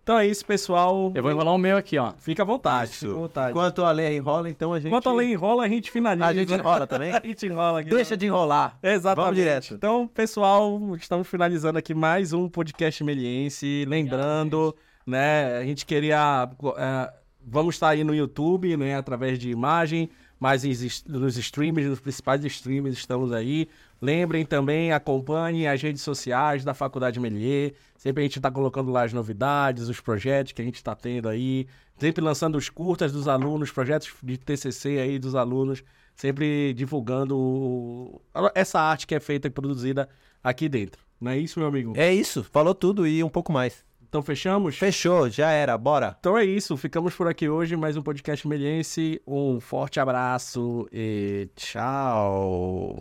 Então 0.04 0.18
é 0.18 0.26
isso, 0.26 0.44
pessoal. 0.46 1.12
Eu 1.14 1.22
vou 1.22 1.32
enrolar 1.32 1.54
o 1.54 1.60
meu 1.60 1.78
aqui, 1.78 1.96
ó. 1.98 2.14
Fica 2.18 2.42
à 2.42 2.46
vontade, 2.46 2.92
fica 2.92 3.12
à 3.12 3.16
vontade. 3.16 3.52
Enquanto 3.52 3.84
a 3.86 3.92
lei 3.92 4.18
enrola, 4.18 4.50
então 4.50 4.74
a 4.74 4.80
gente... 4.80 4.88
Enquanto 4.88 5.08
a 5.10 5.14
lei 5.14 5.32
enrola, 5.32 5.64
a 5.64 5.70
gente 5.70 5.92
finaliza. 5.92 6.26
A 6.26 6.34
gente 6.34 6.52
enrola 6.54 6.88
também? 6.88 7.14
a 7.16 7.22
gente 7.24 7.46
enrola 7.46 7.80
aqui. 7.82 7.90
Deixa 7.92 8.18
de 8.18 8.26
enrolar. 8.26 8.78
Exatamente. 8.82 9.24
Vamos 9.24 9.36
direto. 9.36 9.74
Então, 9.76 10.08
pessoal, 10.08 10.80
estamos 10.96 11.28
finalizando 11.28 11.78
aqui 11.78 11.94
mais 11.94 12.34
um 12.34 12.50
podcast 12.50 13.04
meliense. 13.04 13.86
Lembrando, 13.88 14.76
né, 15.06 15.58
a 15.60 15.64
gente 15.64 15.86
queria. 15.86 16.50
eh, 16.78 17.14
vamos 17.46 17.76
estar 17.76 17.90
aí 17.90 18.04
no 18.04 18.14
YouTube, 18.14 18.76
né, 18.78 18.96
através 18.96 19.40
de 19.40 19.50
imagem, 19.50 20.10
mas 20.40 20.64
nos 21.08 21.38
streams, 21.38 21.88
nos 21.88 22.00
principais 22.00 22.44
streams 22.44 22.98
estamos 22.98 23.32
aí. 23.32 23.68
Lembrem 24.02 24.44
também, 24.44 24.92
acompanhem 24.92 25.68
as 25.68 25.80
redes 25.80 26.02
sociais 26.02 26.64
da 26.64 26.74
Faculdade 26.74 27.20
Melier. 27.20 27.74
Sempre 27.96 28.24
a 28.24 28.26
gente 28.26 28.40
está 28.40 28.50
colocando 28.50 28.92
lá 28.92 29.04
as 29.04 29.14
novidades, 29.14 29.88
os 29.88 30.02
projetos 30.02 30.54
que 30.54 30.62
a 30.62 30.66
gente 30.66 30.78
está 30.78 30.96
tendo 30.96 31.30
aí. 31.30 31.68
Sempre 32.00 32.24
lançando 32.24 32.58
os 32.58 32.68
curtas 32.70 33.12
dos 33.12 33.28
alunos, 33.28 33.72
projetos 33.72 34.12
de 34.24 34.38
TCC 34.40 34.98
aí 34.98 35.20
dos 35.20 35.36
alunos. 35.36 35.84
Sempre 36.16 36.74
divulgando 36.74 38.20
essa 38.56 38.80
arte 38.80 39.06
que 39.06 39.14
é 39.14 39.20
feita 39.20 39.48
e 39.48 39.52
produzida 39.52 40.10
aqui 40.44 40.68
dentro. 40.68 41.04
Não 41.20 41.30
é 41.30 41.38
isso, 41.38 41.60
meu 41.60 41.68
amigo? 41.68 41.94
É 41.96 42.12
isso, 42.12 42.44
falou 42.44 42.74
tudo 42.74 43.06
e 43.06 43.24
um 43.24 43.30
pouco 43.30 43.52
mais. 43.52 43.86
Então 44.12 44.22
fechamos? 44.22 44.78
Fechou, 44.78 45.30
já 45.30 45.52
era, 45.52 45.78
bora. 45.78 46.18
Então 46.20 46.38
é 46.38 46.44
isso, 46.44 46.76
ficamos 46.76 47.16
por 47.16 47.30
aqui 47.30 47.48
hoje, 47.48 47.78
mais 47.78 47.96
um 47.96 48.02
podcast 48.02 48.46
meliense. 48.46 49.22
Um 49.26 49.62
forte 49.62 50.02
abraço 50.02 50.86
e 50.92 51.48
tchau. 51.56 52.98